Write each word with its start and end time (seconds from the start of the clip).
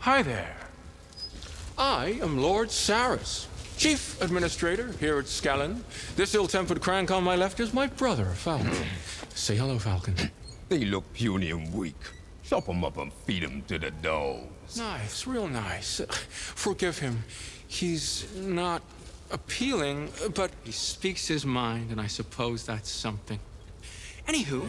Hi 0.00 0.22
there. 0.22 0.56
I 1.76 2.18
am 2.22 2.38
Lord 2.38 2.70
Saris, 2.70 3.46
Chief 3.76 4.18
Administrator 4.22 4.92
here 4.98 5.18
at 5.18 5.26
Scallon. 5.26 5.82
This 6.16 6.34
ill-tempered 6.34 6.80
crank 6.80 7.10
on 7.10 7.22
my 7.22 7.36
left 7.36 7.60
is 7.60 7.74
my 7.74 7.86
brother, 7.86 8.24
Falcon. 8.24 8.68
Hmm. 8.68 8.84
Say 9.34 9.56
hello, 9.56 9.78
Falcon. 9.78 10.14
They 10.70 10.86
look 10.86 11.04
puny 11.12 11.50
and 11.50 11.70
weak. 11.74 12.00
Chop 12.42 12.70
'em 12.70 12.82
up 12.82 12.96
and 12.96 13.12
feed 13.26 13.44
'em 13.44 13.60
to 13.68 13.78
the 13.78 13.90
dogs. 13.90 14.78
Nice, 14.78 15.26
real 15.26 15.48
nice. 15.48 16.00
Forgive 16.08 17.00
him. 17.00 17.24
He's 17.68 18.24
not 18.34 18.80
appealing, 19.30 20.12
but 20.34 20.50
he 20.64 20.72
speaks 20.72 21.26
his 21.26 21.44
mind, 21.44 21.90
and 21.90 22.00
I 22.00 22.06
suppose 22.06 22.64
that's 22.64 22.90
something. 22.90 23.38
Anywho. 24.26 24.66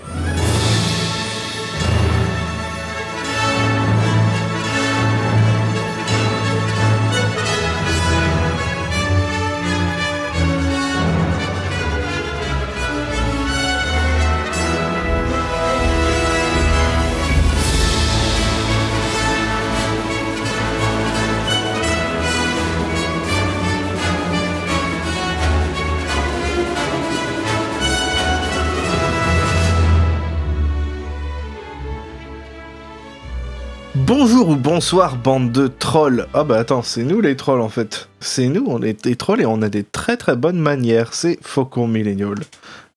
Bonjour 34.24 34.50
ou 34.50 34.56
bonsoir 34.56 35.16
bande 35.16 35.52
de 35.52 35.66
trolls. 35.66 36.28
Ah 36.36 36.44
bah 36.44 36.60
attends, 36.60 36.84
c'est 36.84 37.02
nous 37.02 37.22
les 37.22 37.36
trolls 37.36 37.60
en 37.60 37.70
fait. 37.70 38.08
C'est 38.20 38.50
nous, 38.50 38.64
on 38.68 38.80
est 38.84 39.04
des 39.04 39.16
trolls 39.16 39.42
et 39.42 39.48
on 39.48 39.64
a 39.64 39.68
des 39.70 39.84
très 39.84 40.16
très 40.16 40.36
bonnes 40.36 40.60
manières. 40.60 41.16
C'est 41.16 41.40
Faucon 41.42 41.88
Millennial, 41.88 42.36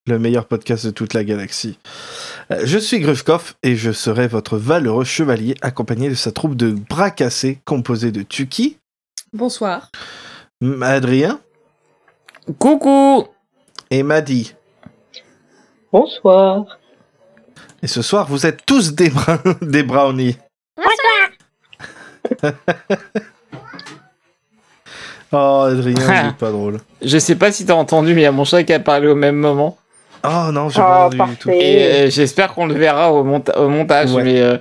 le 0.07 0.19
meilleur 0.19 0.45
podcast 0.45 0.85
de 0.85 0.91
toute 0.91 1.15
la 1.15 1.25
galaxie. 1.25 1.79
Euh, 2.51 2.61
Je 2.67 2.77
suis 2.77 3.01
Grufkov 3.01 3.55
et 3.63 3.75
je 3.75 3.91
serai 3.91 4.29
votre 4.29 4.59
valeureux 4.59 5.05
chevalier 5.07 5.55
accompagné 5.63 6.11
de 6.11 6.15
sa 6.15 6.31
troupe 6.31 6.57
de 6.57 6.73
bras 6.73 7.11
cassés 7.11 7.59
composée 7.65 8.13
de 8.13 8.21
Tuki, 8.21 8.77
Bonsoir. 9.33 9.91
Adrien 10.83 11.41
Coucou 12.59 13.25
et 13.91 14.03
Maddy. 14.03 14.53
Bonsoir. 15.91 16.67
Et 17.83 17.87
ce 17.87 18.03
soir, 18.03 18.27
vous 18.29 18.45
êtes 18.45 18.67
tous 18.67 18.93
des, 18.95 19.09
bra- 19.09 19.41
des 19.63 19.83
brownies. 19.85 20.37
Oh, 25.33 25.67
Adrien, 25.71 25.95
c'est 25.97 26.37
pas 26.39 26.51
drôle. 26.51 26.79
Je 27.03 27.19
sais 27.19 27.35
pas 27.37 27.53
si 27.53 27.67
t'as 27.67 27.75
entendu, 27.75 28.15
mais 28.15 28.21
il 28.23 28.25
y 28.25 28.27
a 28.27 28.33
mon 28.33 28.45
chat 28.45 28.63
qui 28.65 28.73
a 28.73 28.81
parlé 28.81 29.09
au 29.09 29.15
même 29.15 29.37
moment. 29.37 29.77
Oh 30.25 30.51
non, 30.53 30.69
j'ai 30.71 30.81
Oh, 30.81 30.85
pas 30.85 31.05
entendu 31.07 31.31
du 31.33 31.37
tout. 31.37 31.51
Et 31.51 31.83
euh, 32.07 32.11
j'espère 32.11 32.55
qu'on 32.55 32.67
le 32.67 32.75
verra 32.75 33.13
au, 33.13 33.25
monta- 33.25 33.59
au 33.59 33.69
montage. 33.69 34.13
Ouais. 34.13 34.23
Mais 34.23 34.41
euh, 34.41 34.57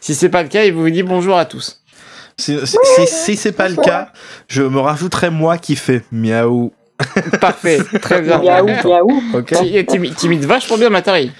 si 0.00 0.14
c'est 0.14 0.28
pas 0.28 0.42
le 0.42 0.48
cas, 0.48 0.64
il 0.64 0.72
vous 0.72 0.88
dit 0.90 1.02
bonjour 1.02 1.38
à 1.38 1.44
tous. 1.44 1.80
Si, 2.36 2.58
si, 2.66 2.76
si- 2.82 3.06
si 3.06 3.36
c'est 3.36 3.52
pas 3.52 3.68
le 3.68 3.76
cas, 3.76 4.08
je 4.48 4.62
me 4.62 4.80
rajouterai 4.80 5.30
moi 5.30 5.56
qui 5.56 5.76
fait 5.76 6.02
miaou. 6.10 6.72
Parfait, 7.40 7.78
très 8.02 8.22
bien. 8.22 8.38
Miaou, 8.38 8.66
miaou. 8.66 9.22
Ok 9.34 9.54
Tu 9.56 9.86
tu- 9.86 10.10
tu 10.14 10.26
imites 10.26 10.44
vachement 10.44 10.76
bien 10.76 10.90
Matari. 10.90 11.30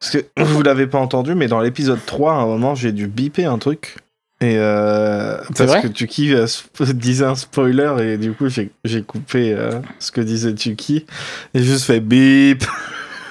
Parce 0.00 0.12
que 0.12 0.24
vous 0.42 0.62
l'avez 0.62 0.86
pas 0.88 0.98
entendu, 0.98 1.34
mais 1.36 1.46
dans 1.46 1.60
l'épisode 1.60 2.00
3, 2.04 2.32
à 2.32 2.36
un 2.36 2.46
moment, 2.46 2.74
j'ai 2.74 2.90
dû 2.90 3.06
biper 3.06 3.44
un 3.44 3.58
truc. 3.58 3.96
Et 4.42 4.54
euh, 4.56 5.36
parce 5.56 5.70
vrai 5.70 5.82
que 5.82 5.88
Tuki 5.88 6.32
euh, 6.34 6.46
disait 6.94 7.26
un 7.26 7.34
spoiler 7.34 7.92
et 8.00 8.16
du 8.16 8.32
coup 8.32 8.46
j'ai 8.48 9.02
coupé 9.02 9.52
euh, 9.52 9.80
ce 9.98 10.10
que 10.10 10.22
disait 10.22 10.54
Tuki 10.54 11.04
et 11.52 11.62
juste 11.62 11.84
fait 11.84 12.00
bip. 12.00 12.64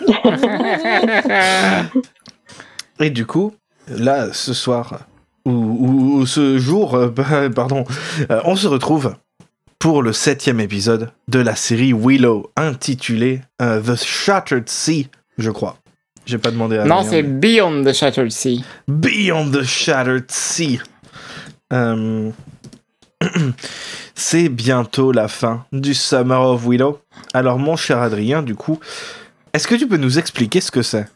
Et 3.00 3.10
du 3.10 3.26
coup, 3.26 3.54
là, 3.88 4.34
ce 4.34 4.54
soir, 4.54 5.02
ou, 5.46 5.52
ou- 5.52 6.14
ou 6.20 6.26
ce 6.26 6.58
jour, 6.58 6.96
euh, 6.96 7.10
pardon, 7.56 7.86
euh, 8.30 8.42
on 8.46 8.56
se 8.56 8.68
retrouve 8.68 9.16
pour 9.80 10.04
le 10.04 10.12
septième 10.12 10.60
épisode 10.60 11.12
de 11.30 11.40
la 11.40 11.56
série 11.56 11.94
Willow, 11.94 12.52
intitulé 12.58 13.42
euh, 13.62 13.82
The 13.82 13.96
Shattered 13.96 14.68
Sea, 14.70 15.08
je 15.38 15.50
crois. 15.52 15.78
J'ai 16.26 16.38
pas 16.38 16.52
demandé 16.52 16.78
à 16.78 16.84
non, 16.86 17.04
c'est 17.04 17.24
mais- 17.24 17.30
Beyond 17.30 17.84
the 17.86 17.94
Shattered 17.94 18.32
Sea. 18.32 18.64
Beyond 18.88 19.52
the 19.52 19.64
Shattered 19.64 20.30
Sea. 20.30 20.80
Euh, 21.74 22.32
C'est 24.16 24.50
bientôt 24.50 25.12
la 25.12 25.28
fin 25.28 25.66
du 25.72 25.94
Summer 25.94 26.42
of 26.42 26.68
Willow. 26.68 27.00
Alors, 27.34 27.58
mon 27.58 27.76
cher 27.76 28.00
Adrien, 28.02 28.44
du 28.44 28.56
coup, 28.56 28.80
est-ce 29.54 29.68
que 29.68 29.76
tu 29.76 29.88
peux 29.88 29.98
nous 29.98 30.20
expliquer 30.20 30.62
ce 30.62 30.72
que 30.72 30.82
c'est? 30.82 31.08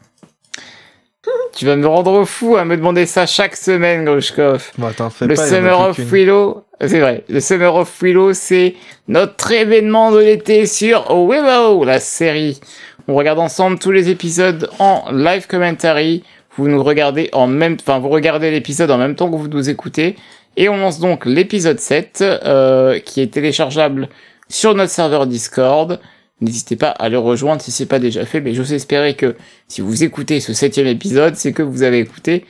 Tu 1.54 1.66
vas 1.66 1.76
me 1.76 1.86
rendre 1.86 2.24
fou 2.24 2.56
à 2.56 2.64
me 2.64 2.76
demander 2.76 3.06
ça 3.06 3.26
chaque 3.26 3.56
semaine, 3.56 4.04
Grushkov. 4.04 4.72
Bon, 4.78 4.88
Le 5.20 5.34
pas, 5.34 5.46
Summer 5.46 5.78
of. 5.78 5.98
Willow, 5.98 6.64
c'est 6.80 6.98
vrai, 6.98 7.24
le 7.28 7.40
Summer 7.40 7.74
of 7.74 8.02
Willow, 8.02 8.32
c'est 8.32 8.74
notre 9.06 9.52
événement 9.52 10.10
de 10.10 10.18
l'été 10.18 10.66
sur 10.66 11.04
Willow, 11.10 11.84
la 11.84 12.00
série. 12.00 12.60
On 13.06 13.14
regarde 13.14 13.38
ensemble 13.38 13.78
tous 13.78 13.92
les 13.92 14.08
épisodes 14.08 14.68
en 14.78 15.04
live 15.12 15.46
commentary. 15.46 16.24
Vous 16.56 16.68
nous 16.68 16.82
regardez 16.82 17.28
en 17.32 17.46
même, 17.46 17.76
enfin, 17.80 17.98
vous 17.98 18.08
regardez 18.08 18.50
l'épisode 18.50 18.90
en 18.90 18.98
même 18.98 19.14
temps 19.14 19.30
que 19.30 19.36
vous 19.36 19.48
nous 19.48 19.68
écoutez. 19.68 20.16
Et 20.56 20.68
on 20.68 20.76
lance 20.76 21.00
donc 21.00 21.26
l'épisode 21.26 21.80
7, 21.80 22.22
euh, 22.22 22.98
qui 23.00 23.20
est 23.20 23.32
téléchargeable 23.32 24.08
sur 24.48 24.74
notre 24.74 24.92
serveur 24.92 25.26
Discord. 25.26 26.00
N'hésitez 26.40 26.76
pas 26.76 26.90
à 26.90 27.08
le 27.08 27.18
rejoindre 27.18 27.62
si 27.62 27.70
c'est 27.70 27.86
pas 27.86 27.98
déjà 27.98 28.24
fait, 28.26 28.40
mais 28.40 28.54
j'ose 28.54 28.72
espérer 28.72 29.14
que 29.14 29.36
si 29.68 29.80
vous 29.80 30.04
écoutez 30.04 30.40
ce 30.40 30.52
septième 30.52 30.86
épisode, 30.86 31.36
c'est 31.36 31.52
que 31.52 31.62
vous 31.62 31.82
avez 31.82 31.98
écouté 31.98 32.44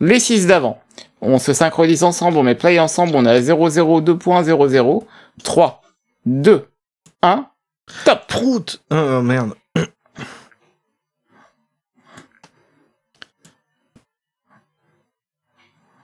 les 0.00 0.20
six 0.20 0.46
d'avant. 0.46 0.80
On 1.20 1.38
se 1.38 1.52
synchronise 1.52 2.04
ensemble, 2.04 2.36
on 2.36 2.42
met 2.42 2.54
play 2.54 2.78
ensemble, 2.78 3.12
on 3.14 3.24
à 3.26 3.38
002.00, 3.40 5.02
3, 5.42 5.82
2, 6.26 6.64
1, 7.22 7.46
top 8.04 8.26
Prout 8.28 8.82
Oh 8.90 9.22
merde. 9.22 9.57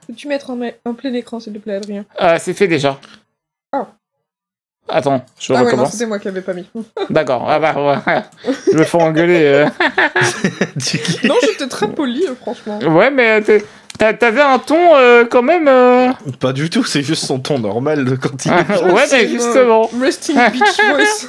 Peux-tu 0.07 0.29
mettre 0.29 0.51
en, 0.51 0.59
en 0.85 0.95
plein 0.95 1.13
écran, 1.15 1.41
s'il 1.41 1.53
te 1.53 1.59
plaît, 1.59 1.75
Adrien 1.77 2.05
Euh, 2.21 2.37
C'est 2.41 2.55
fait 2.55 2.69
déjà. 2.69 3.01
Oh. 3.75 3.87
Attends, 4.89 5.25
je 5.41 5.53
Ah 5.55 5.61
ouais, 5.61 5.65
recommence. 5.65 5.93
c'était 5.93 6.05
moi 6.07 6.19
qui 6.19 6.29
avais 6.29 6.43
pas 6.43 6.53
mis. 6.53 6.69
D'accord, 7.11 7.47
ah 7.49 7.59
bah, 7.59 7.75
ouais. 8.07 8.23
je 8.71 8.77
me 8.77 8.85
fais 8.85 9.03
engueuler. 9.03 9.43
euh. 9.45 9.67
Non, 11.25 11.35
j'étais 11.43 11.69
très 11.69 11.89
poli, 11.89 12.27
euh, 12.29 12.35
franchement. 12.35 12.79
Ouais, 12.81 13.11
mais 13.11 13.41
euh, 13.49 13.61
t'avais 13.99 14.43
un 14.43 14.59
ton 14.59 14.95
euh, 14.95 15.25
quand 15.25 15.43
même... 15.43 15.69
euh, 15.69 16.13
Pas 16.39 16.53
du 16.53 16.69
tout, 16.69 16.85
c'est 16.85 17.03
juste 17.03 17.25
son 17.25 17.39
ton 17.41 17.59
normal 17.59 18.05
de 18.05 18.15
quand 18.17 18.45
il 18.45 18.53
est... 18.53 18.93
ouais, 18.93 19.05
mais 19.11 19.27
justement. 19.29 19.89
euh, 19.95 20.01
Resting 20.03 20.37
Beach 20.53 20.81
Voice. 20.91 21.29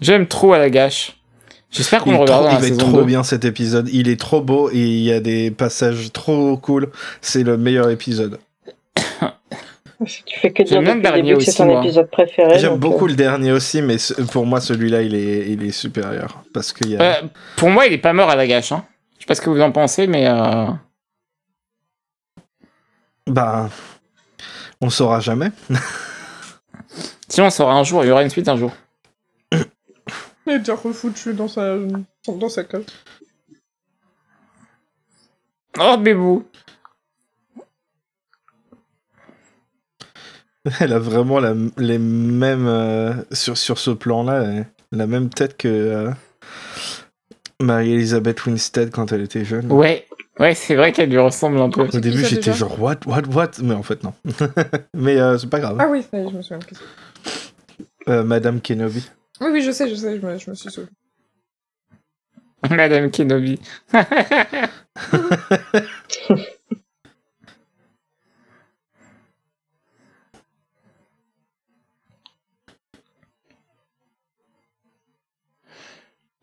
J'aime 0.00 0.26
trop 0.26 0.52
à 0.54 0.58
la 0.58 0.70
gâche. 0.70 1.16
J'espère 1.72 2.02
qu'on 2.04 2.10
Il, 2.10 2.16
le 2.18 2.22
est 2.22 2.26
trop- 2.26 2.36
regardera 2.36 2.60
il 2.60 2.68
saison 2.68 2.88
trop 2.90 2.98
2. 2.98 3.04
bien 3.04 3.22
cet 3.24 3.44
épisode. 3.44 3.88
Il 3.92 4.08
est 4.08 4.20
trop 4.20 4.40
beau 4.42 4.70
et 4.70 4.76
il 4.78 5.00
y 5.02 5.10
a 5.12 5.20
des 5.20 5.50
passages 5.50 6.12
trop 6.12 6.56
cool. 6.58 6.90
C'est 7.22 7.42
le 7.42 7.56
meilleur 7.56 7.90
épisode. 7.90 8.38
Si 10.04 10.24
tu 10.24 10.36
fais 10.40 10.50
que 10.50 10.64
dire 10.64 10.80
depuis 10.82 10.94
le 10.96 11.22
début 11.22 11.34
que 11.36 11.44
c'est 11.44 11.52
ton 11.54 11.80
épisode 11.80 12.10
préféré. 12.10 12.58
J'aime 12.58 12.76
beaucoup 12.76 13.04
euh, 13.04 13.10
le 13.10 13.14
dernier 13.14 13.52
aussi, 13.52 13.80
mais 13.82 13.98
ce- 13.98 14.14
pour 14.14 14.46
moi 14.46 14.60
celui-là 14.60 15.02
il 15.02 15.14
est, 15.14 15.48
il 15.48 15.62
est 15.62 15.70
supérieur 15.70 16.42
parce 16.52 16.72
qu'il 16.72 16.90
y 16.90 16.96
a. 16.96 17.00
Euh, 17.00 17.22
pour 17.56 17.70
moi, 17.70 17.86
il 17.86 17.92
est 17.92 17.98
pas 17.98 18.12
mort 18.12 18.28
à 18.28 18.34
la 18.34 18.48
gâche. 18.48 18.72
Hein. 18.72 18.84
Je 19.16 19.20
sais 19.20 19.26
pas 19.26 19.36
ce 19.36 19.40
que 19.40 19.48
vous 19.48 19.60
en 19.60 19.70
pensez, 19.70 20.08
mais... 20.08 20.26
Euh... 20.26 20.66
Bah, 23.28 23.70
on 24.80 24.90
saura 24.90 25.20
jamais. 25.20 25.50
Sinon, 27.28 27.46
on 27.46 27.50
saura 27.50 27.74
un 27.74 27.84
jour, 27.84 28.04
il 28.04 28.08
y 28.08 28.10
aura 28.10 28.24
une 28.24 28.30
suite 28.30 28.48
un 28.48 28.56
jour. 28.56 28.72
Il 30.46 30.54
est 30.54 30.58
déjà 30.58 30.74
refoutu 30.74 31.34
dans 31.34 31.48
sa, 31.48 31.76
dans 32.26 32.48
sa 32.48 32.64
cave. 32.64 32.84
Oh, 35.78 35.96
bébou 35.98 36.44
Elle 40.80 40.92
a 40.92 40.98
vraiment 40.98 41.40
la- 41.40 41.54
les 41.76 41.98
mêmes 41.98 42.66
euh, 42.66 43.14
sur 43.32 43.58
sur 43.58 43.78
ce 43.78 43.90
plan-là, 43.90 44.42
elle- 44.42 44.66
la 44.92 45.06
même 45.06 45.28
tête 45.28 45.56
que 45.56 45.68
euh, 45.68 46.10
Marie-Elisabeth 47.60 48.44
Winstead 48.46 48.90
quand 48.90 49.10
elle 49.12 49.22
était 49.22 49.44
jeune. 49.44 49.72
Ouais, 49.72 50.06
ouais, 50.38 50.54
c'est 50.54 50.76
vrai 50.76 50.92
qu'elle 50.92 51.10
lui 51.10 51.18
ressemble 51.18 51.58
un 51.58 51.70
peu. 51.70 51.82
Au 51.82 52.00
début, 52.00 52.24
j'étais 52.24 52.52
genre 52.52 52.80
what, 52.80 52.96
what, 53.06 53.22
what, 53.32 53.50
mais 53.62 53.74
en 53.74 53.82
fait 53.82 54.04
non. 54.04 54.14
mais 54.94 55.18
euh, 55.18 55.38
c'est 55.38 55.50
pas 55.50 55.60
grave. 55.60 55.78
Ah 55.80 55.88
oui, 55.90 56.04
ça 56.08 56.18
y 56.18 56.26
est, 56.26 56.30
je 56.30 56.36
me 56.36 56.42
souviens. 56.42 56.60
Euh, 58.08 58.22
Madame 58.22 58.60
Kenobi. 58.60 59.08
Oui, 59.42 59.50
oui, 59.52 59.62
je 59.62 59.72
sais, 59.72 59.88
je 59.88 59.94
sais, 59.94 60.20
je 60.20 60.26
me, 60.26 60.38
je 60.38 60.50
me 60.50 60.54
suis 60.54 60.70
souvenu. 60.70 60.90
Madame 62.70 63.10
Kenobi. 63.10 63.58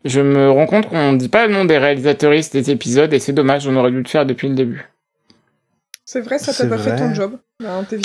Je 0.05 0.21
me 0.21 0.49
rends 0.49 0.65
compte 0.65 0.87
qu'on 0.87 1.11
ne 1.11 1.17
dit 1.17 1.27
pas 1.27 1.45
le 1.45 1.53
nom 1.53 1.65
des 1.65 1.77
réalisatrices 1.77 2.51
des 2.51 2.71
épisodes 2.71 3.13
et 3.13 3.19
c'est 3.19 3.33
dommage, 3.33 3.67
on 3.67 3.75
aurait 3.75 3.91
dû 3.91 4.01
le 4.01 4.07
faire 4.07 4.25
depuis 4.25 4.47
le 4.47 4.55
début. 4.55 4.85
C'est 6.05 6.21
vrai, 6.21 6.39
ça 6.39 6.53
C'est 6.53 6.69
t'a 6.69 6.77
pas 6.77 6.81
fait 6.81 6.95
ton 6.95 7.13
job. 7.13 7.37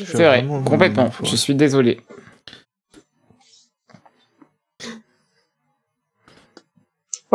C'est 0.05 0.25
vrai, 0.25 0.45
complètement. 0.65 1.11
Je 1.23 1.37
suis 1.37 1.55
désolé. 1.55 2.01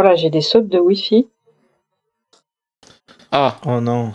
Voilà, 0.01 0.15
j'ai 0.15 0.29
des 0.29 0.39
sautes 0.39 0.69
de 0.69 0.79
Wi-Fi. 0.79 1.27
Ah, 3.33 3.59
Oh 3.65 3.81
non. 3.81 4.13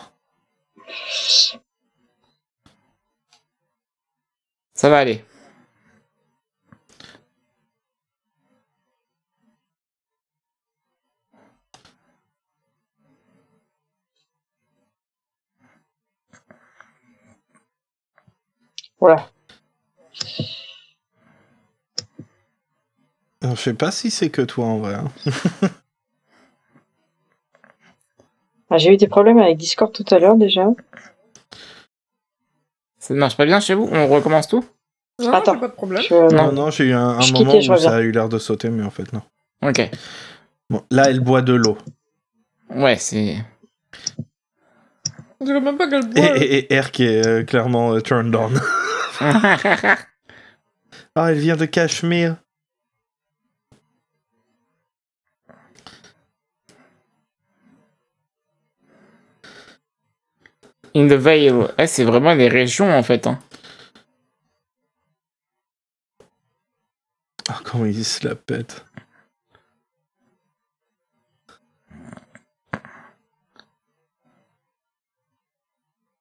ça 4.73 4.89
va 4.89 4.99
aller. 5.01 5.23
Voilà. 18.99 19.34
Je 23.45 23.55
sais 23.61 23.75
pas 23.75 23.91
si 23.91 24.11
c'est 24.11 24.31
que 24.31 24.43
toi 24.43 24.65
en 24.67 24.79
vrai. 24.79 24.95
hein. 24.95 25.11
Ah, 28.71 28.79
j'ai 28.79 28.93
eu 28.93 28.97
des 28.97 29.07
problèmes 29.09 29.39
avec 29.39 29.57
Discord 29.59 29.93
tout 29.93 30.05
à 30.13 30.19
l'heure 30.19 30.37
déjà. 30.37 30.67
Ça 32.99 33.15
ne 33.15 33.19
marche 33.21 33.37
pas 33.37 33.45
bien 33.45 33.61
chez 33.61 33.75
vous? 33.75 33.89
On 33.93 34.09
recommence 34.09 34.49
tout? 34.49 34.65
Non, 35.21 35.33
Attends. 35.33 35.55
j'ai 35.55 35.61
pas 35.61 35.69
de 35.69 35.73
problème. 35.75 36.03
Je... 36.03 36.35
Non, 36.35 36.51
non, 36.51 36.71
j'ai 36.71 36.87
eu 36.87 36.93
un, 36.93 37.19
moment 37.33 37.55
où 37.57 37.77
ça 37.77 37.97
a 37.97 38.01
eu 38.01 38.11
l'air 38.11 38.29
de 38.29 38.39
sauter, 38.39 38.71
mais 38.71 38.83
en 38.83 38.91
fait 38.91 39.13
non. 39.13 39.23
Ok. 39.63 39.89
Bon, 40.71 40.83
là, 40.91 41.05
elle 41.09 41.21
boit 41.21 41.43
de 41.43 41.53
l'eau. 41.53 41.79
Ouais, 42.71 42.97
c'est... 42.97 43.37
Je 45.41 45.53
même 45.53 45.77
pas 45.77 45.89
qu'elle 45.89 46.05
Et, 46.07 46.11
boit. 46.11 46.37
et, 46.39 46.75
et 46.75 46.81
R 46.81 46.91
qui 46.91 47.05
est 47.05 47.25
euh, 47.27 47.45
clairement 47.45 47.93
euh, 47.95 48.01
turned 48.01 48.35
on. 48.35 48.51
Ah, 51.17 51.31
elle 51.31 51.39
vient 51.39 51.57
de 51.57 51.67
Cachemire. 51.67 52.37
In 60.95 61.09
the 61.09 61.13
Vale. 61.15 61.75
Eh, 61.79 61.87
c'est 61.87 62.05
vraiment 62.05 62.35
les 62.35 62.49
régions 62.49 62.91
en 62.93 63.03
fait. 63.03 63.27
Hein. 63.27 63.39
Ah, 67.49 67.61
comment 67.65 67.85
il 67.87 68.05
se 68.05 68.27
la 68.27 68.35
pète? 68.35 68.85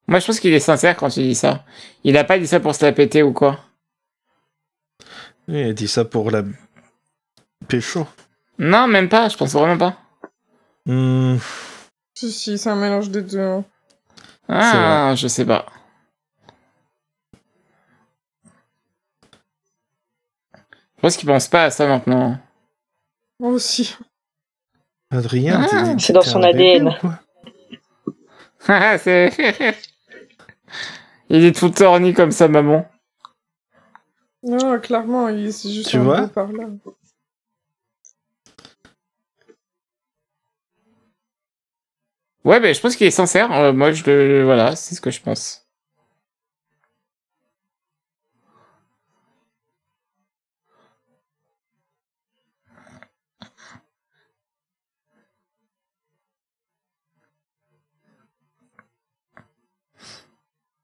Moi, 0.08 0.20
je 0.20 0.26
pense 0.26 0.40
qu'il 0.40 0.54
est 0.54 0.60
sincère 0.60 0.98
quand 0.98 1.16
il 1.18 1.28
dit 1.30 1.36
ça. 1.36 1.64
Il 2.04 2.18
a 2.18 2.24
pas 2.24 2.38
dit 2.38 2.48
ça 2.48 2.60
pour 2.60 2.76
se 2.76 2.86
la 2.86 2.92
péter 2.92 3.24
ou 3.24 3.32
quoi. 3.34 3.60
Oui, 5.48 5.60
elle 5.60 5.74
dit 5.74 5.88
ça 5.88 6.06
pour 6.06 6.30
la 6.30 6.44
pécho. 7.68 8.06
Non, 8.60 8.88
même 8.88 9.10
pas. 9.10 9.30
Je 9.30 9.38
pense 9.38 9.54
vraiment 9.54 9.78
pas. 9.78 9.98
Hmm, 10.86 11.38
Si, 12.16 12.32
si, 12.32 12.58
c'est 12.58 12.70
un 12.70 12.76
mélange 12.76 13.10
des 13.10 13.22
deux. 13.22 13.64
Ah, 14.48 15.14
je 15.16 15.28
sais 15.28 15.46
pas. 15.46 15.66
Je 20.98 21.02
pense 21.02 21.18
qu'il 21.18 21.28
pense 21.28 21.48
pas 21.48 21.66
à 21.66 21.70
ça 21.70 21.88
maintenant. 21.88 22.38
Moi 23.40 23.52
aussi. 23.52 23.96
Adrien, 25.12 25.62
Ah, 25.62 25.68
t'es- 25.68 26.00
c'est 26.00 26.14
dans 26.14 26.22
son 26.22 26.42
ADN. 26.44 26.90
Ah, 28.66 28.98
c'est... 28.98 29.30
Il 31.30 31.44
est 31.44 31.54
tout 31.54 31.70
torni 31.70 32.14
comme 32.14 32.32
sa 32.32 32.48
maman. 32.48 32.88
Non, 34.42 34.80
clairement, 34.80 35.28
il 35.28 35.52
c'est 35.52 35.70
juste 35.70 35.90
Tu 35.90 35.98
un 35.98 36.04
vois 36.04 36.28
par 36.30 36.48
là. 36.54 36.68
Ouais, 42.46 42.60
mais 42.60 42.74
je 42.74 42.82
pense 42.82 42.96
qu'il 42.96 43.08
est 43.08 43.12
sincère. 43.12 43.52
Euh, 43.52 43.74
moi, 43.74 43.92
je 43.92 44.04
le... 44.06 44.44
Voilà, 44.44 44.76
c'est 44.76 44.96
ce 44.96 45.02
que 45.02 45.12
je 45.12 45.22
pense. 45.22 45.66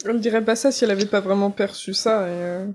Elle 0.05 0.19
dirait 0.19 0.43
pas 0.43 0.57
ça 0.57 0.73
si 0.73 0.83
elle 0.83 0.91
avait 0.91 1.05
pas 1.05 1.21
vraiment 1.21 1.51
perçu 1.51 1.93
ça. 1.93 2.27
Et, 2.27 2.31
euh, 2.31 2.67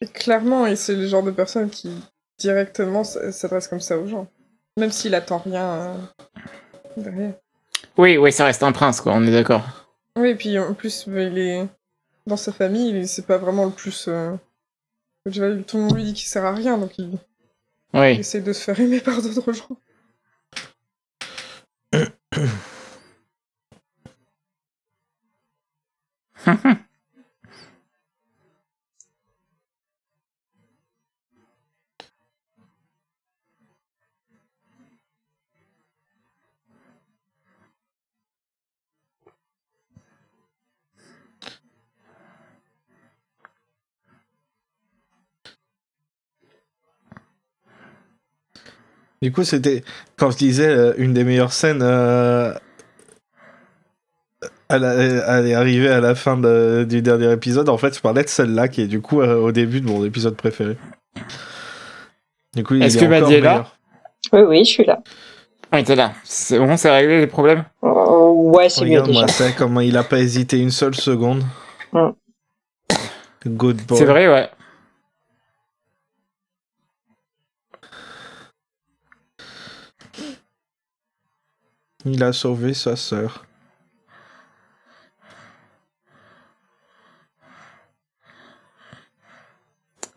et 0.00 0.06
clairement, 0.06 0.66
et 0.66 0.74
c'est 0.76 0.94
le 0.96 1.06
genre 1.06 1.22
de 1.22 1.30
personne 1.30 1.68
qui 1.68 1.90
directement 2.38 3.04
s'adresse 3.04 3.68
comme 3.68 3.80
ça 3.80 3.98
aux 3.98 4.06
gens. 4.06 4.26
Même 4.78 4.90
s'il 4.90 5.14
attend 5.14 5.38
rien 5.38 5.64
euh, 5.70 5.94
derrière. 6.96 7.34
Oui, 7.96 8.18
oui, 8.18 8.30
ça 8.32 8.44
reste 8.44 8.62
un 8.62 8.72
prince, 8.72 9.00
quoi. 9.00 9.12
On 9.14 9.22
est 9.26 9.32
d'accord. 9.32 9.62
Oui, 10.16 10.30
et 10.30 10.34
puis 10.34 10.58
en 10.58 10.74
plus, 10.74 11.04
il 11.06 11.38
est 11.38 11.66
dans 12.26 12.36
sa 12.36 12.52
famille, 12.52 12.90
il- 12.90 13.08
c'est 13.08 13.26
pas 13.26 13.38
vraiment 13.38 13.64
le 13.64 13.70
plus. 13.72 14.06
euh, 14.08 14.32
tout 15.24 15.76
le 15.76 15.82
monde 15.82 15.96
lui 15.96 16.04
dit 16.04 16.12
qu'il 16.14 16.28
sert 16.28 16.44
à 16.44 16.52
rien, 16.52 16.78
donc 16.78 16.98
il, 16.98 17.18
il 17.94 18.00
Oui. 18.00 18.06
essaie 18.18 18.40
de 18.40 18.52
se 18.52 18.62
faire 18.64 18.78
aimer 18.80 19.00
par 19.00 19.20
d'autres 19.22 19.52
gens. 19.52 19.68
Du 49.26 49.32
coup, 49.32 49.42
c'était 49.42 49.82
quand 50.16 50.30
je 50.30 50.36
disais 50.36 50.68
euh, 50.68 50.92
une 50.98 51.12
des 51.12 51.24
meilleures 51.24 51.52
scènes. 51.52 51.82
euh, 51.82 52.54
Elle, 54.68 54.84
est 54.84 55.52
arrivée 55.54 55.88
à 55.88 55.98
la 56.00 56.14
fin 56.14 56.36
de- 56.36 56.86
du 56.88 57.02
dernier 57.02 57.32
épisode. 57.32 57.68
En 57.68 57.76
fait, 57.76 57.92
je 57.96 58.00
parlais 58.00 58.22
de 58.22 58.28
celle-là 58.28 58.68
qui 58.68 58.82
est 58.82 58.86
du 58.86 59.00
coup 59.00 59.22
euh, 59.22 59.34
au 59.34 59.50
début 59.50 59.80
de 59.80 59.86
mon 59.88 60.04
épisode 60.04 60.36
préféré. 60.36 60.76
Du 62.54 62.62
coup, 62.62 62.76
Est-ce 62.76 62.98
est 62.98 63.00
que 63.00 63.06
Maddy 63.06 63.34
est 63.34 63.40
là. 63.40 63.66
Oui, 64.32 64.42
oui, 64.42 64.58
je 64.64 64.70
suis 64.70 64.84
là. 64.84 65.00
On 65.72 65.78
était 65.78 65.96
là. 65.96 66.12
C'est 66.22 66.60
bon, 66.60 66.76
c'est 66.76 66.92
réglé 66.92 67.18
les 67.18 67.26
problèmes 67.26 67.64
Oh, 67.82 68.52
ouais, 68.54 68.68
c'est 68.68 68.82
mieux 68.82 68.90
déjà. 68.90 69.00
Regarde-moi 69.02 69.26
ça, 69.26 69.50
comment 69.58 69.80
il 69.80 69.96
a 69.96 70.04
pas 70.04 70.20
hésité 70.20 70.56
une 70.60 70.70
seule 70.70 70.94
seconde. 70.94 71.42
Mm. 71.92 72.10
Good 73.44 73.82
boy. 73.88 73.98
C'est 73.98 74.04
vrai, 74.04 74.28
ouais. 74.28 74.48
Il 82.06 82.22
a 82.24 82.32
sauvé 82.32 82.72
sa 82.72 82.96
sœur. 82.96 83.44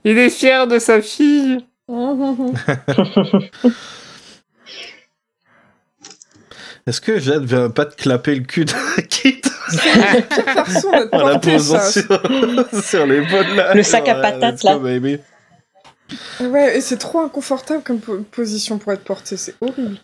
Il 0.03 0.17
est 0.17 0.29
fier 0.29 0.67
de 0.67 0.79
sa 0.79 1.01
fille. 1.01 1.65
Est-ce 6.87 7.01
que 7.01 7.19
Jade 7.19 7.43
vient 7.45 7.69
pas 7.69 7.85
te 7.85 7.95
clapper 7.95 8.35
le 8.35 8.41
cul 8.43 8.65
de 8.65 9.01
Kit 9.09 9.41
en 11.11 11.27
la 11.27 11.37
posant 11.37 11.79
sur, 11.81 12.03
sur 12.83 13.05
les 13.05 13.21
bonnes 13.21 13.55
là 13.55 13.75
Le 13.75 13.83
sac 13.83 14.07
à 14.07 14.15
patates, 14.15 14.63
là. 14.63 14.79
baby. 14.79 15.19
Ouais, 16.39 16.77
et 16.77 16.81
c'est 16.81 16.97
trop 16.97 17.19
inconfortable 17.19 17.83
comme 17.83 17.99
po- 17.99 18.23
position 18.31 18.79
pour 18.79 18.91
être 18.93 19.03
porté, 19.03 19.37
c'est 19.37 19.53
horrible. 19.61 19.99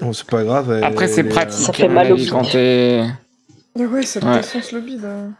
Bon, 0.00 0.12
c'est 0.12 0.26
pas 0.26 0.44
grave. 0.44 0.72
elle- 0.72 0.84
Après, 0.84 1.08
c'est 1.08 1.20
elle 1.20 1.26
est, 1.26 1.30
euh, 1.30 1.34
pratique. 1.34 1.66
Ça 1.66 1.72
fait 1.72 1.88
mon 1.88 1.94
mal 1.94 2.12
au 2.12 2.16
quand 2.30 2.42
t'es... 2.50 3.02
Ah 3.78 3.82
ouais, 3.82 4.02
ça 4.02 4.20
te 4.20 4.26
Ouais. 4.26 4.36
défonce 4.36 4.72
le 4.72 4.80
bide. 4.80 5.04
hein. 5.04 5.30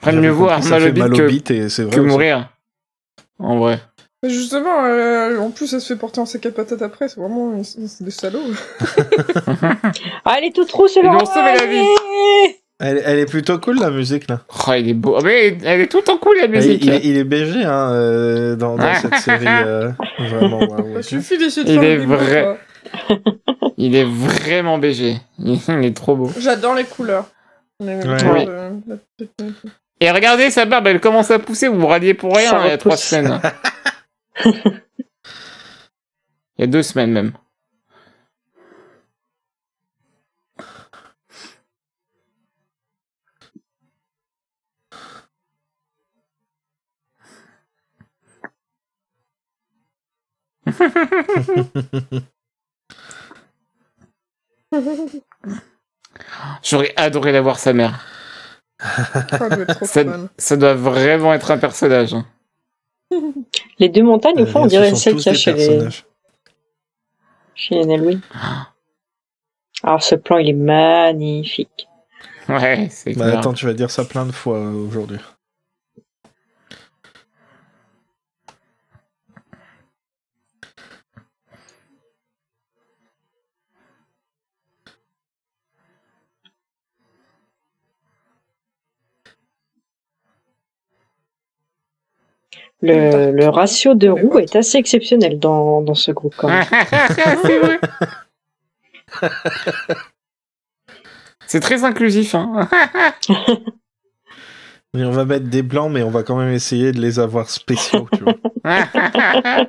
Après, 0.00 0.12
mieux 0.12 0.30
vaut 0.30 0.44
avoir 0.44 0.62
ça 0.62 0.70
mal 0.70 0.82
au 0.82 0.84
fait 0.86 0.92
bide 0.92 1.02
mal 1.04 1.14
au 1.14 1.16
que, 1.16 1.28
bite 1.28 1.50
et 1.50 1.68
c'est 1.68 1.82
vrai. 1.84 1.96
que 1.96 2.00
mourir. 2.00 2.48
En 3.38 3.58
vrai. 3.58 3.80
Mais 4.22 4.30
Justement, 4.30 4.84
euh, 4.84 5.38
en 5.38 5.50
plus, 5.50 5.72
elle 5.74 5.80
se 5.82 5.92
fait 5.92 5.98
porter 5.98 6.20
en 6.20 6.26
sac 6.26 6.44
à 6.46 6.50
patates 6.50 6.80
après, 6.82 7.08
c'est 7.08 7.20
vraiment 7.20 7.52
des 8.00 8.10
salauds. 8.10 8.40
Ah, 10.24 10.36
elle 10.38 10.44
est 10.44 10.54
toute 10.54 10.70
rousse, 10.72 10.96
Ils 10.96 11.02
le 11.02 11.08
lui 11.10 11.16
ont 11.16 11.24
sauvé 11.26 11.54
la 11.58 11.66
vie. 11.66 12.54
Elle, 12.80 13.02
elle 13.04 13.18
est 13.20 13.26
plutôt 13.26 13.58
cool 13.58 13.78
la 13.78 13.90
musique 13.90 14.28
là. 14.28 14.40
Oh, 14.66 14.72
il 14.72 14.88
est 14.88 14.94
beau. 14.94 15.20
Mais 15.22 15.56
elle 15.64 15.80
est 15.82 15.86
tout 15.86 15.98
le 15.98 16.02
temps 16.02 16.16
cool, 16.18 16.36
la 16.38 16.46
Il, 16.46 16.50
musique. 16.50 16.84
il 16.84 16.92
est, 16.92 17.00
il 17.04 17.16
est 17.18 17.24
BG 17.24 17.62
hein, 17.64 17.92
euh, 17.92 18.56
dans, 18.56 18.76
dans 18.76 18.94
cette 18.94 19.14
série. 19.16 19.44
euh, 19.46 19.90
vraiment. 20.18 20.66
Il 20.96 21.04
suffit 21.04 21.38
d'essayer 21.38 21.64
de 21.64 21.70
Il 21.72 21.74
faire 21.80 21.84
est 21.84 21.96
le 21.96 22.00
bimbo, 22.06 22.16
vrai. 22.16 22.42
quoi. 22.42 22.58
Il 23.76 23.96
est 23.96 24.04
vraiment 24.04 24.78
BG. 24.78 25.16
Il 25.38 25.84
est 25.84 25.96
trop 25.96 26.16
beau. 26.16 26.30
J'adore 26.38 26.74
les 26.74 26.84
couleurs. 26.84 27.26
Ouais. 27.80 28.48
Et 30.00 30.10
regardez, 30.10 30.50
sa 30.50 30.64
barbe, 30.64 30.86
elle 30.86 31.00
commence 31.00 31.30
à 31.30 31.38
pousser. 31.38 31.68
Vous 31.68 31.80
vous 31.80 31.86
ralliez 31.86 32.14
pour 32.14 32.34
rien 32.36 32.50
Ça 32.50 32.60
il 32.64 32.68
y 32.68 32.72
a 32.72 32.78
trois 32.78 32.96
semaines. 32.96 33.40
il 34.44 34.52
y 36.58 36.62
a 36.62 36.66
deux 36.66 36.82
semaines 36.82 37.12
même. 37.12 37.32
J'aurais 56.62 56.92
adoré 56.96 57.32
la 57.32 57.40
voir 57.40 57.58
sa 57.58 57.72
mère. 57.72 58.06
Ça 58.80 59.48
doit 59.48 59.62
être 59.62 59.74
trop 59.76 59.86
Ça, 60.38 60.56
doit 60.56 60.74
vraiment 60.74 61.32
être 61.34 61.50
un 61.50 61.58
personnage. 61.58 62.14
hein. 62.14 62.26
Les 63.78 63.88
deux 63.88 64.02
montagnes, 64.02 64.40
au 64.42 64.46
fond, 64.46 64.62
on 64.62 64.66
dirait 64.66 64.94
celle 64.94 65.16
qu'il 65.16 65.26
y 65.26 65.34
a 65.34 65.38
chez 65.38 65.52
les, 65.52 65.88
chez 67.54 67.74
les 67.76 67.86
Nelwyn. 67.86 68.20
Alors, 69.82 70.02
ce 70.02 70.14
plan, 70.14 70.38
il 70.38 70.48
est 70.48 70.52
magnifique. 70.52 71.88
Ouais, 72.48 72.88
c'est 72.90 73.14
Bah, 73.16 73.26
clair. 73.26 73.38
attends, 73.38 73.52
tu 73.52 73.66
vas 73.66 73.74
dire 73.74 73.90
ça 73.90 74.04
plein 74.04 74.26
de 74.26 74.32
fois 74.32 74.58
euh, 74.58 74.86
aujourd'hui. 74.86 75.18
Le, 92.86 93.30
le 93.32 93.48
ratio 93.48 93.94
de 93.94 94.08
roues 94.10 94.38
est 94.38 94.54
assez 94.56 94.76
exceptionnel 94.76 95.38
dans, 95.38 95.80
dans 95.80 95.94
ce 95.94 96.10
groupe, 96.12 96.34
quand 96.36 96.48
même. 96.48 96.64
c'est 97.42 97.58
vrai. 97.58 97.80
C'est 101.46 101.60
très 101.60 101.84
inclusif, 101.84 102.34
hein. 102.34 102.68
Et 104.96 105.02
on 105.04 105.10
va 105.10 105.24
mettre 105.24 105.46
des 105.46 105.62
blancs, 105.62 105.90
mais 105.90 106.02
on 106.02 106.10
va 106.10 106.22
quand 106.22 106.36
même 106.36 106.52
essayer 106.52 106.92
de 106.92 107.00
les 107.00 107.18
avoir 107.18 107.50
spéciaux, 107.50 108.06
tu 108.12 108.22
vois. 108.22 108.34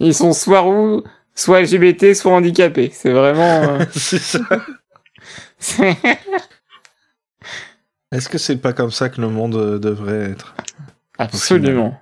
Ils 0.00 0.14
sont 0.14 0.32
soit 0.32 0.60
roux, 0.60 1.04
soit 1.34 1.60
LGBT, 1.62 2.14
soit 2.14 2.32
handicapés. 2.32 2.90
C'est 2.92 3.12
vraiment. 3.12 3.62
euh, 3.78 3.84
C'est 3.92 4.18
ça. 4.18 4.40
Est-ce 8.10 8.28
que 8.28 8.38
c'est 8.38 8.56
pas 8.56 8.72
comme 8.72 8.90
ça 8.90 9.08
que 9.10 9.20
le 9.20 9.28
monde 9.28 9.54
euh, 9.54 9.78
devrait 9.78 10.30
être? 10.32 10.54
Absolument. 11.24 11.94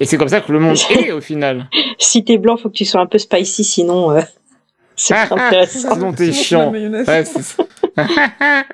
Et 0.00 0.04
c'est 0.06 0.16
comme 0.16 0.28
ça 0.28 0.40
que 0.40 0.52
le 0.52 0.60
monde 0.60 0.76
est 0.90 1.10
au 1.12 1.20
final. 1.20 1.68
Si 1.98 2.24
t'es 2.24 2.38
blanc, 2.38 2.56
faut 2.56 2.68
que 2.68 2.74
tu 2.74 2.84
sois 2.84 3.00
un 3.00 3.06
peu 3.06 3.18
spicy, 3.18 3.64
sinon, 3.64 4.12
euh, 4.12 4.20
c'est 4.96 5.14
pas 5.14 5.34
intéressant. 5.46 5.94
Sinon 5.94 6.12
t'es 6.12 6.26
c'est 6.26 6.32
chiant. 6.44 6.70
la. 6.70 7.02
Ouais, 7.04 7.24
c'est. 7.24 7.56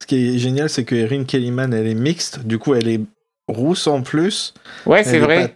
Ce 0.00 0.06
qui 0.06 0.36
est 0.36 0.38
génial, 0.38 0.68
c'est 0.70 0.84
que 0.84 0.94
Erin 0.94 1.24
Kellyman, 1.24 1.72
elle 1.74 1.86
est 1.88 1.94
mixte. 1.94 2.40
Du 2.46 2.58
coup, 2.58 2.74
elle 2.74 2.88
est 2.88 3.00
rousse 3.48 3.86
en 3.88 4.02
plus. 4.02 4.54
Ouais, 4.86 5.02
c'est 5.02 5.16
est 5.16 5.20
vrai. 5.20 5.48
pas- 5.48 5.54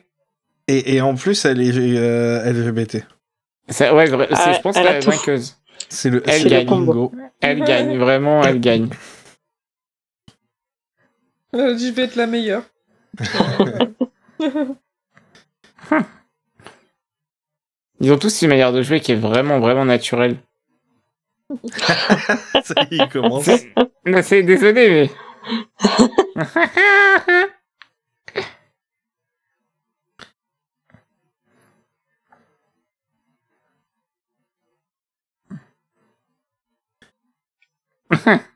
Et, 0.68 0.96
et 0.96 1.00
en 1.00 1.14
plus, 1.14 1.44
elle 1.44 1.60
est 1.60 1.72
euh, 1.76 2.44
LGBT. 2.52 3.04
Ça- 3.68 3.94
ouais, 3.94 4.06
vrai. 4.16 4.26
C'est- 4.30 4.36
Ah, 4.36 4.52
je 4.52 4.60
pense 4.60 4.76
elle 4.76 4.82
qu'elle 4.84 4.92
a 4.94 4.98
est 4.98 5.02
tout. 5.02 5.10
vainqueuse. 5.10 5.56
C'est 5.88 6.10
le, 6.10 6.22
Elle 6.26 6.38
c'est 6.42 6.44
le 6.44 6.50
gagne. 6.50 6.66
Elle 7.40 7.60
gagne, 7.64 7.98
vraiment, 7.98 8.42
elle 8.44 8.60
gagne. 8.60 8.88
Euh, 11.54 11.76
Je 11.78 11.92
vais 11.92 12.02
être 12.04 12.16
la 12.16 12.26
meilleure. 12.26 12.64
Ils 18.00 18.10
ont 18.12 18.18
tous 18.18 18.42
une 18.42 18.48
manière 18.48 18.72
de 18.72 18.82
jouer 18.82 19.00
qui 19.00 19.12
est 19.12 19.16
vraiment, 19.16 19.60
vraiment 19.60 19.84
naturelle. 19.84 20.38
Ça 22.64 22.74
y 22.90 22.94
est, 22.94 23.04
il 23.04 23.08
commence. 23.08 23.44
C'est- 23.44 23.72
Non, 24.06 24.22
c'est 24.22 24.42
désolé, 24.42 24.88
mais. 24.88 25.10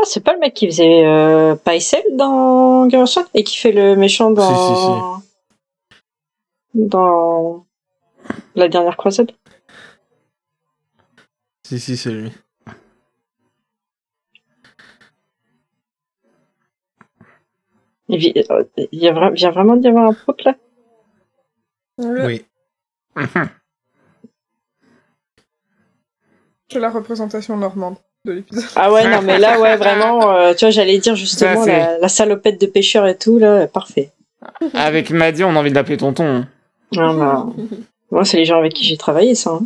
Ah, 0.00 0.04
c'est 0.06 0.24
pas 0.24 0.32
le 0.32 0.38
mec 0.38 0.54
qui 0.54 0.66
faisait 0.66 1.04
euh, 1.04 1.56
Paisel 1.56 2.02
dans 2.12 2.86
Game 2.86 3.02
of 3.02 3.10
Thrones 3.10 3.26
et 3.34 3.44
qui 3.44 3.58
fait 3.58 3.72
le 3.72 3.96
méchant 3.96 4.30
dans. 4.30 5.22
Dans. 6.72 7.66
La 8.54 8.68
dernière 8.68 8.96
croisade. 8.96 9.32
Si, 11.66 11.78
si, 11.78 11.98
c'est 11.98 12.12
lui. 12.12 12.32
Il 18.08 18.32
euh, 18.50 18.64
il 18.90 19.12
vient 19.34 19.50
vraiment 19.50 19.76
d'y 19.76 19.88
avoir 19.88 20.08
un 20.08 20.14
pote 20.14 20.42
là? 20.44 20.56
Ouais, 21.98 22.24
Oui. 22.24 22.44
C'est 26.72 26.80
la 26.80 26.90
représentation 26.90 27.56
normande 27.56 27.96
de 28.24 28.32
l'épisode. 28.32 28.64
Ah 28.76 28.92
ouais, 28.92 29.08
non, 29.08 29.22
mais 29.22 29.38
là, 29.38 29.58
ouais, 29.60 29.76
vraiment, 29.78 30.30
euh, 30.32 30.54
tu 30.54 30.64
vois, 30.64 30.70
j'allais 30.70 30.98
dire 30.98 31.14
justement 31.16 31.64
Ça, 31.64 31.70
la, 31.70 31.98
la 31.98 32.08
salopette 32.08 32.60
de 32.60 32.66
pêcheur 32.66 33.06
et 33.06 33.16
tout, 33.16 33.38
là, 33.38 33.66
parfait. 33.66 34.10
Avec 34.74 35.10
Maddy, 35.10 35.44
on 35.44 35.50
a 35.56 35.58
envie 35.58 35.70
de 35.70 35.74
l'appeler 35.74 35.96
tonton. 35.96 36.46
Ah, 36.96 37.12
bah, 37.14 37.46
moi, 38.10 38.24
c'est 38.24 38.36
les 38.38 38.44
gens 38.44 38.58
avec 38.58 38.72
qui 38.74 38.84
j'ai 38.84 38.96
travaillé, 38.96 39.34
ça. 39.34 39.58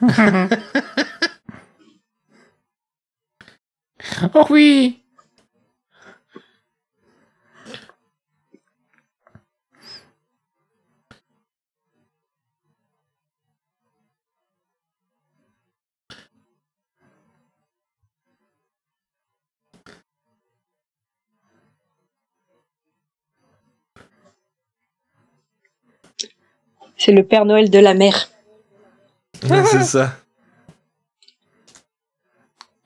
hein. 0.00 0.08
hein. 0.18 0.48
oh 4.34 4.44
oui 4.50 4.98
C'est 27.08 27.14
le 27.14 27.22
Père 27.22 27.46
Noël 27.46 27.70
de 27.70 27.78
la 27.78 27.94
mer. 27.94 28.28
c'est 29.40 29.82
ça. 29.82 30.12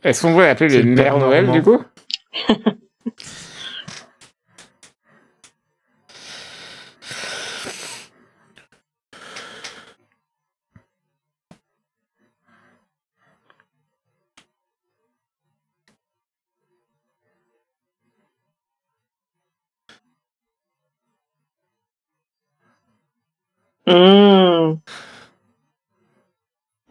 Est-ce 0.04 0.22
qu'on 0.22 0.30
pourrait 0.30 0.46
l'appeler 0.46 0.80
le 0.80 0.94
Père 0.94 1.04
Père 1.06 1.18
Noël, 1.18 1.46
Normand. 1.46 1.58
du 1.58 1.62
coup? 1.64 1.84
Mmh. 23.92 24.76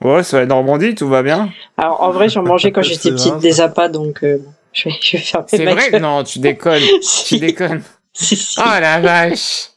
Ouais, 0.04 0.24
c'est 0.24 0.40
la 0.40 0.46
Normandie, 0.48 0.96
tout 0.96 1.08
va 1.08 1.22
bien. 1.24 1.50
Alors, 1.78 2.02
en 2.02 2.12
vrai, 2.12 2.28
j'en 2.30 2.44
mangeais 2.44 2.72
quand 2.72 2.82
j'étais 2.84 3.12
petite 3.12 3.38
des 3.38 3.62
appâts, 3.62 3.90
donc 3.90 4.24
euh, 4.24 4.38
je, 4.74 4.90
vais, 4.90 4.96
je 5.02 5.18
vais 5.18 5.24
fermer 5.24 5.48
C'est 5.50 5.66
vrai 5.66 5.90
gueule. 5.92 6.02
Non, 6.02 6.24
tu 6.24 6.40
déconnes. 6.40 6.82
tu 7.28 7.38
déconnes. 7.38 7.84
si, 8.14 8.36
si. 8.36 8.56
Oh 8.60 8.64
la 8.80 9.00
vache 9.00 9.68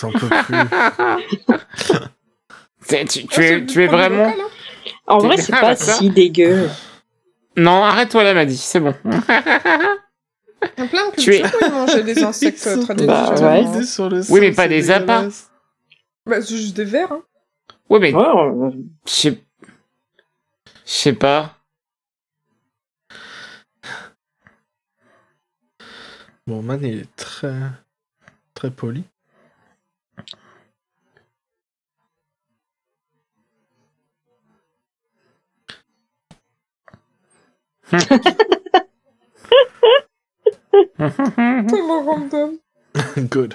J'en 0.00 0.12
peux 0.12 0.28
plus. 0.28 0.56
C'est- 2.80 3.04
tu, 3.06 3.26
tu 3.26 3.44
es, 3.44 3.66
tu 3.66 3.82
es 3.84 3.86
vraiment... 3.88 4.32
en 5.08 5.18
vrai, 5.18 5.36
c'est 5.36 5.50
pas 5.52 5.74
si 5.76 6.08
dégueu. 6.10 6.70
Non, 7.56 7.82
arrête-toi 7.84 8.22
là, 8.22 8.34
m'a 8.34 8.44
dit, 8.46 8.56
c'est 8.56 8.78
bon. 8.80 8.94
Il 9.04 9.10
y 10.78 10.82
a 10.82 10.86
plein 10.86 11.10
de 11.10 11.16
Tu 11.20 11.34
es- 11.34 11.40
cultures 11.42 11.58
où 11.60 11.66
ils 11.66 11.72
mangeaient 11.72 12.02
des 12.04 12.22
insectes 12.22 12.62
traditionnels. 12.82 13.06
Bah, 13.06 13.50
ouais. 13.52 13.62
idées 13.64 13.84
sur 13.84 14.08
le 14.08 14.22
Oui, 14.30 14.40
mais 14.40 14.52
pas 14.52 14.68
des 14.68 14.90
appâts. 14.92 15.24
Bah, 16.28 16.42
c'est 16.42 16.56
juste 16.56 16.76
des 16.76 16.84
vers. 16.84 17.10
Hein. 17.10 17.22
Ouais, 17.88 17.98
mais 17.98 18.14
Ouais, 18.14 18.70
je 19.06 19.10
sais... 19.10 19.42
Je 20.84 20.92
sais 20.92 21.12
pas. 21.14 21.56
Bon, 26.46 26.62
Man, 26.62 26.80
il 26.82 27.00
est 27.00 27.16
très. 27.16 27.54
très 28.54 28.70
poli. 28.70 29.04
Tellement 40.98 42.04
random. 42.04 42.58
Good. 43.30 43.54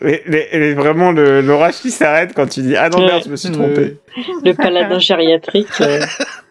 Mais, 0.00 0.22
mais- 0.26 0.48
mais 0.52 0.74
vraiment 0.74 1.10
le- 1.10 1.40
l'orage 1.40 1.76
qui 1.80 1.90
s'arrête 1.90 2.32
quand 2.34 2.46
tu 2.46 2.62
dis 2.62 2.76
Ah 2.76 2.88
non, 2.88 2.98
merde, 3.04 3.22
je 3.24 3.30
me 3.30 3.36
suis 3.36 3.50
trompé. 3.50 3.96
le 4.44 4.52
paladin 4.54 4.98
gériatrique. 5.00 5.66
euh, 5.80 6.00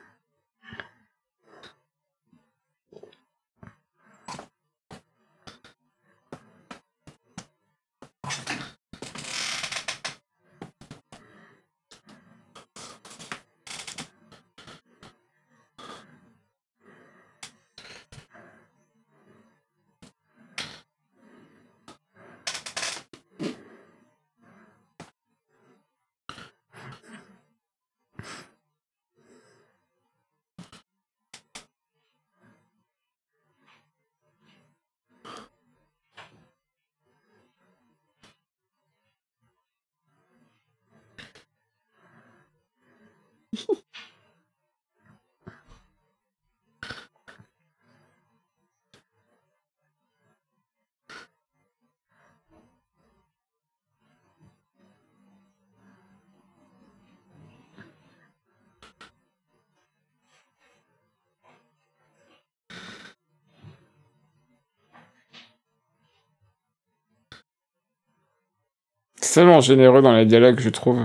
C'est 69.38 69.42
tellement 69.44 69.62
généreux 69.62 70.02
dans 70.02 70.14
les 70.16 70.26
dialogues, 70.26 70.60
je 70.60 70.70
trouve. 70.70 70.98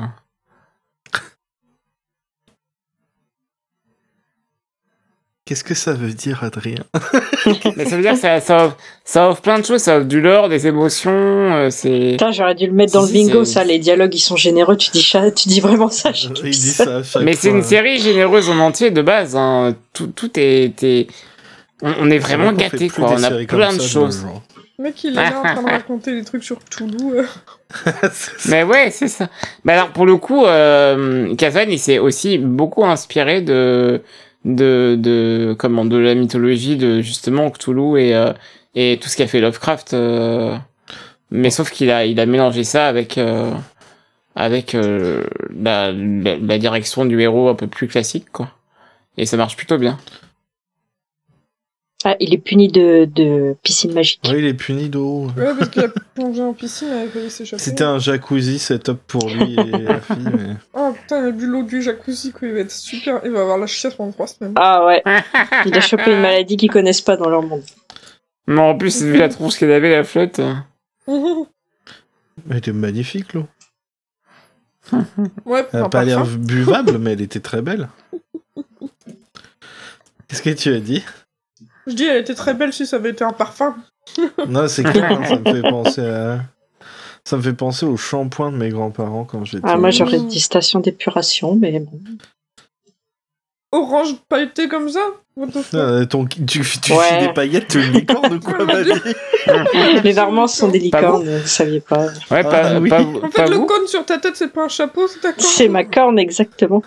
Qu'est-ce 5.45 5.65
que 5.65 5.75
ça 5.75 5.93
veut 5.93 6.13
dire, 6.13 6.45
Adrien 6.45 6.77
Mais 7.77 7.85
ça 7.85 7.97
veut 7.97 8.03
dire 8.03 8.13
que 8.13 8.19
ça, 8.19 8.41
ça, 8.41 8.65
offre, 8.67 8.77
ça 9.05 9.29
offre 9.29 9.43
plein 9.43 9.59
de 9.59 9.65
choses, 9.67 9.83
ça 9.83 9.99
offre 9.99 10.07
du 10.07 10.21
lore, 10.21 10.49
des 10.49 10.67
émotions, 10.69 11.11
euh, 11.13 11.69
c'est... 11.69 12.13
Putain, 12.13 12.31
j'aurais 12.31 12.55
dû 12.55 12.67
le 12.69 12.73
mettre 12.73 12.93
dans 12.93 13.05
Si, 13.05 13.13
le 13.13 13.29
bingo, 13.29 13.45
ça. 13.45 13.65
Les 13.65 13.79
dialogues, 13.81 14.15
ils 14.15 14.21
sont 14.21 14.37
généreux. 14.37 14.77
Tu 14.77 14.91
dis, 14.93 15.03
ça- 15.03 15.31
tu 15.33 15.49
dis 15.49 15.61
vraiment 15.61 15.91
ça. 15.91 16.13
je 16.13 16.29
Il 16.29 16.33
kiffe 16.33 16.45
dit 16.45 16.71
ça. 16.71 16.85
ça 16.85 16.97
à 16.97 17.03
chaque 17.03 17.23
Mais 17.25 17.35
c'est 17.35 17.51
une 17.51 17.65
série 17.65 17.99
généreuse 17.99 18.49
en 18.49 18.59
entier 18.61 18.93
de 18.93 19.03
base. 19.03 19.37
Hein. 19.37 19.75
Tout, 19.93 20.07
tout 20.07 20.31
est, 20.39 20.83
est- 20.85 21.09
On, 21.83 21.93
on 22.01 22.11
est 22.11 22.19
vraiment 22.19 22.53
gâté, 22.53 22.89
quoi. 22.89 23.11
On 23.13 23.23
a 23.23 23.31
plein 23.45 23.75
de 23.75 23.83
choses. 23.83 24.25
Mec, 24.83 25.03
il 25.05 25.13
est 25.13 25.15
là 25.31 25.39
en 25.39 25.43
train 25.43 25.63
de 25.63 25.69
raconter 25.71 26.15
des 26.15 26.25
trucs 26.25 26.45
sur 26.45 26.59
ça. 26.69 26.85
Mais 28.49 28.63
ouais, 28.65 28.91
c'est 28.91 29.09
ça. 29.09 29.29
Mais 29.65 29.73
alors, 29.73 29.89
pour 29.91 30.05
le 30.07 30.17
coup, 30.17 30.45
euh, 30.45 31.35
Kazan, 31.37 31.67
il 31.69 31.79
s'est 31.79 31.99
aussi 31.99 32.39
beaucoup 32.39 32.85
inspiré 32.85 33.41
de, 33.41 34.03
de, 34.45 34.97
de, 34.99 35.57
comment, 35.59 35.85
de 35.85 35.97
la 35.97 36.15
mythologie 36.15 36.77
de 36.77 37.01
justement 37.01 37.51
Cthulhu 37.51 37.99
et, 38.01 38.15
euh, 38.15 38.33
et 38.75 38.99
tout 39.01 39.09
ce 39.09 39.17
qu'a 39.17 39.27
fait 39.27 39.41
Lovecraft. 39.41 39.95
euh, 39.95 40.57
mais 41.31 41.49
sauf 41.51 41.71
qu'il 41.71 41.91
a, 41.91 42.05
il 42.05 42.21
a 42.21 42.27
mélangé 42.27 42.63
ça 42.63 42.89
avec, 42.89 43.17
euh, 43.17 43.51
avec 44.37 44.75
euh, 44.75 45.25
la, 45.59 45.91
la, 45.93 46.37
la 46.37 46.59
direction 46.59 47.07
du 47.07 47.19
héros 47.21 47.49
un 47.49 47.55
peu 47.55 47.67
plus 47.67 47.89
classique, 47.89 48.27
quoi. 48.33 48.49
Et 49.17 49.25
ça 49.27 49.37
marche 49.39 49.57
plutôt 49.57 49.79
bien. 49.79 49.99
Ah, 52.05 52.17
il 52.19 52.35
est 52.35 52.39
puni 52.39 52.69
de, 52.69 53.05
de 53.05 53.55
piscine 53.63 53.93
magique. 53.93 54.21
Ouais, 54.25 54.39
il 54.41 54.45
est 54.47 54.55
puni 54.55 54.89
d'eau. 54.89 55.29
Ouais, 55.37 55.55
parce 55.57 55.69
qu'il 55.71 55.83
a 55.85 55.89
plongé 56.15 56.43
en 56.43 56.53
piscine 56.53 56.89
et 56.89 57.03
il 57.03 57.07
a 57.07 57.09
failli 57.09 57.31
s'échapper. 57.31 57.63
C'était 57.63 57.85
un 57.85 57.99
jacuzzi 57.99 58.59
setup 58.59 58.99
pour 59.07 59.29
lui 59.29 59.55
et 59.55 59.57
la 59.83 60.01
fille. 60.01 60.17
Mais... 60.37 60.57
Oh 60.75 60.93
putain, 61.01 61.21
il 61.23 61.29
a 61.29 61.31
bu 61.31 61.47
l'eau 61.47 61.63
du 61.63 61.81
jacuzzi, 61.81 62.33
quoi. 62.33 62.49
Il 62.49 62.55
va 62.55 62.61
être 62.61 62.73
super. 62.73 63.21
Il 63.25 63.31
va 63.31 63.43
avoir 63.43 63.59
la 63.59 63.67
chiasse 63.67 63.95
pendant 63.95 64.11
trois 64.13 64.27
semaines. 64.27 64.55
Ah 64.57 64.85
ouais. 64.85 65.03
Il 65.67 65.75
a 65.77 65.81
chopé 65.81 66.13
une 66.13 66.21
maladie 66.21 66.57
qu'ils 66.57 66.71
connaissent 66.71 67.01
pas 67.01 67.17
dans 67.17 67.29
leur 67.31 67.43
monde. 67.43 67.63
Mais 68.49 68.61
en 68.61 68.77
plus, 68.77 69.03
vu 69.03 69.17
la 69.17 69.29
tronche 69.29 69.57
qu'elle 69.59 69.71
avait, 69.73 69.91
la 69.95 70.03
flotte. 70.05 70.41
euh, 70.41 70.55
Elle 72.51 72.57
était 72.57 72.73
magnifique, 72.73 73.33
l'eau. 73.35 73.47
ouais, 75.47 75.65
Elle 75.73 75.81
a 75.81 75.85
un 75.85 75.89
pas 75.89 76.05
l'air 76.05 76.27
buvable, 76.27 76.99
mais 76.99 77.13
elle 77.13 77.21
était 77.21 77.39
très 77.41 77.63
belle. 77.63 77.89
Qu'est-ce 80.27 80.43
que 80.43 80.51
tu 80.51 80.75
as 80.75 80.81
dit? 80.81 81.05
Je 81.87 81.95
dis, 81.95 82.05
elle 82.05 82.19
était 82.19 82.35
très 82.35 82.55
belle 82.55 82.73
si 82.73 82.87
ça 82.87 82.97
avait 82.97 83.11
été 83.11 83.25
un 83.25 83.33
parfum. 83.33 83.77
Non, 84.49 84.69
c'est 84.69 84.83
clair, 84.85 85.11
hein, 85.13 85.25
ça 85.25 85.37
me 85.39 85.45
fait 85.55 85.63
penser 85.71 86.01
à... 86.07 86.41
Ça 87.25 87.37
me 87.37 87.43
fait 87.43 87.53
penser 87.53 87.87
au 87.87 87.97
shampoing 87.97 88.51
de 88.51 88.57
mes 88.57 88.69
grands-parents 88.71 89.25
quand 89.25 89.45
j'étais... 89.45 89.63
Ah, 89.69 89.77
moi, 89.77 89.91
j'aurais 89.91 90.19
dit 90.19 90.41
station 90.41 90.81
d'épuration, 90.81 91.55
mais 91.55 91.79
bon. 91.79 92.01
Orange 93.71 94.17
pailleté 94.29 94.69
comme 94.69 94.89
ça? 94.91 95.01
What 95.37 95.47
the 95.47 95.63
fuck? 95.63 95.75
Euh, 95.75 96.05
ton... 96.05 96.27
Tu, 96.27 96.45
tu 96.45 96.93
Ouais. 96.93 96.99
files 97.09 97.29
des 97.29 97.33
paillettes, 97.33 97.69
tu 97.69 97.81
es 97.81 97.87
une 97.87 97.93
licorne 97.93 98.35
ou 98.35 98.41
quoi, 98.45 98.65
ma 98.65 98.83
vie 98.83 98.91
Les 100.05 100.13
Varmans 100.13 100.47
sont 100.47 100.69
des 100.69 100.79
licornes, 100.81 101.25
vous 101.27 101.47
saviez 101.47 101.81
pas. 101.81 102.07
Ouais, 102.31 102.43
pas, 102.43 102.63
Ah, 102.75 102.81
oui. 102.81 102.91
pas, 102.91 103.01
En 103.03 103.21
pas 103.21 103.31
fait, 103.31 103.49
le 103.49 103.57
vous. 103.57 103.67
cône 103.67 103.87
sur 103.87 104.05
ta 104.05 104.19
tête, 104.19 104.37
c'est 104.37 104.53
pas 104.53 104.65
un 104.65 104.69
chapeau, 104.69 105.07
c'est 105.09 105.21
ta 105.21 105.33
corne. 105.33 105.41
C'est 105.41 105.69
ma 105.69 105.85
corne, 105.85 106.19
exactement. 106.19 106.83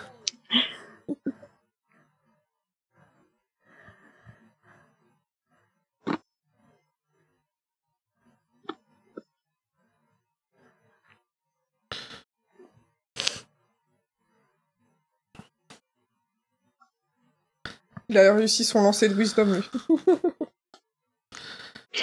Il 18.09 18.17
a 18.17 18.33
réussi 18.33 18.63
son 18.63 18.81
lancer 18.81 19.09
de 19.09 19.15
wisdom, 19.15 19.53
lui. 19.53 19.63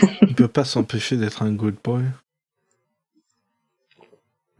Il 0.22 0.34
peut 0.34 0.48
pas 0.48 0.64
s'empêcher 0.64 1.16
d'être 1.16 1.42
un 1.42 1.52
good 1.52 1.76
boy. 1.84 2.04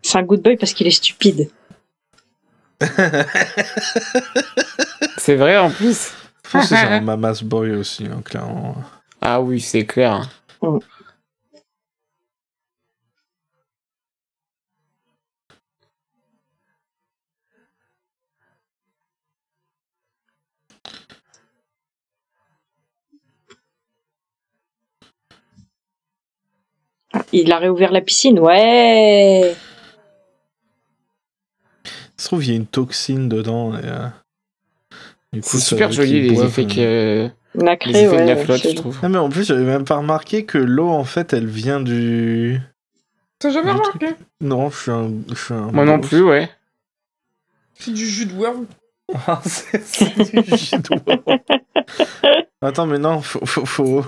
C'est 0.02 0.18
un 0.18 0.22
good 0.22 0.42
boy 0.42 0.57
parce 0.57 0.74
qu'il 0.74 0.87
est 0.87 0.90
stupide. 0.90 1.50
C'est 5.16 5.37
vrai 5.37 5.57
en 5.57 5.70
plus. 5.70 6.12
Je 6.44 6.50
pense 6.50 6.68
que 6.68 6.74
c'est 6.74 6.83
un 6.83 7.00
mama's 7.05 7.42
boy 7.42 7.70
aussi, 7.72 8.05
hein, 8.07 8.20
clairement. 8.24 8.76
Ah 9.20 9.40
oui, 9.40 9.61
c'est 9.61 9.87
clair. 9.87 10.28
Mm. 10.61 10.78
Il 27.32 27.50
a 27.52 27.58
réouvert 27.58 27.92
la 27.92 28.02
piscine, 28.02 28.38
ouais. 28.38 29.54
Ça 32.16 32.24
se 32.24 32.26
trouve, 32.26 32.44
il 32.44 32.50
y 32.50 32.52
a 32.52 32.56
une 32.56 32.66
toxine 32.66 33.28
dedans. 33.28 33.74
Et, 33.74 33.80
euh, 33.84 34.06
du 35.32 35.40
coup, 35.40 35.48
C'est 35.48 35.58
super 35.58 35.90
joli 35.90 36.28
les 36.28 36.34
boivent, 36.34 36.46
effets 36.46 36.66
que 36.66 37.30
a 37.60 37.76
les 37.86 37.98
effets 38.02 38.22
de 38.22 38.28
la 38.28 38.34
ouais. 38.34 38.44
flotte, 38.44 38.62
je 38.62 38.74
trouve. 38.74 38.98
Ah, 39.02 39.08
mais 39.08 39.18
en 39.18 39.28
plus, 39.28 39.44
j'avais 39.44 39.64
même 39.64 39.84
pas 39.84 39.96
remarqué 39.96 40.44
que 40.44 40.58
l'eau, 40.58 40.88
en 40.88 41.04
fait, 41.04 41.32
elle 41.32 41.46
vient 41.46 41.80
du. 41.80 42.60
T'as 43.38 43.50
jamais 43.50 43.72
Du 43.72 43.78
remarqué 43.78 44.06
Non, 44.40 44.70
je 44.70 44.76
suis 44.76 44.90
un. 44.90 45.10
Je 45.28 45.34
suis 45.34 45.54
un 45.54 45.72
Moi 45.72 45.84
non 45.84 46.00
plus, 46.00 46.22
ouais. 46.22 46.50
C'est 47.74 47.92
du 47.92 48.06
jus 48.06 48.26
de 48.26 48.34
worm. 48.34 48.66
Ah, 49.26 49.40
c'est 49.44 49.84
c'est 49.84 50.14
du 50.14 50.56
jus 50.56 50.76
de 50.76 50.88
worm. 51.06 51.38
Attends, 52.62 52.86
mais 52.86 52.98
non, 52.98 53.20
faut. 53.20 53.44
faut, 53.44 53.66
faut... 53.66 54.04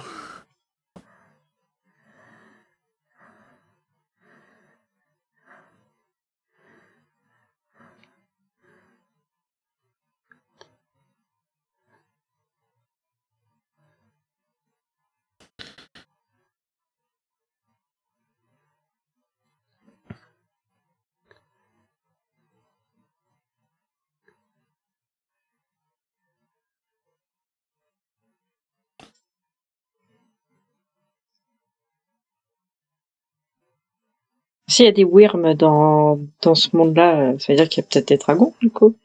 S'il 34.74 34.86
y 34.86 34.88
a 34.88 34.92
des 34.92 35.04
wyrms 35.04 35.54
dans, 35.54 36.18
dans 36.42 36.56
ce 36.56 36.76
monde-là, 36.76 37.20
euh, 37.20 37.38
ça 37.38 37.52
veut 37.52 37.56
dire 37.56 37.68
qu'il 37.68 37.80
y 37.80 37.86
a 37.86 37.88
peut-être 37.88 38.08
des 38.08 38.16
dragons, 38.16 38.54
du 38.60 38.70
coup. 38.70 38.96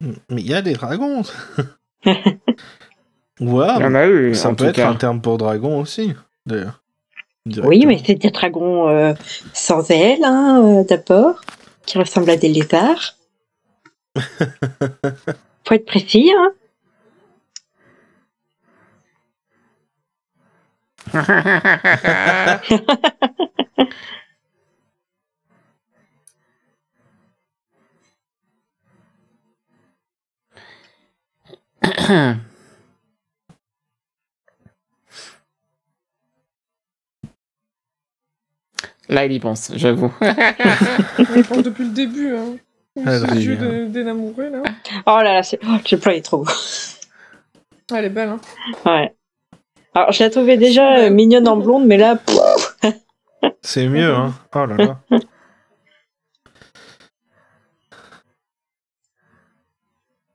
Mais 0.00 0.40
il 0.40 0.48
y 0.48 0.54
a 0.54 0.60
des 0.60 0.72
dragons. 0.72 1.22
ouais, 2.04 2.16
Il 3.38 3.46
y 3.46 3.84
en 3.84 3.94
a 3.94 4.08
eu, 4.08 4.34
ça 4.34 4.48
en 4.48 4.56
peut 4.56 4.64
tout 4.64 4.70
être 4.70 4.76
cas. 4.76 4.88
un 4.90 4.96
terme 4.96 5.20
pour 5.20 5.38
dragon 5.38 5.78
aussi, 5.78 6.14
d'ailleurs. 6.46 6.82
Oui, 7.62 7.86
mais 7.86 8.02
c'est 8.04 8.16
des 8.16 8.32
dragons 8.32 8.88
euh, 8.88 9.14
sans 9.52 9.88
ailes, 9.92 10.24
hein, 10.24 10.60
euh, 10.64 10.82
d'abord, 10.84 11.40
qui 11.86 11.96
ressemblent 11.96 12.30
à 12.30 12.36
des 12.36 12.48
lézards. 12.48 13.16
Faut 15.64 15.74
être 15.74 15.86
précis, 15.86 16.32
hein. 16.36 16.52
Là, 39.08 39.26
il 39.26 39.32
y 39.32 39.40
pense, 39.40 39.70
j'avoue. 39.76 40.12
On 40.20 41.34
y 41.36 41.42
pense 41.42 41.62
depuis 41.62 41.84
le 41.84 41.90
début, 41.90 42.34
hein. 42.34 42.56
Ah, 43.04 43.18
Ce 43.18 43.40
jeu 43.40 43.56
de- 43.56 43.86
là. 44.50 44.62
Oh 45.06 45.18
là 45.22 45.34
là, 45.34 45.42
c'est... 45.42 45.58
Oh, 45.64 45.76
le 45.90 45.96
plan 45.98 46.12
est 46.12 46.24
trop 46.24 46.38
beau. 46.38 46.46
Ah, 47.90 47.96
elle 47.98 48.06
est 48.06 48.10
belle, 48.10 48.28
hein. 48.30 48.40
Ouais. 48.86 49.14
Alors, 49.94 50.12
je 50.12 50.22
la 50.24 50.30
trouvais 50.30 50.56
déjà 50.56 50.96
euh, 50.98 51.10
mignonne 51.10 51.46
en 51.48 51.56
blonde, 51.56 51.86
mais 51.86 51.96
là, 51.96 52.18
C'est 53.62 53.88
mieux, 53.88 54.14
hein. 54.14 54.32
Oh 54.54 54.64
là 54.66 54.76
là. 54.76 55.00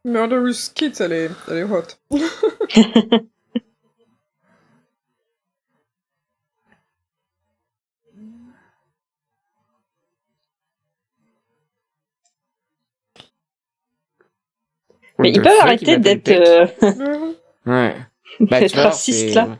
Murderous 0.05 0.71
Kids, 0.75 0.99
elle 1.01 1.13
est, 1.13 1.29
elle 1.47 1.57
est 1.59 1.63
hot. 1.63 1.83
mais 15.19 15.29
What 15.29 15.33
ils 15.33 15.41
peuvent 15.41 15.59
arrêter 15.61 15.97
d'être 15.97 16.29
euh. 16.29 16.65
Ouais. 17.65 17.95
Bah, 18.39 18.61
tu 18.61 18.75
vois, 18.75 18.91
c'est- 18.91 19.33
là. 19.33 19.57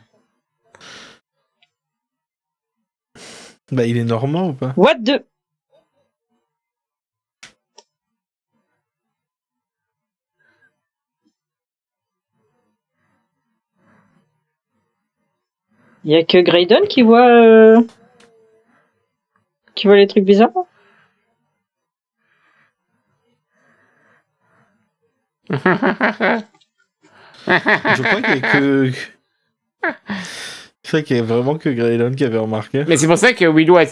Bah, 3.70 3.86
il 3.86 3.96
est 3.96 4.04
normand 4.04 4.48
ou 4.48 4.52
pas? 4.54 4.72
What 4.76 4.96
the... 5.04 5.24
Il 16.04 16.12
y 16.12 16.16
a 16.16 16.24
que 16.24 16.38
Graydon 16.38 16.80
qui 16.88 17.02
voit 17.02 17.28
euh, 17.28 17.80
qui 19.74 19.86
voit 19.86 19.96
les 19.96 20.06
trucs 20.06 20.24
bizarres. 20.24 20.50
Je 27.46 28.02
crois 28.02 28.22
qu'il 28.22 28.36
y 28.36 28.44
a 28.44 28.52
que. 28.52 28.90
Je 30.82 30.88
crois 30.88 31.02
qu'il 31.02 31.16
y 31.16 31.20
a 31.20 31.22
vraiment 31.22 31.56
que 31.56 31.68
Graydon 31.68 32.12
qui 32.12 32.24
avait 32.24 32.38
remarqué. 32.38 32.84
Mais 32.88 32.96
c'est 32.96 33.06
pour 33.06 33.18
ça 33.18 33.32
que 33.32 33.44
Willow 33.44 33.76
a, 33.76 33.84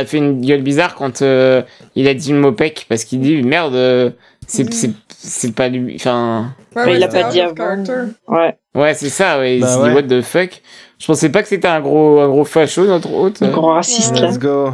a 0.00 0.04
fait 0.04 0.18
une 0.18 0.40
gueule 0.40 0.62
bizarre 0.62 0.94
quand 0.94 1.22
euh, 1.22 1.62
il 1.94 2.08
a 2.08 2.14
dit 2.14 2.32
le 2.32 2.38
mot 2.38 2.52
pec, 2.52 2.86
parce 2.88 3.04
qu'il 3.04 3.20
dit 3.20 3.42
merde, 3.42 3.74
euh, 3.74 4.10
c'est 4.46 4.72
c'est 4.72 4.90
c'est 5.08 5.54
pas 5.54 5.68
lui. 5.68 5.96
Enfin, 5.96 6.54
Ouais, 6.74 6.94
il 6.94 6.98
l'a 7.00 7.10
c'est 7.10 7.22
pas 7.22 7.30
dit 7.30 7.40
avant. 7.40 7.84
Ouais, 8.28 8.56
ouais, 8.74 8.94
c'est 8.94 9.08
ça, 9.08 9.38
ouais. 9.38 9.56
Il 9.56 9.60
Bah 9.62 9.68
s'est 9.68 9.80
ouais. 9.80 9.88
dit 9.88 9.94
what 9.94 10.02
the 10.02 10.22
fuck. 10.22 10.62
Je 10.98 11.06
pensais 11.06 11.28
pas 11.30 11.42
que 11.42 11.48
c'était 11.48 11.68
un 11.68 11.80
gros 11.80 12.20
un 12.20 12.28
gros 12.28 12.44
facho 12.44 12.84
notre 12.86 13.10
hôte. 13.12 13.42
un 13.42 13.50
grand 13.50 13.74
raciste 13.74 14.18
là. 14.18 14.28
Let's 14.28 14.38
go. 14.38 14.70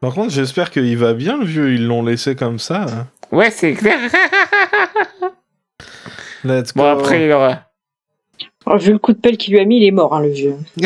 Par 0.00 0.14
contre, 0.14 0.30
j'espère 0.32 0.70
qu'il 0.70 0.96
va 0.96 1.12
bien, 1.12 1.36
le 1.38 1.44
vieux. 1.44 1.74
Ils 1.74 1.86
l'ont 1.86 2.02
laissé 2.02 2.34
comme 2.34 2.58
ça. 2.58 2.82
hein. 2.88 3.06
Ouais, 3.32 3.50
c'est 3.50 3.74
clair. 3.74 3.98
Let's 6.44 6.72
go. 6.74 6.80
bon 6.82 6.88
après 6.98 7.26
il 7.26 7.32
aura. 7.32 7.66
Oh, 8.66 8.76
vu 8.78 8.92
le 8.92 8.98
coup 8.98 9.12
de 9.12 9.18
pelle 9.18 9.36
qu'il 9.36 9.54
lui 9.54 9.60
a 9.60 9.64
mis, 9.64 9.78
il 9.78 9.84
est 9.86 9.90
mort, 9.90 10.14
hein, 10.14 10.20
le 10.20 10.28
vieux. 10.30 10.56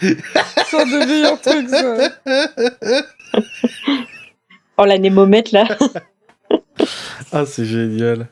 Ça 0.00 0.84
devient 0.84 1.26
un 1.26 1.36
truc, 1.36 1.68
ça. 1.68 1.96
Oh, 4.76 4.84
l'anémomètre 4.84 5.52
là, 5.54 5.66
Ah, 7.32 7.44
c'est 7.46 7.64
génial. 7.64 8.28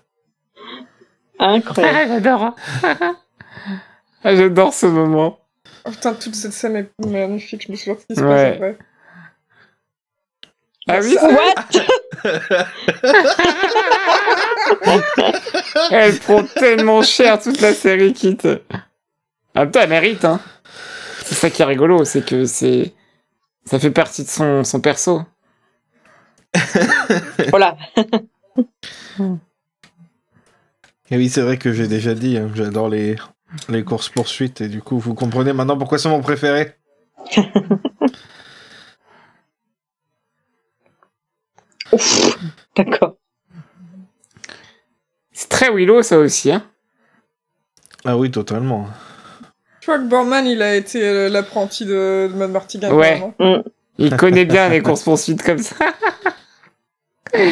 Incroyable. 1.48 1.98
Ah, 1.98 2.07
j'adore. 2.09 2.57
Ah, 4.24 4.37
j'adore 4.37 4.72
ce 4.72 4.87
moment. 4.87 5.40
Oh, 5.85 5.90
putain, 5.90 6.14
toute 6.14 6.35
cette 6.37 6.52
scène 6.52 6.76
est 6.76 6.90
magnifique. 7.07 7.64
Je 7.66 7.72
me 7.72 7.76
souviens 7.76 7.94
de 7.94 7.98
ce 8.00 8.07
qui 8.07 8.14
se 8.14 8.20
Ouais. 8.24 8.57
passe 8.57 8.57
après. 8.57 8.78
Ah 10.88 10.98
oui, 11.02 11.14
Ça- 11.14 11.28
What 11.28 11.55
elle 15.90 16.18
prend 16.20 16.44
tellement 16.44 17.02
cher 17.02 17.40
toute 17.40 17.61
la 17.61 17.74
série 17.74 18.12
Kit. 18.12 18.38
Même 19.55 19.70
temps, 19.70 19.81
elle 19.83 19.88
mérite, 19.90 20.24
hein. 20.24 20.40
C'est 21.24 21.35
ça 21.35 21.50
qui 21.50 21.62
est 21.62 21.64
rigolo, 21.64 22.05
c'est 22.05 22.24
que 22.24 22.44
c'est. 22.44 22.92
Ça 23.64 23.78
fait 23.78 23.90
partie 23.90 24.24
de 24.24 24.28
son, 24.28 24.64
son 24.64 24.81
perso. 24.81 25.22
Voilà. 27.50 27.76
Et 31.12 31.16
oui, 31.18 31.29
c'est 31.29 31.42
vrai 31.42 31.59
que 31.59 31.75
j'ai 31.75 31.87
déjà 31.88 32.14
dit, 32.14 32.38
hein, 32.38 32.51
j'adore 32.55 32.88
les, 32.88 33.16
les 33.68 33.85
courses-poursuites, 33.85 34.62
et 34.62 34.68
du 34.68 34.81
coup, 34.81 34.98
vous 34.98 35.12
comprenez 35.12 35.53
maintenant 35.53 35.77
pourquoi 35.77 35.98
c'est 35.98 36.09
mon 36.09 36.22
préféré. 36.22 36.72
Ouf. 41.92 42.38
D'accord. 42.75 43.18
C'est 45.33 45.51
très 45.51 45.70
Willow, 45.70 46.03
ça 46.03 46.18
aussi, 46.18 46.51
hein. 46.51 46.64
Ah 48.07 48.16
oui, 48.16 48.31
totalement. 48.31 48.88
Je 49.81 49.88
crois 49.88 49.98
que 49.98 50.09
Borman, 50.09 50.46
il 50.46 50.62
a 50.62 50.75
été 50.75 51.07
euh, 51.07 51.29
l'apprenti 51.29 51.85
de, 51.85 52.31
de 52.33 52.38
Mad 52.38 52.53
Martigan. 52.53 52.90
Ouais. 52.90 53.18
vraiment. 53.18 53.62
Il 53.98 54.16
connaît 54.16 54.46
bien 54.46 54.70
les 54.70 54.81
courses-poursuites 54.81 55.42
comme 55.42 55.59
ça. 55.59 55.77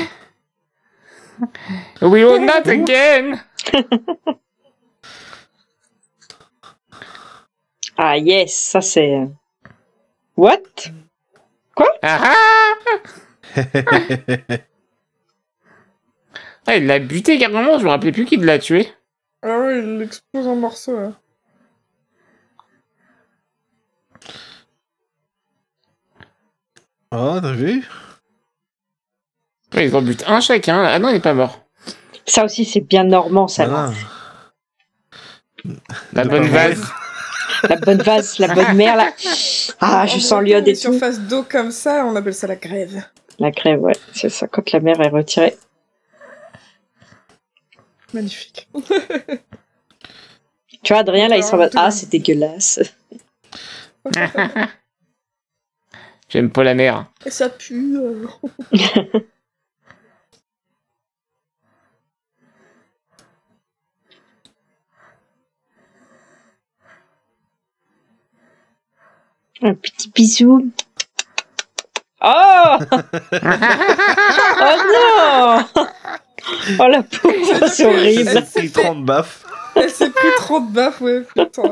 Willow, 2.01 2.38
not 2.38 2.66
again! 2.66 3.38
Ah 7.96 8.16
yes, 8.16 8.55
ça 8.55 8.81
c'est. 8.81 9.29
What? 10.37 10.62
Ah 12.03 12.35
ah 12.35 12.75
Ah, 16.66 16.77
il 16.77 16.87
l'a 16.87 16.99
buté 16.99 17.38
carrément, 17.38 17.79
je 17.79 17.85
me 17.85 17.90
rappelais 17.90 18.12
plus 18.12 18.25
qui 18.25 18.37
l'a 18.37 18.59
tué. 18.59 18.88
Ah 19.42 19.59
ouais, 19.59 19.81
il 19.81 19.99
l'explose 19.99 20.46
en 20.46 20.57
morceaux. 20.57 20.96
là. 20.99 21.12
Oh, 27.12 27.38
t'as 27.42 27.53
vu? 27.53 27.85
Ouais, 29.75 29.87
ils 29.87 29.96
en 29.96 30.03
butent 30.03 30.25
un 30.29 30.40
chacun. 30.40 30.83
Ah 30.85 30.99
non, 30.99 31.09
il 31.11 31.16
est 31.16 31.20
pas 31.20 31.35
mort. 31.35 31.61
Ça 32.31 32.45
aussi, 32.45 32.64
c'est 32.64 32.81
bien 32.81 33.03
normand, 33.05 33.49
ça. 33.49 33.66
Voilà. 33.66 33.93
La 36.12 36.25
bonne 36.25 36.47
vase. 36.47 36.81
La 37.69 37.77
bonne 37.77 38.01
vase, 38.03 38.38
la 38.38 38.55
bonne 38.55 38.77
mère, 38.77 38.97
là. 38.97 39.12
Ah, 39.83 40.07
je 40.07 40.16
En 40.16 40.21
sens 40.21 40.43
l'iode 40.43 40.69
et 40.69 40.75
tout. 40.75 40.93
surfaces 40.93 41.19
d'eau 41.21 41.43
comme 41.43 41.71
ça, 41.71 42.05
on 42.05 42.14
appelle 42.14 42.35
ça 42.35 42.47
la 42.47 42.57
grève. 42.57 43.03
La 43.38 43.51
crève, 43.51 43.81
ouais. 43.81 43.95
C'est 44.12 44.29
ça, 44.29 44.47
quand 44.47 44.71
la 44.73 44.81
mer 44.81 45.01
est 45.01 45.09
retirée. 45.09 45.57
Magnifique. 48.12 48.69
Tu 50.83 50.93
vois, 50.93 50.99
Adrien, 51.01 51.29
là, 51.29 51.37
il 51.38 51.43
s'en 51.43 51.57
va. 51.57 51.69
Ah, 51.77 51.90
c'est 51.90 52.11
dégueulasse. 52.11 52.81
J'aime 56.29 56.51
pas 56.51 56.62
la 56.62 56.75
mer. 56.75 57.07
Et 57.25 57.31
ça 57.31 57.49
pue. 57.49 57.97
euh. 57.97 58.27
Un 69.62 69.75
petit 69.75 70.11
bisou. 70.11 70.70
Oh 72.23 72.77
Oh 74.62 74.77
non 74.92 75.64
Oh 76.79 76.87
la 76.88 77.03
pauvre, 77.03 77.66
c'est 77.68 77.85
horrible. 77.87 78.29
Elle 78.35 78.46
s'est 78.46 78.61
pris 78.61 78.70
30 78.70 79.05
baffes. 79.05 79.44
Elle 79.75 79.90
s'est 79.90 80.11
pris 80.11 80.29
trop 80.37 80.61
de 80.61 80.70
baffes, 80.73 81.01
ouais. 81.01 81.23
Putain. 81.35 81.70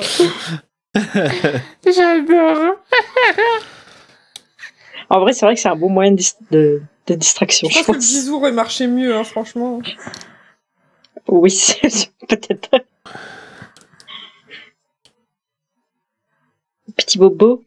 J'adore. 1.85 2.77
En 5.11 5.21
vrai, 5.21 5.33
c'est 5.33 5.47
vrai 5.47 5.55
que 5.55 5.61
c'est 5.61 5.69
un 5.69 5.77
bon 5.77 5.89
moyen 5.91 6.13
de, 6.13 6.17
dis- 6.17 6.35
de, 6.51 6.83
de 7.07 7.15
distraction, 7.15 7.69
Je 7.69 7.75
je 7.75 7.79
pense 7.79 7.87
que 7.87 7.93
le 7.93 7.99
bisou 7.99 8.37
aurait 8.37 8.53
marché 8.53 8.87
mieux, 8.87 9.15
hein, 9.17 9.25
franchement. 9.25 9.81
Oui, 11.29 11.75
peut-être. 12.29 12.85
Petit 16.97 17.19
bobo. 17.19 17.65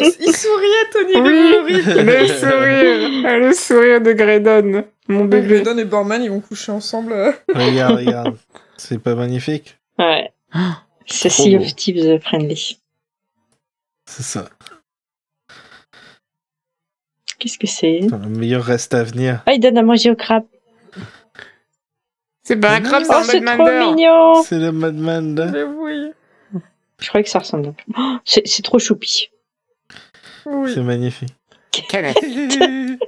Il, 0.00 0.12
il 0.20 0.34
souriait, 0.36 0.90
Tony 0.92 1.14
Oui, 1.16 1.82
le 1.84 2.26
sourire. 2.28 3.38
Le 3.40 3.52
sourire 3.52 4.00
de 4.00 4.12
Graydon, 4.12 4.84
mon 5.08 5.24
bébé. 5.24 5.60
Don 5.62 5.76
et 5.78 5.84
Borman, 5.84 6.22
ils 6.22 6.30
vont 6.30 6.40
coucher 6.40 6.72
ensemble. 6.72 7.12
euh. 7.12 7.32
Regarde, 7.54 7.96
regarde. 7.96 8.36
C'est 8.76 8.98
pas 8.98 9.14
magnifique 9.14 9.76
Ouais. 9.98 10.32
C'est 11.06 11.28
Sea 11.28 11.56
of 11.56 11.74
Thieves 11.76 12.18
friendly. 12.22 12.78
C'est 14.06 14.22
ça. 14.22 14.48
Qu'est-ce 17.38 17.58
que 17.58 17.66
c'est? 17.66 18.00
Le 18.00 18.28
meilleur 18.28 18.62
reste 18.64 18.94
à 18.94 19.02
venir. 19.04 19.42
Ah, 19.44 19.52
il 19.52 19.60
donne 19.60 19.76
à 19.76 19.82
manger 19.82 20.10
au 20.10 20.16
crabe. 20.16 20.44
C'est 22.44 22.56
pas 22.56 22.72
un 22.74 22.80
crabe, 22.80 23.02
c'est 23.04 23.12
Oh, 23.14 23.18
un 23.18 23.22
c'est 23.24 23.40
Mad 23.40 23.58
trop 23.58 23.94
mignon 23.94 24.42
C'est 24.42 24.58
le 24.58 24.70
Madman. 24.70 25.34
là. 25.34 25.46
Mais 25.46 25.62
oui. 25.62 26.12
Je 27.00 27.08
croyais 27.08 27.24
que 27.24 27.30
ça 27.30 27.38
ressemblait 27.40 27.70
un 27.70 27.72
peu. 27.72 27.82
Oh, 27.98 28.16
c'est 28.24 28.46
c'est 28.46 28.62
trop 28.62 28.78
choupi. 28.78 29.30
Oui. 30.46 30.70
C'est 30.74 30.82
magnifique. 30.82 31.34
Canette. 31.88 32.18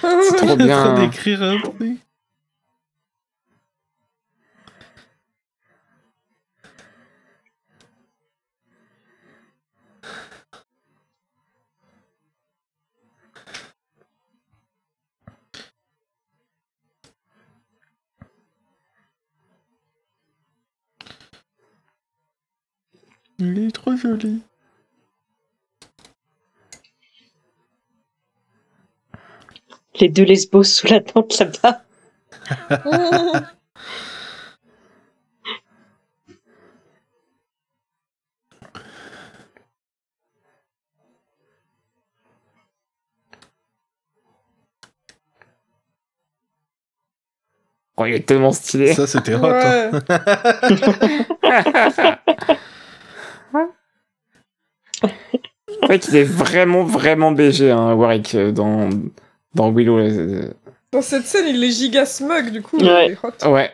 C'est 0.00 0.36
trop 0.36 0.56
bien. 0.56 0.94
d'écrire 0.94 1.42
un 1.42 1.58
truc. 1.60 1.98
Joli. 24.00 24.42
Les 30.00 30.08
deux 30.08 30.24
lesbos 30.24 30.64
sous 30.64 30.86
la 30.86 31.00
tente 31.00 31.38
là-bas. 31.38 31.82
Oh, 47.96 48.06
il 48.06 48.14
est 48.14 48.26
tellement 48.26 48.52
stylé. 48.52 48.94
Ça, 48.94 49.06
c'était 49.06 49.34
hot. 49.34 49.44
hein. 49.44 49.90
ouais. 53.52 53.66
En 55.79 55.79
fait, 55.92 56.08
il 56.08 56.16
est 56.16 56.24
vraiment, 56.24 56.84
vraiment 56.84 57.32
BG, 57.32 57.70
hein, 57.70 57.94
Warwick, 57.94 58.34
euh, 58.34 58.52
dans, 58.52 58.88
dans 59.54 59.70
Willow. 59.72 59.98
euh, 59.98 60.52
Dans 60.92 61.02
cette 61.02 61.26
scène, 61.26 61.46
il 61.48 61.62
est 61.62 61.70
giga 61.70 62.06
smug, 62.06 62.50
du 62.50 62.62
coup. 62.62 62.78
Ouais. 62.78 63.16
Ouais, 63.44 63.72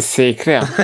c'est 0.00 0.34
clair. 0.34 0.64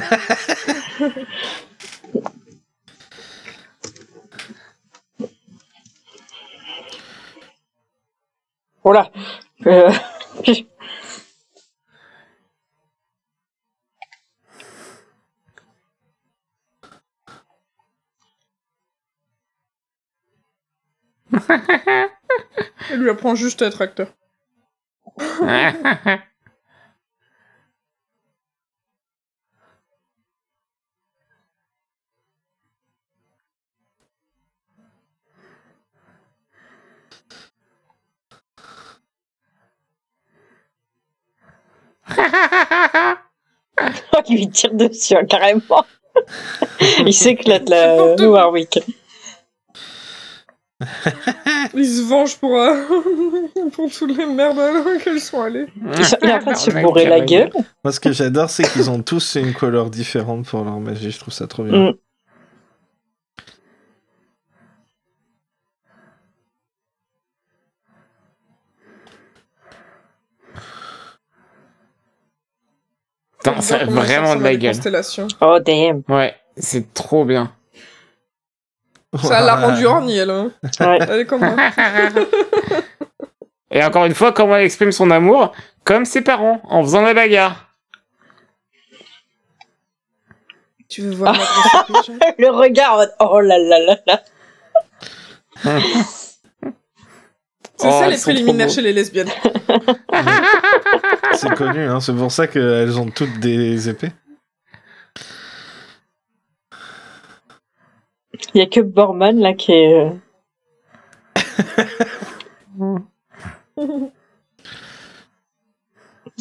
Voilà. 8.84 9.10
Euh, 9.66 9.90
Il 22.90 22.96
lui 22.96 23.10
apprend 23.10 23.34
juste 23.34 23.62
à 23.62 23.66
être 23.66 23.82
acteur. 23.82 24.08
il 44.28 44.36
lui 44.36 44.48
tire 44.50 44.74
dessus, 44.74 45.14
hein, 45.16 45.24
carrément. 45.24 45.84
il 47.06 47.14
s'éclate 47.14 47.66
quoi. 47.66 48.16
Warwick. 48.16 48.80
Il 51.74 51.86
se 51.86 52.02
venge 52.08 52.38
pour, 52.38 52.56
euh, 52.58 52.74
pour 53.72 53.90
toutes 53.90 54.16
les 54.16 54.26
merdes 54.26 54.58
à 54.58 54.98
qu'elles 55.04 55.20
sont 55.20 55.42
allées. 55.42 55.66
Il 55.94 56.00
s- 56.00 56.16
il 56.22 56.28
est 56.28 56.32
en 56.32 56.38
train 56.38 56.52
de 56.52 56.56
se 56.56 56.70
On 56.70 56.76
a 56.76 56.82
bourrer 56.82 57.06
la 57.06 57.20
gueule. 57.20 57.50
Moi, 57.84 57.92
ce 57.92 58.00
que 58.00 58.12
j'adore, 58.12 58.50
c'est 58.50 58.62
qu'ils 58.70 58.90
ont 58.90 59.02
tous 59.02 59.36
une 59.36 59.52
couleur 59.52 59.90
différente 59.90 60.46
pour 60.46 60.64
leur 60.64 60.80
magie. 60.80 61.10
Je 61.10 61.18
trouve 61.18 61.34
ça 61.34 61.46
trop 61.46 61.64
bien. 61.64 61.90
Mm. 61.90 61.94
Putain, 73.38 73.60
ça 73.60 73.76
a 73.76 73.84
Comment 73.86 74.00
vraiment 74.00 74.36
de 74.36 74.42
la 74.42 74.56
gueule. 74.56 74.74
Oh 75.40 75.58
damn. 75.60 76.02
Ouais, 76.08 76.34
c'est 76.56 76.92
trop 76.92 77.24
bien. 77.24 77.52
Ça 79.18 79.40
l'a 79.40 79.56
rendu 79.56 79.86
horny, 79.86 80.18
elle. 80.18 80.30
Hein. 80.30 80.50
Ouais. 80.80 80.98
Elle 81.00 81.20
est 81.20 81.26
comme 81.26 81.40
moi. 81.40 81.56
Et 83.72 83.82
encore 83.84 84.04
une 84.04 84.14
fois, 84.14 84.32
comment 84.32 84.56
elle 84.56 84.64
exprime 84.64 84.92
son 84.92 85.10
amour 85.10 85.52
Comme 85.84 86.04
ses 86.04 86.22
parents, 86.22 86.60
en 86.64 86.82
faisant 86.82 87.02
la 87.02 87.14
bagarre. 87.14 87.68
Tu 90.88 91.02
veux 91.02 91.14
voir 91.14 91.34
ma 91.34 91.38
Le 92.38 92.50
regard, 92.50 92.94
en 92.94 92.96
mode, 92.96 93.12
oh 93.20 93.40
là 93.40 93.58
là 93.58 93.78
là 93.78 93.96
là. 94.06 94.22
C'est 97.76 97.88
Oh, 97.88 98.00
ça 98.00 98.08
les 98.08 98.18
préliminaires 98.18 98.68
chez 98.68 98.82
les 98.82 98.92
lesbiennes. 98.92 99.30
C'est 101.32 101.54
connu, 101.54 101.84
hein, 101.84 102.00
c'est 102.00 102.12
pour 102.12 102.30
ça 102.30 102.46
qu'elles 102.46 102.98
ont 102.98 103.08
toutes 103.08 103.40
des 103.40 103.88
épées. 103.88 104.12
Il 108.54 108.58
y 108.58 108.62
a 108.62 108.66
que 108.66 108.80
Borman 108.80 109.38
là 109.38 109.54
qui 109.54 109.72
est. 109.72 109.94
euh, 109.94 110.10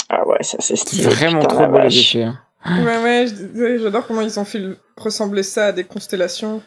Ah 0.10 0.28
ouais, 0.28 0.42
ça 0.42 0.58
c'est 0.60 0.76
C'est 0.76 0.86
stylé. 0.88 1.04
vraiment 1.08 1.40
putain, 1.42 1.48
trop 1.48 1.62
la 1.62 1.68
beau 1.68 1.78
les 1.78 1.84
vache. 1.84 2.16
effets. 2.16 2.24
hein. 2.24 2.40
Ouais, 2.66 3.04
ouais, 3.56 3.78
j'adore 3.80 4.06
comment 4.08 4.22
ils 4.22 4.40
ont 4.40 4.46
fait 4.46 4.60
le- 4.60 4.78
ressembler 4.98 5.44
ça 5.44 5.68
à 5.68 5.72
des 5.72 5.84
constellations. 5.86 6.62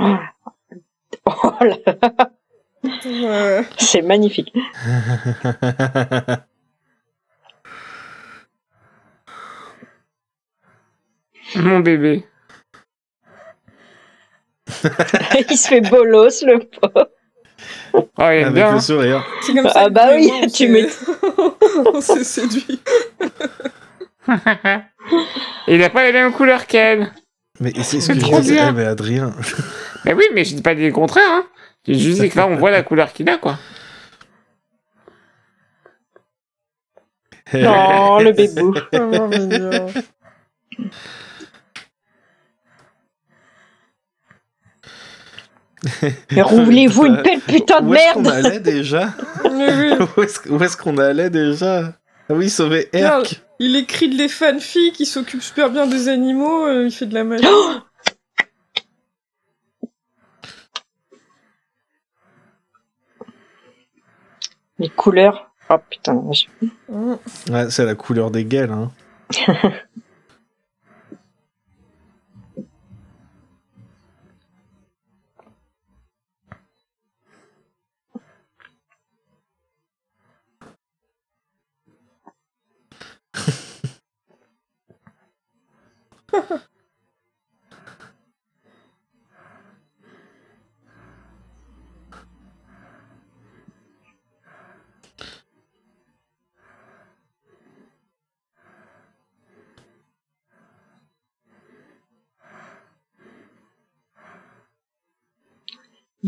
Oh 0.00 1.52
là, 1.60 1.76
c'est 3.78 4.02
magnifique. 4.02 4.52
Mon 11.56 11.80
bébé. 11.80 12.24
Il 15.50 15.56
se 15.56 15.68
fait 15.68 15.80
bolos 15.80 16.42
le 16.42 16.58
pauvre. 16.58 17.10
Oh, 17.92 18.02
il 18.18 18.22
Avec 18.22 18.52
bien. 18.52 18.70
le 18.70 18.76
hein. 18.76 18.80
sourire. 18.80 19.26
C'est 19.42 19.54
comme 19.54 19.68
ça. 19.68 19.72
Ah 19.86 19.88
bah 19.88 20.10
oui, 20.14 20.30
tu 20.52 20.68
m'étonnes. 20.68 20.92
on 21.92 22.00
s'est 22.00 22.22
séduit. 22.22 22.80
Il 25.66 25.82
a 25.82 25.90
pas 25.90 26.04
les 26.04 26.12
mêmes 26.12 26.32
couleurs 26.32 26.66
qu'elle. 26.66 27.10
Mais 27.60 27.72
c'est 27.82 28.00
ce 28.00 28.08
que 28.08 28.14
je 28.14 28.20
trop 28.20 28.40
disais. 28.40 28.72
mais 28.72 28.84
Adrien. 28.84 29.34
Mais 30.04 30.14
oui, 30.14 30.24
mais 30.34 30.44
je 30.44 30.54
dis 30.54 30.62
pas 30.62 30.74
le 30.74 30.92
contraire. 30.92 31.28
Hein. 31.28 31.44
J'ai 31.86 31.94
juste 31.94 32.20
dit 32.20 32.28
que 32.28 32.36
là, 32.36 32.46
on 32.46 32.56
voit 32.56 32.70
la 32.70 32.82
couleur 32.82 33.12
qu'il 33.12 33.28
a, 33.28 33.38
quoi. 33.38 33.58
Non, 37.54 38.18
le 38.20 38.32
bébou. 38.32 38.74
Mais 46.32 46.42
roulez-vous 46.42 47.06
une 47.06 47.22
belle 47.22 47.40
putain 47.40 47.80
de 47.80 47.86
Où 47.86 47.94
est-ce 47.94 48.14
qu'on 48.14 48.22
merde 48.22 48.44
allait 48.44 48.60
déjà. 48.60 49.14
Où 49.44 50.62
est-ce 50.62 50.76
qu'on 50.76 50.98
allait 50.98 51.30
déjà 51.30 51.94
Ah 52.28 52.34
oui, 52.34 52.50
sauver 52.50 52.88
Herc. 52.92 53.40
il 53.58 53.76
écrit 53.76 54.14
des 54.14 54.28
fanfics, 54.28 54.98
il 54.98 55.06
s'occupe 55.06 55.42
super 55.42 55.70
bien 55.70 55.86
des 55.86 56.08
animaux, 56.08 56.66
euh, 56.66 56.86
il 56.86 56.92
fait 56.92 57.06
de 57.06 57.14
la 57.14 57.24
magie. 57.24 57.44
Les 64.78 64.88
couleurs. 64.88 65.50
Oh 65.70 65.76
putain, 65.90 66.22
je- 66.32 66.46
Mm. 66.88 67.16
Ouais, 67.50 67.70
c'est 67.70 67.84
la 67.84 67.94
couleur 67.94 68.30
des 68.30 68.44
gueules. 68.44 68.70
Hein. 68.72 68.90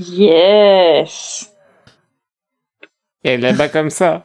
Yes 0.01 1.53
Et 3.23 3.37
bat 3.53 3.69
comme 3.69 3.91
ça. 3.91 4.25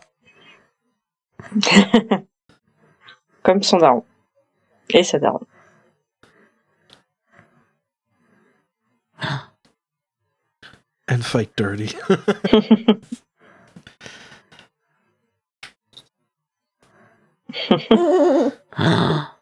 Comme 3.43 3.61
son 3.61 3.77
daron. 3.77 4.05
Et 4.89 5.03
sa 5.03 5.19
daron. 5.19 5.45
And 11.09 11.23
fight 11.25 11.53
dirty. 11.57 11.93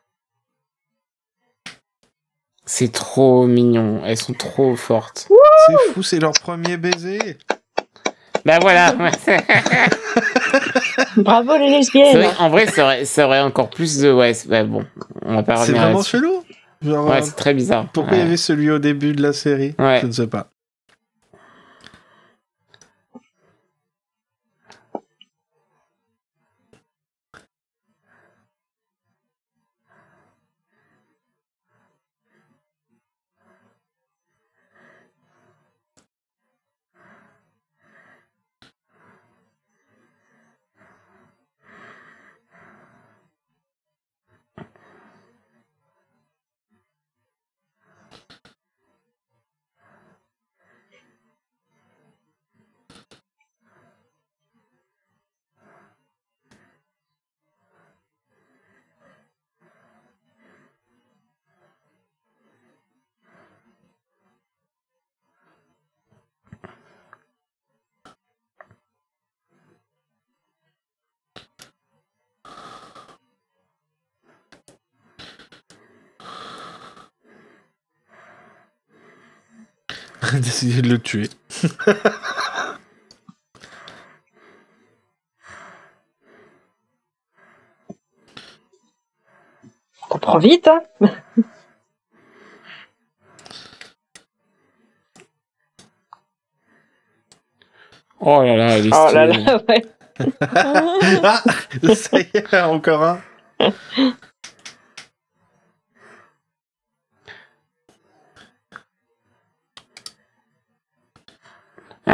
C'est 2.75 2.91
trop 2.91 3.45
mignon. 3.45 4.01
Elles 4.03 4.17
sont 4.17 4.33
trop 4.33 4.75
fortes. 4.75 5.27
c'est 5.67 5.93
fou, 5.93 6.01
c'est 6.01 6.19
leur 6.19 6.33
premier 6.33 6.75
baiser. 6.77 7.37
Bah 8.45 8.57
voilà. 8.59 8.93
Bravo 11.17 11.55
les 11.55 11.67
C'est 11.69 11.77
lesbiennes 11.77 12.17
vrai, 12.17 12.29
en 12.39 12.49
vrai, 12.49 12.65
ça 12.65 12.83
aurait, 12.83 13.05
ça 13.05 13.27
aurait 13.27 13.41
encore 13.41 13.69
plus 13.69 13.99
de. 13.99 14.11
Ouais, 14.11 14.33
c'est- 14.33 14.47
bah 14.49 14.63
bon. 14.63 14.83
On 15.23 15.35
va 15.35 15.43
pas 15.43 15.57
C'est 15.57 15.73
vraiment 15.73 16.01
chelou. 16.01 16.43
Genre, 16.81 17.07
Ouais, 17.07 17.21
c'est 17.21 17.35
très 17.35 17.53
bizarre. 17.53 17.85
pourquoi 17.93 18.17
il 18.17 18.21
y 18.21 18.23
avait 18.23 18.37
celui 18.37 18.71
au 18.71 18.79
début 18.79 19.13
de 19.13 19.21
la 19.21 19.33
série? 19.33 19.75
Ouais. 19.77 19.99
Je 20.01 20.07
ne 20.07 20.11
sais 20.11 20.25
pas. 20.27 20.47
Décidé 80.41 80.81
de 80.81 80.89
le 80.89 80.99
tuer. 80.99 81.29
On 90.01 90.07
comprend 90.09 90.39
vite, 90.39 90.67
hein 90.67 90.81
Oh 98.25 98.41
là 98.41 98.55
là, 98.55 98.77
elle 98.77 98.87
est 98.87 98.89
Oh 98.93 99.09
là 99.13 99.25
là, 99.27 99.61
ouais. 99.67 99.85
ah 100.41 101.43
Ça 101.93 102.19
y 102.19 102.27
est, 102.33 102.55
encore 102.61 103.03
un. 103.03 103.21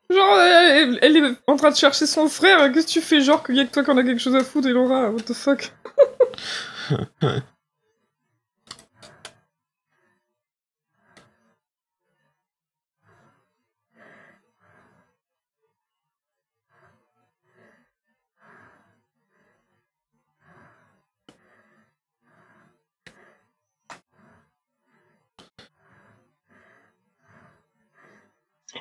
Genre, 0.09 0.39
elle, 0.39 1.17
est 1.17 1.35
en 1.47 1.57
train 1.57 1.71
de 1.71 1.75
chercher 1.75 2.05
son 2.05 2.29
frère, 2.29 2.71
qu'est-ce 2.71 2.87
que 2.87 2.91
tu 2.91 3.01
fais 3.01 3.19
genre 3.19 3.43
qu'il 3.43 3.55
y 3.55 3.59
a 3.59 3.65
que 3.65 3.71
toi 3.73 3.83
qu'on 3.83 3.97
a 3.97 4.03
quelque 4.03 4.21
chose 4.21 4.35
à 4.35 4.43
foutre, 4.43 4.69
Elora, 4.69 5.11
what 5.11 5.23
the 5.23 5.33
fuck? 5.33 5.73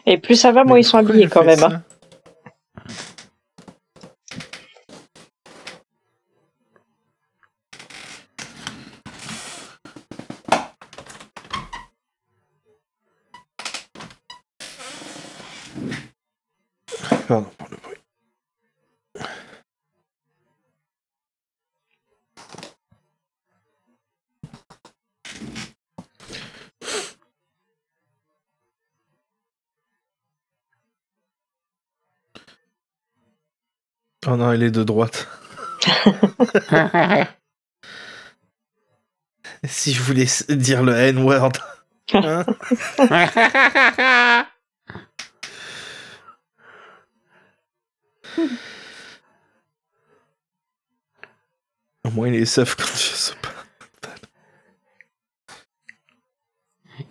Et 0.06 0.18
plus 0.18 0.36
ça 0.36 0.52
va, 0.52 0.64
moins 0.64 0.78
ils 0.78 0.84
sont 0.84 0.98
habillés 0.98 1.26
quand 1.28 1.44
même. 1.44 1.62
hein. 1.62 1.82
Oh 34.26 34.36
non, 34.36 34.52
il 34.52 34.62
est 34.62 34.70
de 34.70 34.82
droite. 34.82 35.28
Si 39.64 39.92
je 39.92 40.02
voulais 40.02 40.26
dire 40.50 40.84
le 40.84 40.92
N-word. 40.94 41.52
Hein 42.12 42.44
Au 52.04 52.10
moins, 52.10 52.28
il 52.28 52.34
est 52.36 52.44
sauf 52.44 52.76
quand 52.76 52.84
je 52.84 52.92
sais 52.92 53.34
pas. 53.42 53.50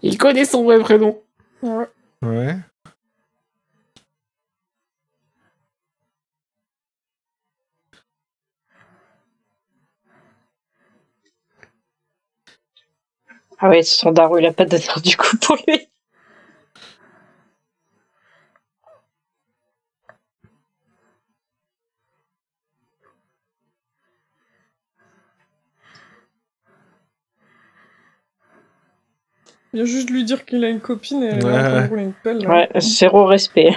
Il 0.02 0.18
connaît 0.18 0.46
son 0.46 0.64
vrai 0.64 0.80
prénom. 0.80 1.22
Ouais. 1.62 2.58
Ah 13.60 13.70
ouais, 13.70 13.84
son 13.84 14.12
daron, 14.12 14.38
il 14.38 14.46
a 14.46 14.54
pas 14.54 14.66
d'honneur 14.66 15.02
du 15.02 15.16
coup 15.18 15.38
pour 15.38 15.56
lui. 15.68 15.88
Il 29.74 29.78
vient 29.84 29.86
juste 29.86 30.10
lui 30.10 30.24
dire 30.24 30.46
qu'il 30.46 30.64
a 30.64 30.70
une 30.70 30.80
copine 30.80 31.22
et 31.24 31.28
elle 31.28 31.44
Ouais, 31.46 31.52
de 31.52 31.76
ouais. 31.82 31.88
rouler 31.88 32.04
une 32.04 32.14
pelle. 32.14 32.38
là. 32.40 32.50
Ouais, 32.50 32.70
zéro 32.80 33.26
respect. 33.26 33.76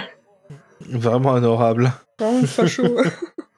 Vraiment 0.81 1.31
honorable. 1.31 1.91
Vraiment 2.19 2.45
facho. 2.45 2.83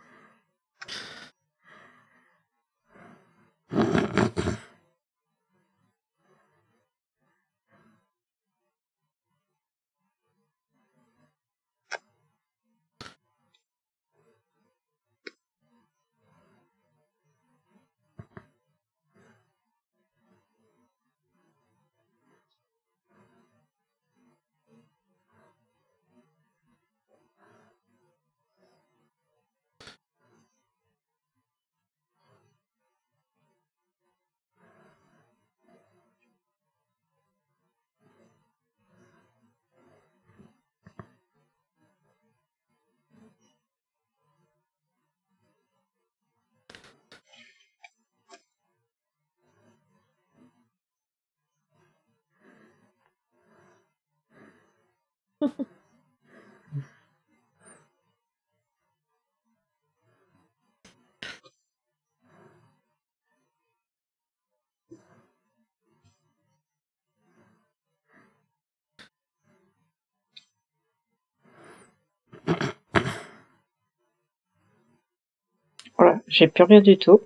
Voilà, 75.98 76.20
j'ai 76.28 76.48
plus 76.48 76.64
rien 76.64 76.82
du 76.82 76.98
tout. 76.98 77.22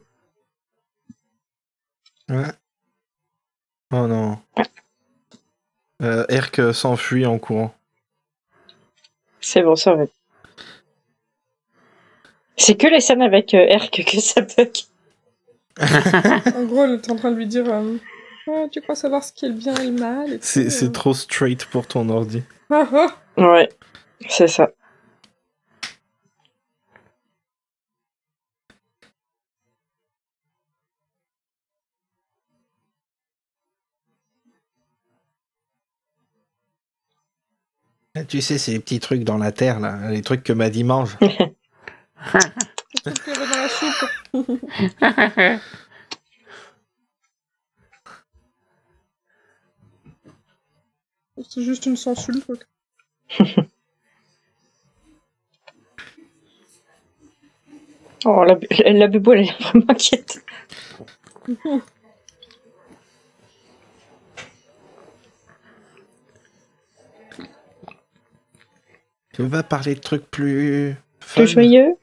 Ouais. 2.29 2.51
Oh 3.91 4.07
non. 4.07 4.39
Euh, 6.01 6.25
Erk 6.29 6.73
s'enfuit 6.73 7.25
en 7.25 7.37
courant. 7.37 7.74
C'est 9.45 9.61
bon, 9.61 9.75
ça 9.75 9.93
va. 9.93 10.05
C'est 12.57 12.75
que 12.75 12.87
les 12.87 12.99
scènes 12.99 13.21
avec 13.21 13.53
euh, 13.53 13.63
Erk 13.67 14.03
que 14.03 14.19
ça 14.19 14.41
bug. 14.41 14.71
en 15.79 16.63
gros, 16.63 16.85
elle 16.85 16.93
est 16.93 17.11
en 17.11 17.15
train 17.15 17.31
de 17.31 17.37
lui 17.37 17.45
dire 17.45 17.71
euh, 17.71 17.95
Ah, 18.47 18.65
Tu 18.71 18.81
crois 18.81 18.95
savoir 18.95 19.23
ce 19.23 19.31
qui 19.31 19.45
est 19.45 19.49
le 19.49 19.53
bien 19.53 19.75
et 19.75 19.85
le 19.85 19.91
mal 19.91 20.39
C'est 20.41 20.65
euh. 20.65 20.69
c'est 20.71 20.91
trop 20.91 21.13
straight 21.13 21.63
pour 21.65 21.85
ton 21.85 22.09
ordi. 22.09 22.41
Ah, 22.71 22.89
ah. 22.91 23.07
Ouais, 23.37 23.69
c'est 24.27 24.47
ça. 24.47 24.71
Tu 38.23 38.41
sais, 38.41 38.57
ces 38.57 38.79
petits 38.79 38.99
trucs 38.99 39.25
dans 39.25 39.37
la 39.37 39.51
terre, 39.51 39.81
là, 39.81 40.09
les 40.09 40.21
trucs 40.21 40.43
que 40.43 40.53
Maddy 40.53 40.85
mange. 40.85 41.17
Le 41.19 41.27
truc 43.01 43.23
qu'il 43.23 43.33
y 43.33 43.35
avait 43.35 43.45
dans 43.45 43.57
la 43.61 43.69
soupe. 43.69 44.09
C'est 51.49 51.63
juste 51.63 51.85
une 51.85 51.97
quoi. 51.97 52.55
Oh, 58.23 58.43
la, 58.43 58.57
la 58.91 59.07
bubo, 59.07 59.33
elle 59.33 59.41
est 59.41 59.61
vraiment 59.61 59.85
inquiète. 59.89 60.43
Veux 69.37 69.49
pas 69.49 69.63
parler 69.63 69.95
de 69.95 69.99
trucs 69.99 70.29
plus... 70.29 70.95
fun. 71.19 71.41
Plus 71.41 71.47
joyeux 71.51 71.95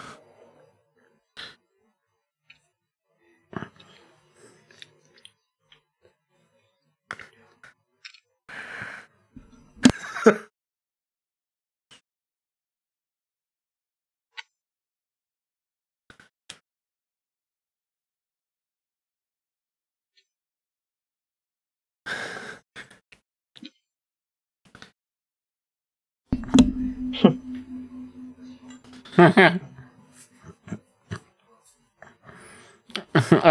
ah, 29.18 29.52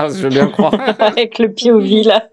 je 0.09 0.21
veux 0.23 0.29
bien 0.29 0.45
le 0.45 0.51
croire. 0.51 0.73
Avec 0.99 1.39
le 1.39 1.53
POV 1.53 2.03
là. 2.05 2.29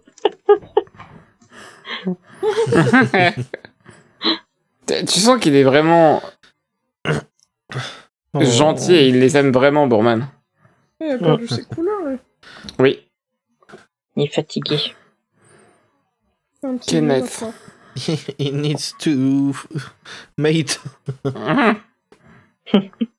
tu 4.87 5.05
tu 5.07 5.21
sens 5.21 5.39
qu'il 5.41 5.55
est 5.55 5.65
vraiment 5.65 6.23
Oh. 8.35 8.45
gentil 8.45 8.95
et 8.95 9.09
il 9.09 9.21
les 9.21 9.37
aime 9.37 9.53
vraiment, 9.53 9.87
Bourman. 9.87 10.29
Il 11.01 11.13
a 11.13 11.19
perdu 11.19 11.49
ses 11.49 11.65
couleurs. 11.65 12.19
Oui. 12.79 13.09
Il 14.17 14.25
est 14.25 14.35
fatigué. 14.35 14.79
Kenneth. 16.87 17.45
He 18.39 18.53
needs 18.53 18.95
to 19.01 19.55
mate. 20.37 20.81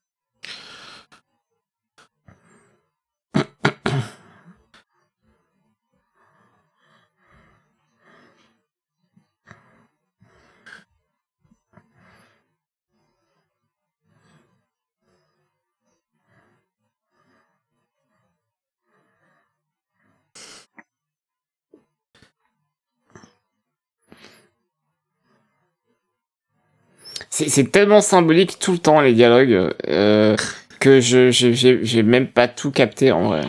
C'est 27.48 27.72
tellement 27.72 28.02
symbolique 28.02 28.60
tout 28.60 28.72
le 28.74 28.78
temps, 28.80 29.02
les 29.02 29.14
dialogues, 29.14 29.74
euh, 29.88 30.36
que 30.80 31.00
je 31.00 31.32
j'ai 31.32 32.04
même 32.04 32.28
pas 32.28 32.48
tout 32.48 32.72
capté 32.72 33.12
en 33.12 33.30
vrai. 33.30 33.42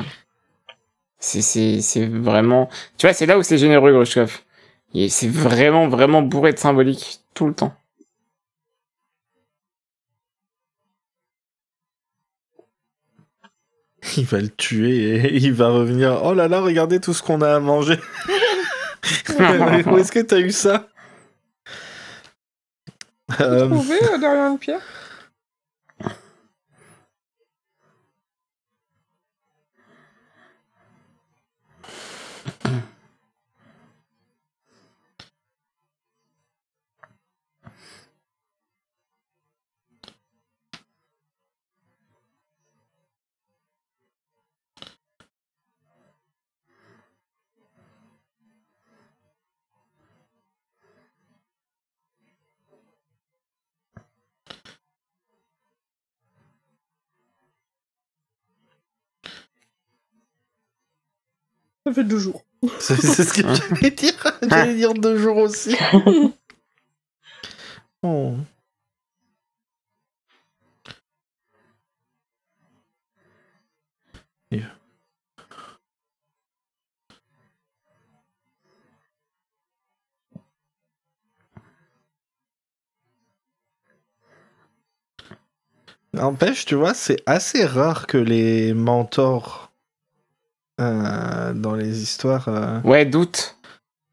C'est- 1.18 1.42
C'est 1.42 1.80
c'est 1.82 2.06
vraiment... 2.06 2.68
Tu 2.98 3.06
vois, 3.06 3.12
c'est 3.14 3.26
là 3.26 3.38
où 3.38 3.42
c'est 3.42 3.58
généreux, 3.58 3.92
Grushkov. 3.92 4.40
C'est 5.08 5.28
vraiment, 5.30 5.88
vraiment 5.88 6.22
bourré 6.22 6.52
de 6.52 6.58
symbolique 6.58 7.20
tout 7.34 7.46
le 7.46 7.54
temps. 7.54 7.74
Il 14.16 14.24
va 14.24 14.40
le 14.40 14.48
tuer 14.48 15.16
et 15.16 15.36
il 15.42 15.52
va 15.52 15.68
revenir. 15.68 16.20
Oh 16.24 16.34
là 16.34 16.48
là, 16.48 16.60
regardez 16.60 17.00
tout 17.00 17.12
ce 17.12 17.22
qu'on 17.22 17.40
a 17.42 17.54
à 17.56 17.60
manger. 17.60 17.98
Où 19.90 19.98
est-ce 19.98 20.12
que 20.12 20.20
t'as 20.20 20.38
eu 20.40 20.50
ça? 20.50 20.88
Euh, 23.40 23.66
Trouvé 23.66 23.96
euh, 24.02 24.18
derrière 24.18 24.46
une 24.50 24.58
pierre? 24.58 24.80
Ça 61.90 61.94
fait 61.94 62.04
deux 62.04 62.20
jours. 62.20 62.44
C'est 62.78 62.94
ce 62.94 63.32
que 63.32 63.42
j'allais 63.42 63.90
dire. 63.90 64.38
J'allais 64.48 64.74
dire 64.76 64.94
deux 64.94 65.18
jours 65.18 65.38
aussi. 65.38 65.76
Oh. 68.02 68.34
Yeah. 74.50 74.70
N'empêche, 86.14 86.64
tu 86.64 86.74
vois, 86.76 86.94
c'est 86.94 87.22
assez 87.26 87.66
rare 87.66 88.06
que 88.06 88.16
les 88.16 88.72
mentors 88.72 89.69
euh, 90.80 91.52
dans 91.52 91.74
les 91.74 92.02
histoires. 92.02 92.46
euh, 92.48 92.80
Ouais, 92.84 93.04
doute. 93.04 93.56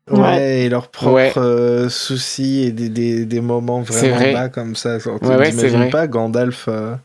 Ouais, 0.10 0.20
Ouais. 0.20 0.60
et 0.66 0.70
leurs 0.70 0.88
propres 0.90 1.14
Ouais. 1.16 1.34
euh, 1.38 1.90
soucis 1.90 2.60
et 2.64 2.72
des, 2.72 2.88
des, 2.90 3.26
des 3.26 3.42
moments 3.42 3.82
vraiment 3.82 4.16
vrai. 4.16 4.32
bas 4.34 4.50
comme 4.50 4.76
ça. 4.76 5.00
Genre, 5.00 5.22
Ouais, 5.22 5.36
ouais, 5.36 5.46
c'est 5.46 5.52
t'imagines 5.58 5.78
vrai. 5.80 5.90
pas 5.90 6.08
Gandalf 6.08 6.66
euh, 6.70 6.96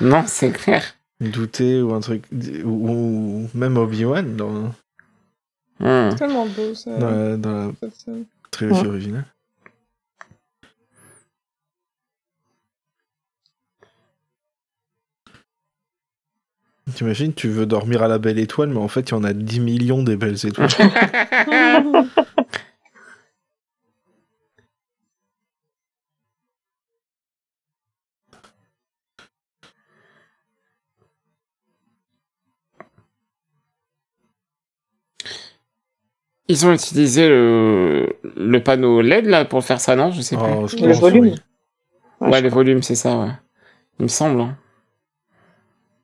Non, 0.00 0.22
c'est 0.26 0.52
clair. 0.52 0.84
douter 1.20 1.82
ou 1.82 1.92
un 1.92 2.00
truc. 2.00 2.22
Ou, 2.64 2.68
ou 2.68 3.48
même 3.54 3.76
Obi-Wan 3.78 4.36
dans, 4.36 4.72
Hmm. 5.80 6.10
C'est 6.10 6.16
tellement 6.18 6.46
beau, 6.46 6.74
ça. 6.76 6.96
dans, 6.96 7.10
la, 7.10 7.36
dans 7.36 7.66
la 7.66 7.72
trilogie 8.52 8.82
Ouais. 8.82 8.86
originale. 8.86 9.24
T'imagines, 16.94 17.32
tu 17.34 17.48
veux 17.48 17.66
dormir 17.66 18.02
à 18.02 18.08
la 18.08 18.18
belle 18.18 18.38
étoile, 18.38 18.68
mais 18.70 18.78
en 18.78 18.88
fait, 18.88 19.10
il 19.10 19.12
y 19.12 19.14
en 19.14 19.24
a 19.24 19.32
10 19.32 19.60
millions 19.60 20.02
des 20.02 20.16
belles 20.16 20.36
étoiles. 20.46 20.68
Ils 36.48 36.66
ont 36.66 36.72
utilisé 36.72 37.28
le, 37.28 38.16
le 38.36 38.62
panneau 38.62 39.00
LED 39.00 39.26
là 39.26 39.44
pour 39.44 39.64
faire 39.64 39.80
ça, 39.80 39.96
non? 39.96 40.10
Je 40.10 40.20
sais 40.20 40.36
plus. 40.36 40.44
Oh, 40.46 40.66
je 40.66 40.76
Le 40.76 40.92
volume. 40.92 41.22
oui. 41.24 41.34
Ouais, 42.20 42.28
ouais, 42.28 42.38
je 42.38 42.42
les 42.44 42.48
volumes, 42.50 42.82
c'est 42.82 42.94
ça, 42.94 43.16
ouais. 43.18 43.30
Il 43.98 44.02
me 44.04 44.08
semble. 44.08 44.40
hein. 44.40 44.56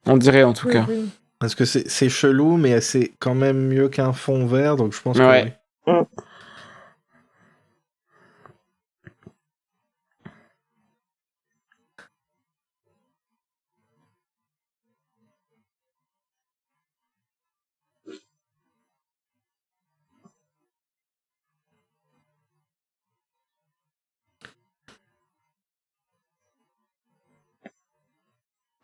On 0.09 0.17
dirait 0.17 0.43
en 0.43 0.53
tout 0.53 0.67
Oui, 0.67 0.73
cas. 0.75 0.87
oui. 0.89 1.09
Parce 1.39 1.55
que 1.55 1.65
c'est 1.65 1.89
c'est 1.89 2.09
chelou, 2.09 2.57
mais 2.57 2.81
c'est 2.81 3.13
quand 3.21 3.35
même 3.35 3.69
mieux 3.69 3.89
qu'un 3.89 4.13
fond 4.13 4.45
vert, 4.47 4.75
donc 4.77 4.93
je 4.93 5.01
pense 5.01 5.17
que 5.19 5.23
Ouais. 5.23 5.57
oui. 5.87 5.93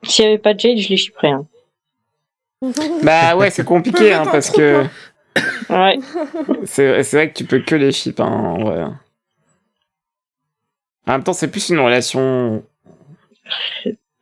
S'il 0.07 0.25
n'y 0.25 0.29
avait 0.33 0.39
pas 0.39 0.55
de 0.55 0.61
Jade, 0.61 0.79
je 0.79 0.89
les 0.89 0.97
chipperais. 0.97 1.31
Hein. 1.33 1.47
Bah 3.03 3.37
ouais, 3.37 3.51
c'est 3.51 3.65
compliqué 3.65 4.13
hein, 4.15 4.25
parce 4.31 4.51
que 4.51 4.85
Ouais. 5.69 5.99
c'est 6.65 7.03
c'est 7.03 7.17
vrai 7.17 7.29
que 7.31 7.35
tu 7.37 7.45
peux 7.45 7.61
que 7.61 7.75
les 7.75 7.93
chips 7.93 8.21
hein, 8.21 8.25
en 8.27 8.59
vrai. 8.65 8.83
En 11.07 11.13
même 11.13 11.23
temps, 11.25 11.33
c'est 11.35 11.49
plus 11.51 11.69
une 11.69 11.81
relation. 11.81 12.63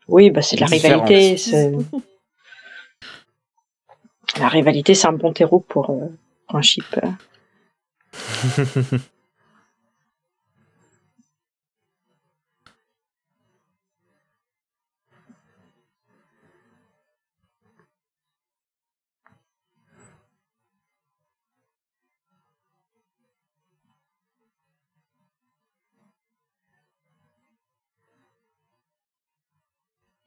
Oui, 0.08 0.30
bah 0.30 0.42
c'est 0.42 0.56
de 0.56 0.62
la 0.62 0.66
rivalité. 0.66 1.36
La 4.40 4.48
rivalité, 4.48 4.94
c'est 4.94 5.06
un 5.06 5.12
bon 5.12 5.32
terreau 5.32 5.60
pour, 5.60 5.90
euh, 5.90 6.08
pour 6.48 6.56
un 6.58 6.62
chip. 6.62 6.84
euh. 7.04 7.10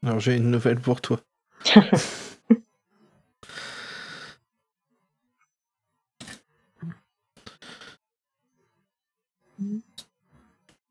Alors 0.05 0.19
j'ai 0.19 0.35
une 0.35 0.51
nouvelle 0.51 0.79
pour 0.79 1.01
toi. 1.01 1.19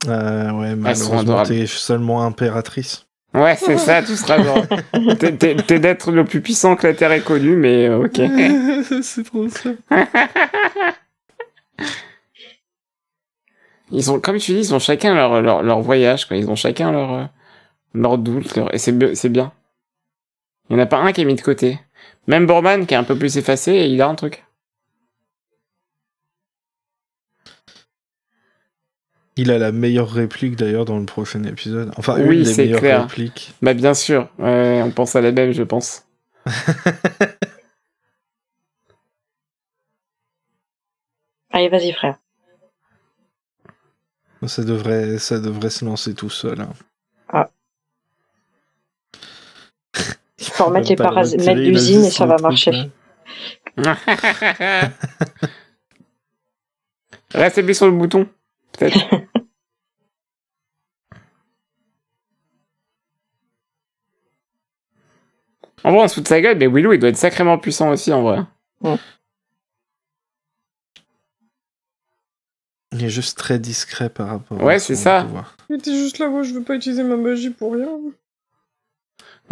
Euh, 0.08 0.50
ouais, 0.52 0.74
malheureusement, 0.74 1.42
t'es 1.44 1.66
seulement 1.66 2.22
impératrice. 2.24 3.06
Ouais, 3.32 3.56
c'est 3.56 3.78
ça, 3.78 4.02
tout 4.02 4.14
sera 4.16 4.42
genre. 4.42 4.64
T'es- 5.18 5.34
d'être 5.78 6.12
le 6.12 6.24
plus 6.24 6.40
puissant 6.40 6.76
que 6.76 6.86
la 6.86 6.94
Terre 6.94 7.10
ait 7.12 7.20
connu, 7.20 7.56
mais 7.56 7.88
euh, 7.88 8.04
ok. 8.04 8.20
c'est 9.02 9.24
trop 9.24 9.48
ça. 9.48 9.70
Ils 13.90 14.10
ont, 14.10 14.20
comme 14.20 14.38
tu 14.38 14.52
dis, 14.52 14.58
ils 14.58 14.74
ont 14.74 14.78
chacun 14.78 15.14
leur, 15.14 15.42
leur, 15.42 15.62
leur 15.62 15.80
voyage, 15.80 16.26
quoi. 16.26 16.36
Ils 16.36 16.48
ont 16.48 16.54
chacun 16.56 16.90
leur, 16.92 17.28
leur... 17.94 18.18
et 18.74 18.78
c'est 18.78 18.92
bi- 18.92 19.16
c'est 19.16 19.28
bien. 19.28 19.52
Il 20.70 20.76
n'y 20.76 20.82
en 20.82 20.84
a 20.84 20.88
pas 20.88 20.98
un 20.98 21.12
qui 21.12 21.20
est 21.20 21.24
mis 21.24 21.34
de 21.34 21.40
côté. 21.42 21.78
Même 22.26 22.46
Borman, 22.46 22.86
qui 22.86 22.94
est 22.94 22.96
un 22.96 23.04
peu 23.04 23.16
plus 23.18 23.36
effacé, 23.38 23.86
il 23.88 24.00
a 24.02 24.08
un 24.08 24.14
truc. 24.14 24.44
Il 29.36 29.50
a 29.50 29.58
la 29.58 29.72
meilleure 29.72 30.10
réplique 30.10 30.56
d'ailleurs 30.56 30.84
dans 30.84 30.98
le 30.98 31.06
prochain 31.06 31.42
épisode. 31.44 31.90
Enfin, 31.96 32.20
Oui, 32.20 32.38
une 32.38 32.42
des 32.44 32.54
c'est 32.54 32.62
meilleures 32.64 32.80
clair. 32.80 33.02
répliques. 33.02 33.52
Bah, 33.62 33.74
bien 33.74 33.92
sûr. 33.94 34.28
Ouais, 34.38 34.80
on 34.84 34.90
pense 34.92 35.16
à 35.16 35.20
la 35.20 35.32
même, 35.32 35.52
je 35.52 35.62
pense. 35.64 36.04
Allez, 41.50 41.68
vas-y, 41.68 41.92
frère. 41.92 42.18
Ça 44.46 44.62
devrait, 44.62 45.18
ça 45.18 45.40
devrait 45.40 45.70
se 45.70 45.84
lancer 45.84 46.14
tout 46.14 46.28
seul. 46.30 46.60
hein. 46.60 46.72
Ah. 47.28 47.50
Il 50.46 50.52
Faut 50.52 50.64
remettre 50.66 50.88
les 50.88 50.96
paramètres 50.96 51.54
d'usine 51.54 52.04
et 52.04 52.10
ça 52.10 52.26
va 52.26 52.36
marcher. 52.38 52.90
Reste 57.34 57.58
appuyé 57.58 57.74
sur 57.74 57.86
le 57.86 57.92
bouton. 57.92 58.28
Peut-être. 58.72 58.98
en 65.84 65.92
vrai, 65.92 66.02
on 66.02 66.08
se 66.08 66.14
fout 66.14 66.22
de 66.22 66.28
sa 66.28 66.40
gueule, 66.40 66.56
mais 66.58 66.66
Willow, 66.66 66.92
il 66.92 66.98
doit 66.98 67.10
être 67.10 67.16
sacrément 67.16 67.58
puissant 67.58 67.90
aussi, 67.90 68.12
en 68.12 68.22
vrai. 68.22 68.38
Il 72.92 73.04
est 73.04 73.08
juste 73.10 73.36
très 73.36 73.58
discret 73.58 74.08
par 74.08 74.28
rapport 74.28 74.62
Ouais, 74.62 74.74
à 74.74 74.78
c'est 74.78 74.94
son 74.94 75.02
ça. 75.02 75.22
pouvoir. 75.24 75.56
Il 75.68 75.76
était 75.76 75.94
juste 75.94 76.18
là, 76.18 76.28
moi 76.28 76.42
je 76.44 76.52
veux 76.54 76.62
pas 76.62 76.76
utiliser 76.76 77.02
ma 77.02 77.16
magie 77.16 77.50
pour 77.50 77.72
rien. 77.74 77.88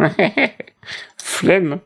Flemme. 1.17 1.79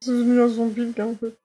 C'est 0.00 0.10
devenu 0.12 0.40
un 0.40 0.48
zombie, 0.48 0.92
gars, 0.92 1.06
en 1.06 1.14
fait. 1.16 1.43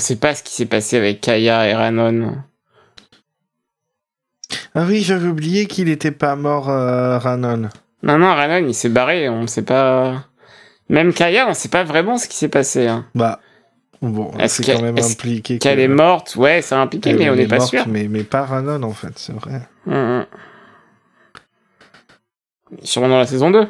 Sait 0.00 0.16
pas 0.16 0.34
ce 0.34 0.42
qui 0.42 0.52
s'est 0.52 0.66
passé 0.66 0.96
avec 0.96 1.20
Kaya 1.20 1.68
et 1.68 1.74
Ranon. 1.74 2.36
Ah 4.74 4.84
oui, 4.88 5.00
j'avais 5.02 5.28
oublié 5.28 5.66
qu'il 5.66 5.88
était 5.88 6.10
pas 6.10 6.36
mort, 6.36 6.68
euh, 6.70 7.18
Ranon. 7.18 7.68
Non, 8.02 8.18
non, 8.18 8.34
Ranon, 8.34 8.66
il 8.66 8.74
s'est 8.74 8.88
barré, 8.88 9.28
on 9.28 9.46
sait 9.46 9.62
pas... 9.62 10.24
Même 10.88 11.12
Kaya, 11.12 11.46
on 11.48 11.54
sait 11.54 11.68
pas 11.68 11.84
vraiment 11.84 12.18
ce 12.18 12.26
qui 12.26 12.36
s'est 12.36 12.48
passé. 12.48 12.88
Hein. 12.88 13.06
Bah, 13.14 13.40
bon, 14.02 14.32
c'est 14.48 14.64
qu'elle- 14.64 14.76
quand 14.78 14.82
même 14.82 14.98
impliqué. 14.98 15.58
Qu'elle 15.58 15.76
que- 15.76 15.82
est 15.82 15.88
morte, 15.88 16.34
ouais, 16.36 16.62
c'est 16.62 16.74
impliqué, 16.74 17.12
mais 17.14 17.30
on 17.30 17.34
est 17.34 17.38
n'est 17.38 17.46
pas 17.46 17.58
morte, 17.58 17.68
sûr. 17.70 17.84
Mais, 17.86 18.08
mais 18.08 18.24
pas 18.24 18.44
Ranon, 18.44 18.82
en 18.82 18.92
fait, 18.92 19.12
c'est 19.16 19.32
vrai. 19.32 19.60
Hum. 19.86 20.26
Sûrement 22.82 23.08
dans 23.08 23.18
la 23.18 23.26
saison 23.26 23.50
2. 23.50 23.68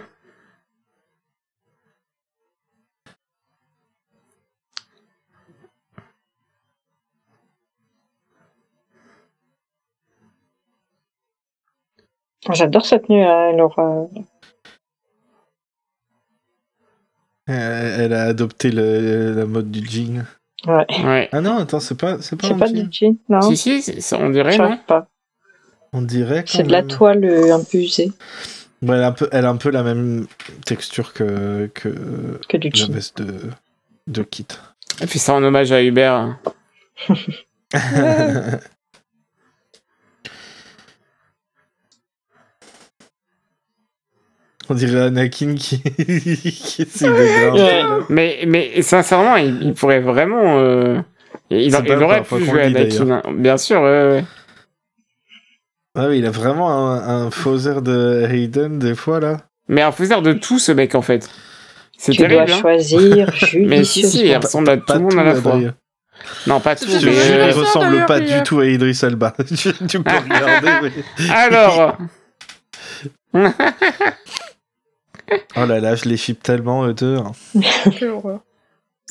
J'adore 12.53 12.87
cette 12.87 13.07
tenue, 13.07 13.23
Laura. 13.57 14.07
Elle, 17.47 18.01
elle 18.01 18.13
a 18.13 18.25
adopté 18.25 18.71
le- 18.71 19.35
la 19.35 19.45
mode 19.47 19.71
du 19.71 19.85
jean. 19.87 20.25
Ouais. 20.67 20.87
Ouais. 21.05 21.29
Ah 21.33 21.41
non, 21.41 21.59
attends, 21.59 21.81
c'est 21.81 21.99
pas, 21.99 22.21
c'est 22.21 22.37
pas 22.37 22.49
C'est 22.49 22.55
un 22.55 22.59
pas 22.59 22.67
jean. 22.67 22.85
du 22.85 22.89
jean, 22.91 23.17
non 23.29 23.41
Si, 23.43 23.57
si, 23.57 23.83
c'est- 23.83 24.01
ça, 24.01 24.19
on 24.19 24.31
dirait, 24.31 24.57
non? 24.57 24.79
pas. 24.87 25.09
On 25.93 26.03
dirait 26.03 26.45
quand 26.45 26.59
C'est 26.59 26.63
de 26.63 26.73
la 26.73 26.83
toile 26.85 27.25
euh, 27.25 27.55
un 27.55 27.65
peu 27.65 27.79
usée 27.79 28.13
Ouais, 28.83 28.97
elle, 28.97 29.03
a 29.03 29.09
un 29.09 29.13
peu, 29.13 29.29
elle 29.33 29.45
a 29.45 29.51
un 29.51 29.57
peu 29.57 29.71
la 29.71 29.83
même 29.83 30.27
texture 30.65 31.13
que, 31.13 31.69
que 31.75 32.39
que 32.49 32.57
du 32.57 32.71
la 32.71 32.87
veste 32.87 33.21
de, 33.21 33.51
de 34.07 34.23
Kit. 34.23 34.47
Elle 35.01 35.09
fait 35.09 35.19
ça 35.19 35.35
en 35.35 35.43
hommage 35.43 35.73
à 35.73 35.83
Hubert. 35.83 36.39
On 44.71 44.75
dirait 44.75 45.01
Anakin 45.03 45.55
qui, 45.57 45.83
qui 45.83 46.83
essaie 46.83 47.07
de. 47.07 47.51
Ouais. 47.53 48.05
Mais, 48.09 48.45
mais 48.47 48.81
sincèrement, 48.83 49.37
il, 49.37 49.61
il 49.63 49.75
pourrait 49.75 50.01
vraiment... 50.01 50.59
euh, 50.61 51.01
Il, 51.51 51.59
il 51.63 51.75
aurait 51.77 52.23
pu 52.23 52.45
jouer 52.45 52.63
Anakin. 52.63 53.11
hein. 53.11 53.23
Bien 53.35 53.57
sûr. 53.57 53.83
Ah 55.99 56.07
oui, 56.09 56.21
il 56.21 56.27
a 56.27 56.31
vraiment 56.31 56.71
un, 56.93 57.27
un 57.27 57.31
faux 57.33 57.59
air 57.59 57.83
de 57.83 58.25
Hayden 58.31 58.79
des 58.79 58.95
fois 58.95 59.19
là. 59.21 59.39
Mais 59.69 59.83
un 59.83 59.93
faiseur 59.93 60.23
de 60.23 60.33
tout, 60.33 60.59
ce 60.61 60.71
mec, 60.73 60.95
en 60.95 61.03
fait. 61.03 61.29
C'est 61.99 62.13
Tu 62.13 62.19
terrible, 62.19 62.47
dois 62.47 62.55
hein. 62.57 62.61
choisir 62.61 63.31
Mais 63.59 63.83
si, 63.85 64.05
si, 64.09 64.25
il 64.25 64.37
ressemble 64.37 64.71
à 64.71 64.77
tout 64.77 64.93
le 64.95 65.01
monde 65.01 65.19
à 65.19 65.25
la 65.25 65.35
fois. 65.35 65.59
Non, 66.47 66.61
pas 66.61 66.77
tout, 66.77 66.87
mais... 67.03 67.09
euh, 67.09 67.47
il 67.49 67.53
ressemble 67.59 68.07
pas 68.07 68.21
du 68.21 68.43
tout 68.45 68.61
à 68.61 68.67
Idris 68.67 68.99
Elba. 69.03 69.35
tu 69.47 69.55
tu 69.89 70.01
peux 70.03 70.11
regarder. 70.11 70.69
mais- 71.19 71.31
Alors 71.31 71.97
Oh 75.57 75.67
là 75.67 75.81
là, 75.81 75.95
je 75.95 76.05
les 76.09 76.17
ship 76.17 76.43
tellement 76.43 76.87
eux 76.87 76.95
deux. 76.95 77.17
hein. 77.19 77.33
Quelle 77.99 78.11
horreur. 78.11 78.41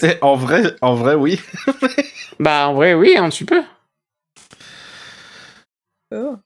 Et 0.02 0.18
en 0.22 0.36
vrai, 0.36 0.76
en 0.82 0.96
vrai, 0.96 1.16
oui. 1.16 1.40
Bah, 2.40 2.70
en 2.70 2.74
vrai, 2.74 2.94
oui, 2.94 3.16
tu 3.32 3.46
peux. 3.46 3.62
Ça 6.12 6.22
va. 6.22 6.40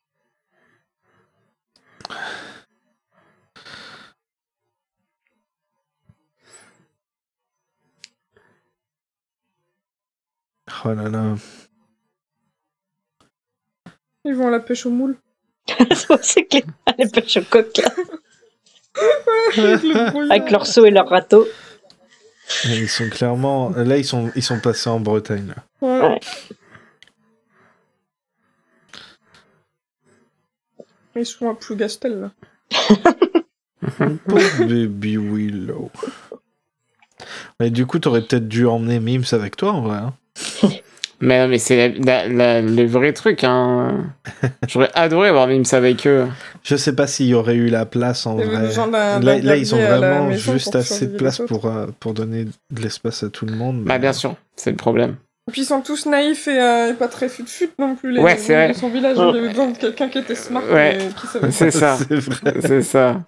Oh 10.85 10.93
là 10.93 11.09
là. 11.09 11.35
Ils 14.25 14.35
vont 14.35 14.47
à 14.47 14.51
la 14.51 14.59
pêche 14.59 14.85
au 14.85 14.89
moule. 14.89 15.17
c'est 16.21 16.45
clair. 16.45 16.63
Les 16.97 17.07
pêches 17.09 17.37
au 17.37 17.43
coq, 17.43 17.77
là. 17.77 17.91
Avec 17.95 18.22
le. 18.95 20.31
Avec 20.31 20.51
leur 20.51 20.65
seau 20.67 20.85
et 20.85 20.91
leur 20.91 21.09
râteau. 21.09 21.47
Et 22.65 22.77
Ils 22.77 22.89
sont 22.89 23.09
clairement. 23.09 23.69
Là, 23.69 23.97
ils 23.97 24.05
sont, 24.05 24.31
ils 24.35 24.43
sont 24.43 24.59
passés 24.59 24.89
en 24.89 24.99
Bretagne. 24.99 25.47
Là. 25.55 25.63
Ouais. 25.81 26.09
Ouais. 26.09 26.19
Ils 31.15 31.25
sont 31.25 31.49
à 31.49 31.53
Plougastel, 31.55 32.19
là. 32.19 32.31
Pauvre 34.27 34.65
baby 34.65 35.17
Willow. 35.17 35.91
Mais 37.59 37.69
du 37.69 37.85
coup, 37.85 37.99
t'aurais 37.99 38.21
peut-être 38.25 38.47
dû 38.47 38.65
emmener 38.65 38.99
Mims 38.99 39.25
avec 39.33 39.55
toi 39.55 39.73
en 39.73 39.81
vrai. 39.81 39.97
hein. 39.97 40.13
Mais, 41.21 41.47
mais 41.47 41.57
c'est 41.57 41.89
la, 41.89 42.27
la- 42.27 42.27
la- 42.27 42.61
le 42.61 42.85
vrai 42.85 43.13
truc, 43.13 43.43
hein. 43.43 44.05
J'aurais 44.67 44.89
adoré 44.93 45.29
avoir 45.29 45.47
Mims 45.47 45.63
avec 45.71 46.05
eux. 46.07 46.27
Je 46.63 46.75
sais 46.75 46.93
pas 46.95 47.07
s'il 47.07 47.27
y 47.27 47.33
aurait 47.33 47.55
eu 47.55 47.67
la 47.69 47.85
place 47.85 48.25
en 48.25 48.35
vrai. 48.49 48.71
Là, 49.47 49.55
ils 49.57 49.73
ont 49.75 49.77
vraiment 49.99 50.27
juste 50.37 50.75
assez 50.79 51.07
de 51.07 51.11
place 51.17 51.37
pour, 51.47 51.65
euh, 51.65 51.87
pour 51.99 52.13
donner 52.13 52.45
de 52.45 52.81
l'espace 52.81 53.23
à 53.23 53.29
tout 53.29 53.45
le 53.45 53.53
monde. 53.55 53.83
Bah, 53.83 53.93
mais- 53.95 53.99
bien 53.99 54.13
sûr, 54.13 54.35
c'est 54.55 54.71
le 54.71 54.77
problème. 54.77 55.15
Et 55.49 55.51
puis 55.51 55.63
ils 55.63 55.65
sont 55.65 55.81
tous 55.81 56.05
naïfs 56.05 56.47
et, 56.47 56.57
euh, 56.57 56.91
et 56.91 56.93
pas 56.93 57.09
très 57.09 57.27
fut-fut 57.27 57.69
non 57.77 57.95
plus, 57.95 58.13
les 58.13 58.21
Ouais, 58.21 58.37
c'est 58.37 58.53
vrai. 58.53 58.73
son 58.73 58.87
village. 58.87 59.17
Ouais. 59.17 59.25
Il 59.33 59.37
avait 59.39 59.49
besoin 59.49 59.71
de 59.71 59.77
quelqu'un 59.77 60.07
qui 60.07 60.19
était 60.19 60.35
smart 60.35 60.63
Ouais. 60.71 60.95
et 60.95 61.19
qui 61.19 61.27
savait 61.27 61.51
C'est 61.51 61.71
ça. 61.71 61.97
C'est 62.07 62.15
vrai. 62.15 62.53
C'est 62.61 62.81
ça. 62.81 63.19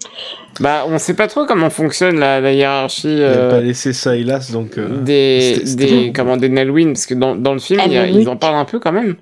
Bah, 0.62 0.86
on 0.88 0.98
sait 0.98 1.14
pas 1.14 1.28
trop 1.28 1.46
comment 1.46 1.70
fonctionne 1.70 2.18
la, 2.18 2.40
la 2.40 2.54
hiérarchie 2.54 3.18
Il 3.18 3.22
a 3.22 3.26
euh, 3.28 3.50
pas 3.52 3.60
laissé 3.60 3.92
Silas, 3.92 4.50
donc. 4.54 4.78
euh, 4.78 5.02
des, 5.02 5.62
des, 5.76 6.06
bon. 6.08 6.14
comment, 6.16 6.38
des 6.38 6.48
Nelwyn, 6.48 6.94
parce 6.94 7.06
que 7.06 7.16
dans, 7.16 7.36
dans 7.36 7.52
le 7.52 7.60
film, 7.60 7.82
y 7.92 7.98
a- 7.98 8.08
ils 8.08 8.30
en 8.30 8.38
parlent 8.38 8.56
un 8.56 8.66
peu 8.66 8.80
quand 8.80 8.94
même. 8.94 9.16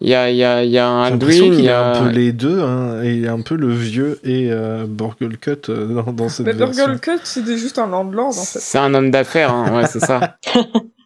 Il 0.00 0.08
y 0.08 0.14
a, 0.14 0.30
il 0.30 0.36
y 0.36 0.44
a, 0.44 0.62
il 0.62 0.70
y 0.70 0.78
a 0.78 0.86
un 0.86 1.06
Alduin, 1.06 1.28
il 1.32 1.60
y 1.60 1.66
est 1.66 1.70
a... 1.70 1.90
un 1.96 2.04
peu 2.04 2.10
les 2.10 2.30
deux, 2.30 2.60
hein, 2.62 3.02
et 3.02 3.14
il 3.14 3.24
est 3.24 3.28
un 3.28 3.40
peu 3.40 3.56
le 3.56 3.72
vieux 3.74 4.20
et 4.22 4.48
euh, 4.52 4.84
Borgelcut 4.88 5.56
euh, 5.70 5.86
dans, 5.86 6.12
dans 6.12 6.28
cette 6.28 6.46
Mais 6.46 6.52
version. 6.52 6.84
Burgle 6.86 7.00
Cut, 7.00 7.18
c'est 7.24 7.44
juste 7.58 7.80
un 7.80 7.88
landlord 7.88 8.28
en 8.28 8.32
fait. 8.32 8.60
C'est 8.60 8.78
un 8.78 8.94
homme 8.94 9.10
d'affaires, 9.10 9.52
hein. 9.52 9.76
ouais, 9.76 9.88
c'est 9.88 9.98
ça. 9.98 10.36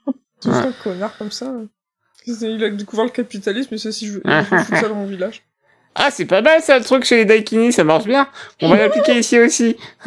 C'est 0.43 0.51
Ouais. 0.51 0.57
un 0.57 0.73
connard 0.73 1.17
comme 1.19 1.31
ça. 1.31 1.53
C'est- 2.27 2.53
Il 2.53 2.63
a 2.65 2.71
découvert 2.71 3.05
le 3.05 3.11
capitalisme 3.11 3.75
et 3.75 3.79
c'est 3.79 3.93
si 3.93 4.07
je 4.09 4.13
veux, 4.15 4.23
je 4.25 4.77
ça 4.77 4.89
dans 4.89 4.95
mon 4.97 5.07
village. 5.07 5.43
Ah, 5.95 6.11
c'est 6.11 6.25
pas 6.25 6.41
mal 6.41 6.63
ça, 6.63 6.79
le 6.79 6.85
truc 6.85 7.05
chez 7.05 7.17
les 7.19 7.25
Daikini, 7.27 7.71
ça 7.71 7.85
marche 7.85 8.07
bien. 8.07 8.27
On 8.63 8.71
va 8.71 8.77
l'appliquer 8.79 9.19
ici 9.19 9.39
aussi. 9.39 9.77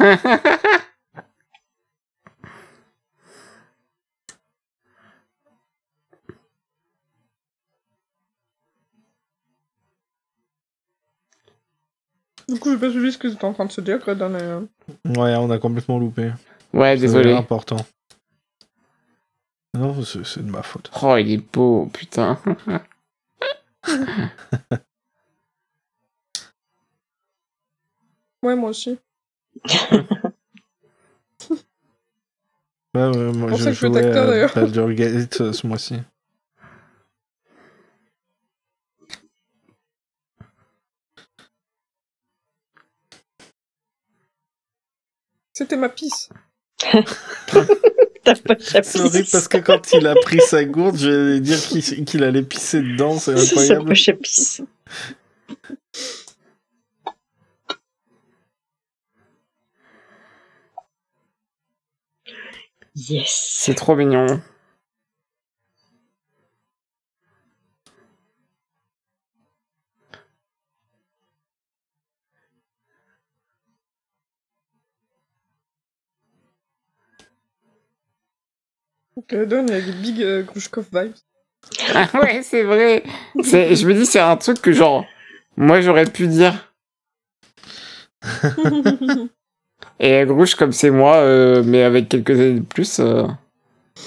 Du 12.48 12.58
coup, 12.60 12.70
j'ai 12.70 12.78
pas 12.78 12.90
suivi 12.90 13.10
ce 13.12 13.18
que 13.18 13.28
tu 13.28 13.44
en 13.44 13.52
train 13.52 13.64
de 13.64 13.72
se 13.72 13.80
dire, 13.80 13.98
et, 14.36 14.42
euh, 14.42 14.60
Ouais, 15.04 15.34
on 15.36 15.50
a 15.50 15.58
complètement 15.58 15.98
loupé. 15.98 16.30
Ouais, 16.72 16.94
C'est 16.94 17.00
désolé. 17.02 17.32
important. 17.32 17.76
Non, 19.76 20.02
c'est 20.02 20.38
de 20.44 20.50
ma 20.50 20.62
faute. 20.62 20.90
Oh, 21.02 21.16
il 21.16 21.30
est 21.32 21.52
beau, 21.52 21.86
putain. 21.92 22.38
Ouais, 28.42 28.56
moi 28.56 28.70
aussi. 28.70 28.98
Ouais, 32.94 33.08
ouais, 33.08 33.32
moi 33.32 33.52
je 33.52 33.72
jouais 33.72 33.98
acteur, 33.98 34.24
à 34.24 34.26
d'ailleurs. 34.28 34.54
Baldur's 34.54 34.94
Gate 34.94 35.40
euh, 35.42 35.52
ce 35.52 35.66
mois-ci. 35.66 35.96
C'était 45.52 45.76
ma 45.76 45.88
pisse. 45.88 46.30
C'est 48.82 49.00
horrible 49.00 49.28
parce 49.30 49.48
que 49.48 49.58
quand 49.58 49.92
il 49.92 50.06
a 50.06 50.14
pris 50.14 50.40
sa 50.40 50.64
gourde, 50.64 50.96
j'allais 50.96 51.40
dire 51.40 51.58
qu'il 52.06 52.24
allait 52.24 52.42
pisser 52.42 52.80
dedans, 52.80 53.18
c'est 53.18 53.36
sa 53.36 53.42
incroyable. 53.42 53.84
poche 53.86 54.08
à 54.08 54.12
pisse. 54.14 54.62
Yes. 62.94 63.52
C'est 63.54 63.74
trop 63.74 63.94
mignon. 63.94 64.40
Donc, 79.16 79.30
Redon, 79.32 79.66
il 79.68 79.74
a 79.74 79.80
des 79.80 79.92
big 79.92 80.22
euh, 80.22 80.42
Grushkov 80.42 80.86
vibes. 80.92 81.14
Ah 81.94 82.06
ouais, 82.20 82.42
c'est 82.42 82.62
vrai. 82.62 83.02
C'est, 83.42 83.74
je 83.74 83.88
me 83.88 83.94
dis, 83.94 84.06
c'est 84.06 84.20
un 84.20 84.36
truc 84.36 84.60
que 84.60 84.72
genre, 84.72 85.04
moi 85.56 85.80
j'aurais 85.80 86.04
pu 86.04 86.26
dire. 86.28 86.72
Et 90.00 90.24
Grouche, 90.26 90.54
comme 90.54 90.72
c'est 90.72 90.90
moi, 90.90 91.16
euh, 91.16 91.62
mais 91.64 91.82
avec 91.82 92.08
quelques 92.08 92.30
années 92.38 92.60
de 92.60 92.64
plus. 92.64 92.98
euh, 93.00 93.26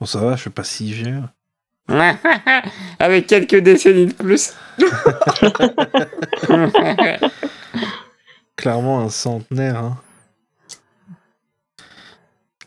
Bon, 0.00 0.06
ça 0.06 0.18
va, 0.20 0.34
je 0.36 0.40
suis 0.42 0.50
pas 0.50 0.64
si 0.64 0.92
vieux. 0.92 1.22
avec 2.98 3.26
quelques 3.26 3.56
décennies 3.58 4.06
de 4.06 4.12
plus. 4.14 4.54
Clairement 8.56 9.00
un 9.00 9.08
centenaire. 9.10 9.76
hein. 9.76 9.96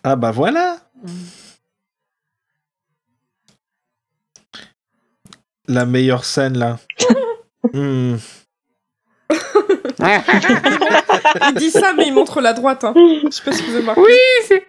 Ah 0.08 0.16
bah 0.16 0.30
voilà 0.30 0.78
La 5.68 5.88
meilleure 5.88 6.24
scène 6.26 6.58
là. 6.60 6.78
Hmm. 7.74 8.18
il 10.00 11.54
dit 11.56 11.72
ça, 11.72 11.94
mais 11.94 12.06
il 12.06 12.14
montre 12.14 12.40
la 12.40 12.54
droite. 12.54 12.84
Hein. 12.84 12.94
Je 12.96 13.30
sais 13.32 13.44
pas 13.44 13.52
si 13.52 13.64
vous 13.64 13.72
avez 13.72 13.80
remarqué. 13.80 14.02
oui, 14.02 14.14
c'est. 14.48 14.68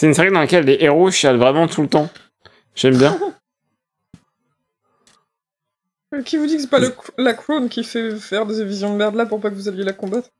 C'est 0.00 0.06
une 0.06 0.14
série 0.14 0.32
dans 0.32 0.40
laquelle 0.40 0.64
les 0.64 0.78
héros 0.80 1.10
chialent 1.10 1.36
vraiment 1.36 1.68
tout 1.68 1.82
le 1.82 1.88
temps. 1.88 2.08
J'aime 2.74 2.96
bien. 2.96 3.20
Euh, 6.14 6.22
Qui 6.22 6.38
vous 6.38 6.46
dit 6.46 6.56
que 6.56 6.62
c'est 6.62 6.70
pas 6.70 6.78
le, 6.78 6.94
la 7.18 7.34
crone 7.34 7.68
qui 7.68 7.84
fait 7.84 8.16
faire 8.16 8.46
des 8.46 8.64
visions 8.64 8.94
de 8.94 8.96
merde 8.96 9.14
là 9.14 9.26
pour 9.26 9.42
pas 9.42 9.50
que 9.50 9.56
vous 9.56 9.68
alliez 9.68 9.82
la 9.84 9.92
combattre 9.92 10.30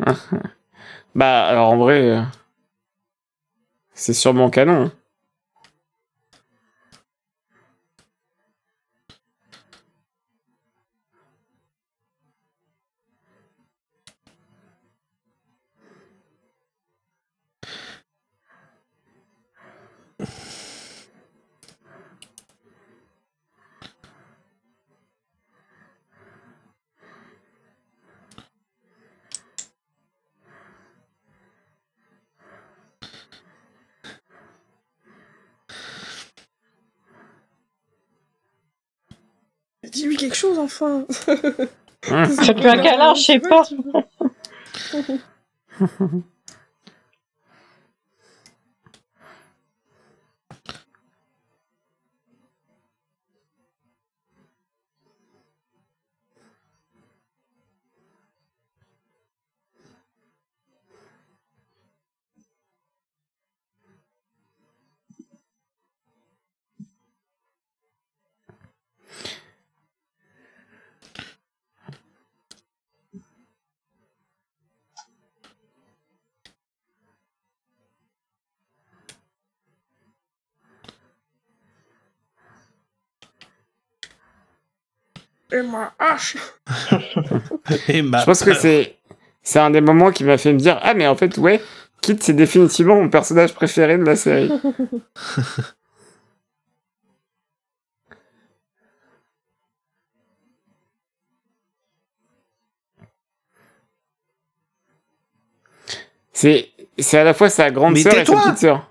Bah, 1.14 1.46
alors 1.46 1.70
en 1.70 1.78
vrai, 1.78 2.10
euh, 2.10 2.20
c'est 3.94 4.12
sûrement 4.12 4.50
canon. 4.50 4.84
hein. 4.84 4.92
Chose 40.54 40.58
enfin 40.58 41.04
Hein. 42.10 42.26
Faites-lui 42.26 42.68
un 42.68 42.82
câlin, 42.82 43.14
je 43.14 43.22
sais 43.22 43.38
pas. 43.38 43.62
et 85.54 85.62
ma 85.62 85.94
hache. 85.98 86.36
Et 87.88 88.02
ma 88.02 88.20
Je 88.20 88.24
pense 88.24 88.42
que 88.42 88.54
c'est 88.54 88.96
c'est 89.42 89.60
un 89.60 89.70
des 89.70 89.80
moments 89.80 90.10
qui 90.10 90.24
m'a 90.24 90.38
fait 90.38 90.52
me 90.52 90.58
dire 90.58 90.78
ah 90.82 90.94
mais 90.94 91.06
en 91.06 91.16
fait 91.16 91.38
ouais 91.38 91.60
Kit 92.00 92.16
c'est 92.20 92.34
définitivement 92.34 92.96
mon 92.96 93.08
personnage 93.08 93.54
préféré 93.54 93.96
de 93.96 94.04
la 94.04 94.16
série. 94.16 94.50
C'est 106.36 106.70
c'est 106.98 107.18
à 107.18 107.24
la 107.24 107.32
fois 107.32 107.48
sa 107.48 107.70
grande 107.70 107.94
Mais 107.94 108.02
sœur 108.02 108.18
et 108.18 108.24
sa 108.24 108.34
petite 108.34 108.58
sœur. 108.58 108.90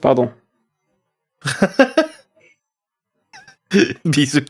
Pardon. 0.00 0.30
Bisous. 4.04 4.40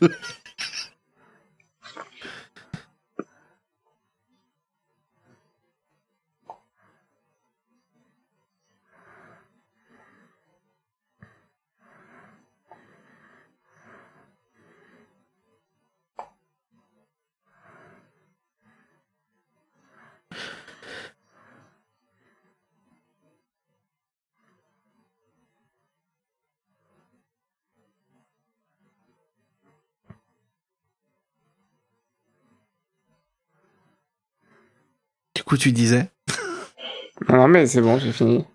Coup, 35.45 35.57
tu 35.57 35.71
disais 35.71 36.09
Non, 37.29 37.37
non 37.37 37.47
mais 37.47 37.65
c'est 37.67 37.81
bon 37.81 37.97
j'ai 37.99 38.11
fini. 38.11 38.45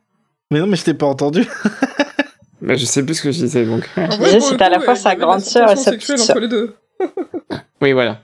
Mais 0.50 0.58
non, 0.60 0.66
mais 0.66 0.76
je 0.76 0.84
t'ai 0.84 0.94
pas 0.94 1.06
entendu. 1.06 1.46
Mais 2.62 2.76
je 2.76 2.84
sais 2.84 3.02
plus 3.02 3.14
ce 3.14 3.22
que 3.22 3.32
je 3.32 3.38
disais 3.38 3.64
donc. 3.64 3.88
En 3.96 4.10
Je 4.10 4.18
vrai, 4.18 4.34
le 4.34 4.40
c'était 4.40 4.64
à 4.64 4.68
la 4.68 4.80
fois 4.80 4.94
sa 4.94 5.16
grande 5.16 5.40
sœur 5.40 5.70
et 5.72 5.76
sa 5.76 5.92
petite 5.92 6.20
entre 6.20 6.40
les 6.40 6.48
deux. 6.48 6.76
oui 7.80 7.92
voilà. 7.92 8.20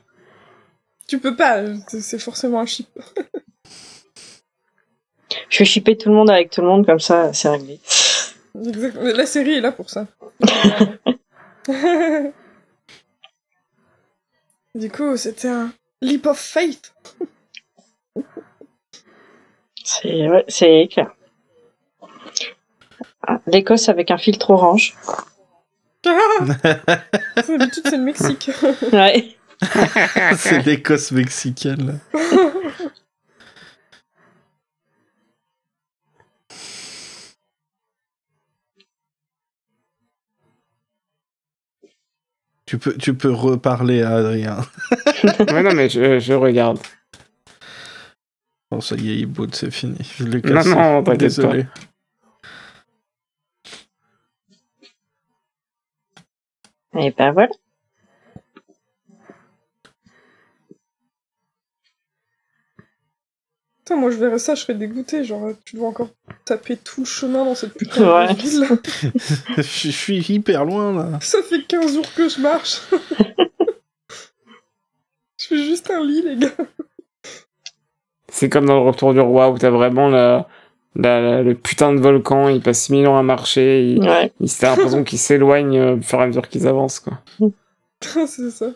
Tu 1.09 1.19
peux 1.19 1.35
pas, 1.35 1.63
c'est 1.89 2.19
forcément 2.19 2.61
un 2.61 2.67
chip. 2.67 2.87
Je 5.49 5.59
vais 5.59 5.65
shipper 5.65 5.97
tout 5.97 6.11
le 6.11 6.15
monde 6.15 6.29
avec 6.29 6.51
tout 6.51 6.61
le 6.61 6.67
monde, 6.67 6.85
comme 6.85 7.01
ça, 7.01 7.33
c'est 7.33 7.49
réglé. 7.49 7.81
La 8.55 9.25
série 9.27 9.55
est 9.55 9.61
là 9.61 9.73
pour 9.73 9.89
ça. 9.89 10.07
du 14.75 14.91
coup, 14.91 15.17
c'était 15.17 15.49
un 15.49 15.73
leap 16.03 16.27
of 16.27 16.39
faith. 16.39 16.93
C'est 19.87 20.29
ouais, 20.29 20.89
clair. 20.89 21.13
Ah, 23.25 23.41
L'Écosse 23.47 23.89
avec 23.89 24.11
un 24.11 24.19
filtre 24.19 24.51
orange. 24.51 24.97
D'habitude, 26.05 27.85
c'est 27.85 27.97
le 27.97 28.03
Mexique. 28.03 28.51
Ouais. 28.93 29.37
c'est 30.37 30.67
l'Écosse 30.67 31.13
mexicaine. 31.13 31.99
Tu 42.67 42.79
peux, 42.79 42.95
tu 42.99 43.15
peux 43.15 43.33
reparler 43.33 44.03
à 44.03 44.17
Adrien. 44.17 44.59
ouais 45.53 45.63
non 45.63 45.73
mais 45.73 45.89
je, 45.89 46.19
je 46.19 46.35
regarde. 46.35 46.79
Bon, 48.77 48.83
ça 48.83 48.95
y 48.97 49.11
est, 49.11 49.17
il 49.21 49.27
boot, 49.27 49.55
c'est 49.55 49.71
fini. 49.71 49.97
Je 50.19 50.25
l'ai 50.25 50.43
Non, 50.43 50.55
cassé. 50.57 50.69
non, 50.69 51.03
t'inquiète 51.03 51.21
Désolé. 51.21 51.67
Et 56.99 57.11
ben 57.13 57.33
voilà. 57.33 57.51
Putain, 63.79 63.97
moi 64.01 64.11
je 64.11 64.17
verrais 64.17 64.39
ça, 64.41 64.55
je 64.55 64.63
serais 64.63 64.75
dégoûté. 64.75 65.23
Genre, 65.25 65.51
tu 65.65 65.77
dois 65.77 65.89
encore 65.89 66.11
taper 66.45 66.77
tout 66.77 67.03
le 67.03 67.07
chemin 67.07 67.45
dans 67.45 67.55
cette 67.55 67.75
putain 67.75 68.27
Ouais. 68.27 68.35
de 68.35 68.41
ville. 68.41 68.67
je 69.57 69.63
je 69.63 69.91
suis 69.91 70.19
hyper 70.33 70.65
loin 70.65 70.93
là. 70.93 71.19
Ça 71.21 71.43
fait 71.43 71.63
15 71.63 71.95
jours 71.95 72.13
que 72.15 72.29
je 72.29 72.41
marche. 72.41 72.81
je 75.39 75.47
fais 75.47 75.65
juste 75.65 75.89
un 75.91 76.05
lit, 76.05 76.23
les 76.23 76.37
gars. 76.37 76.53
C'est 78.39 78.51
comme 78.51 78.67
dans 78.67 78.75
le 78.75 78.81
Retour 78.87 79.15
du 79.15 79.21
Roi 79.21 79.49
où 79.49 79.57
t'as 79.57 79.71
vraiment 79.71 80.11
la, 80.11 80.47
la- 80.95 81.23
la- 81.23 81.43
le 81.43 81.55
putain 81.55 81.95
de 81.95 82.01
volcan, 82.01 82.51
il 82.51 82.61
passe 82.61 82.83
6000 82.83 83.07
ans 83.09 83.17
à 83.17 83.23
marcher, 83.23 83.81
il, 83.83 83.99
Ouais. 84.07 84.31
il 84.41 84.53
t'as 84.55 84.77
l'impression 84.77 85.05
qu'il 85.05 85.19
s'éloigne 85.19 85.79
euh, 85.79 85.97
au 85.97 86.03
fur 86.03 86.21
et 86.21 86.25
à 86.25 86.27
mesure 86.27 86.47
qu'ils 86.47 86.69
avancent 86.69 87.01
quoi. 87.01 87.15
c'est 88.03 88.51
ça. 88.51 88.67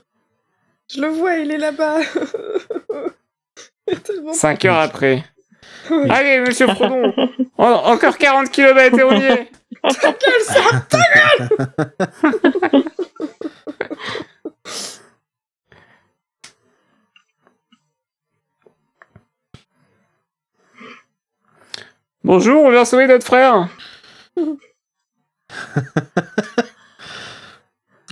Je 0.90 1.02
le 1.02 1.08
vois, 1.08 1.34
il 1.36 1.50
est 1.50 1.58
là-bas. 1.58 1.98
5 4.32 4.64
heures 4.64 4.78
après. 4.78 5.24
Allez 6.08 6.40
monsieur 6.40 6.66
Frodon, 6.68 7.12
En- 7.58 7.92
encore 7.92 8.16
40 8.16 8.50
km 8.50 8.98
et 8.98 9.02
on 9.02 9.12
y 9.12 9.24
est 9.24 9.50
Ta 9.82 10.12
gueule, 10.12 10.42
ça 10.42 10.60
Bonjour, 22.30 22.62
on 22.62 22.70
vient 22.70 22.84
sauver 22.84 23.08
notre 23.08 23.26
frère 23.26 23.66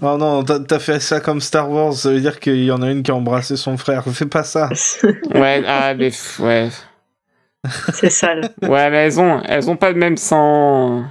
Oh 0.03 0.17
non, 0.19 0.43
t'as 0.43 0.81
fait 0.81 0.99
ça 0.99 1.21
comme 1.21 1.41
Star 1.41 1.71
Wars, 1.71 1.93
ça 1.93 2.11
veut 2.11 2.19
dire 2.19 2.41
qu'il 2.41 2.65
y 2.65 2.73
en 2.73 2.83
a 2.83 2.91
une 2.91 3.05
qui 3.05 3.13
a 3.13 3.15
embrassé 3.15 3.57
son 3.57 3.77
frère. 3.77 4.03
Fais 4.13 4.27
pas 4.27 4.43
ça. 4.43 4.71
Ouais, 5.37 5.63
ah 5.65 5.95
mais 5.95 6.09
pff, 6.09 6.41
ouais. 6.41 6.69
c'est 7.93 8.11
sale. 8.11 8.51
Ouais, 8.61 8.91
mais 8.91 9.07
elles 9.07 9.21
ont, 9.21 9.41
elles 9.45 9.71
ont 9.71 9.77
pas 9.77 9.91
le 9.91 9.97
même 9.99 10.17
sang. 10.17 11.05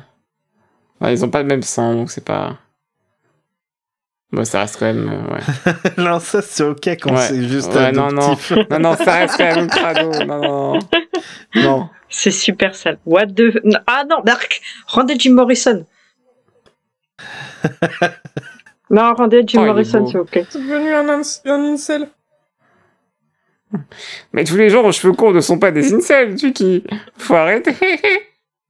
Ouais, 0.99 1.13
ils 1.13 1.23
ont 1.23 1.29
pas 1.29 1.43
le 1.43 1.47
même 1.47 1.63
sang, 1.63 1.93
donc 1.93 2.11
c'est 2.11 2.25
pas... 2.25 2.57
Bon, 4.33 4.43
ça 4.43 4.59
reste 4.59 4.79
quand 4.79 4.87
même... 4.87 5.07
euh, 5.07 5.33
ouais. 5.33 5.39
L'inceste, 6.03 6.49
c'est 6.51 6.63
ok 6.63 6.85
quand 7.01 7.11
Ouais. 7.15 7.21
c'est 7.21 7.41
juste 7.47 7.73
Ouais, 7.73 7.93
non, 7.93 8.11
non. 8.11 8.35
Non, 8.69 8.79
non, 8.79 8.97
ça 8.97 9.13
reste 9.13 9.37
quand 9.37 9.55
même 9.55 9.69
crado. 9.69 10.11
Non, 10.25 10.41
non, 10.41 10.79
non. 11.55 11.89
C'est 12.17 12.31
super 12.31 12.73
sale. 12.73 12.97
What 13.05 13.27
the... 13.27 13.61
Ah 13.85 14.03
non, 14.09 14.21
Dark 14.25 14.59
Rendez 14.87 15.13
Jim 15.19 15.33
Morrison. 15.33 15.85
non, 18.89 19.13
rendez 19.13 19.43
Jim 19.45 19.59
Oh, 19.61 19.65
Morrison, 19.65 20.07
s'il 20.07 20.17
vous 20.17 20.25
plaît. 20.25 20.43
C'est 20.49 20.57
devenu 20.57 20.93
un, 20.93 21.07
ins- 21.09 21.41
un 21.45 21.73
incel. 21.73 22.09
Mais 24.33 24.45
tous 24.45 24.55
les 24.55 24.69
gens 24.69 24.83
aux 24.83 24.91
cheveux 24.91 25.13
courts 25.13 25.31
ne 25.33 25.41
sont 25.41 25.59
pas 25.59 25.69
des 25.69 25.93
incels, 25.93 26.33
tu 26.35 26.53
qui... 26.53 26.83
Faut 27.17 27.35
arrêter. 27.35 27.75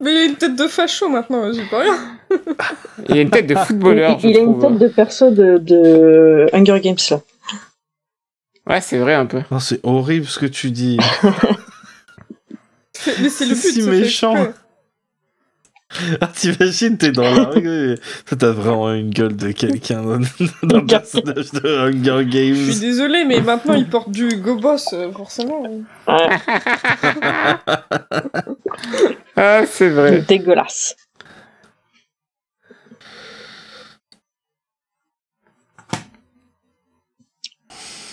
Mais 0.00 0.12
il 0.12 0.16
a 0.18 0.24
une 0.26 0.36
tête 0.36 0.54
de 0.54 0.68
facho 0.68 1.08
maintenant, 1.08 1.50
j'y 1.50 1.64
peux 1.64 1.76
rien. 1.76 1.96
Il 3.08 3.16
a 3.16 3.20
une 3.22 3.30
tête 3.30 3.46
de 3.46 3.54
footballeur, 3.54 4.18
il, 4.18 4.20
je 4.20 4.28
il 4.28 4.36
a 4.36 4.40
une 4.40 4.58
tête 4.60 4.76
de 4.76 4.88
perso 4.88 5.30
de, 5.30 5.56
de 5.56 6.48
Hunger 6.52 6.80
Games, 6.80 6.96
là. 7.10 7.20
Ouais, 8.66 8.82
c'est 8.82 8.98
vrai, 8.98 9.14
un 9.14 9.24
peu. 9.24 9.40
Non, 9.50 9.58
c'est 9.58 9.80
horrible 9.84 10.26
ce 10.26 10.38
que 10.38 10.44
tu 10.44 10.70
dis. 10.70 10.98
Mais 13.20 13.28
c'est 13.28 13.46
le 13.46 13.54
but. 13.54 13.60
Si 13.60 13.82
méchant. 13.82 14.34
Ah, 16.20 16.26
T'imagines, 16.26 16.98
t'es 16.98 17.12
dans 17.12 17.22
la 17.22 17.44
rue 17.44 17.94
t'as 18.38 18.50
vraiment 18.50 18.92
une 18.92 19.08
gueule 19.08 19.34
de 19.34 19.52
quelqu'un 19.52 20.02
d'un 20.02 20.20
d'un 20.62 20.84
personnage 20.84 21.50
de 21.52 21.66
Hunger 21.66 22.24
Je 22.54 22.54
suis 22.54 22.72
Games. 22.72 22.80
désolé, 22.80 23.24
mais 23.24 23.40
maintenant 23.40 23.72
il 23.72 23.88
porte 23.88 24.10
du 24.10 24.28
Go 24.36 24.56
Boss, 24.56 24.88
euh, 24.92 25.10
forcément. 25.12 25.62
Ouais, 25.62 25.80
Ah, 29.36 29.62
c'est 29.66 29.88
vrai. 29.88 30.20
dégueulasse. 30.28 30.94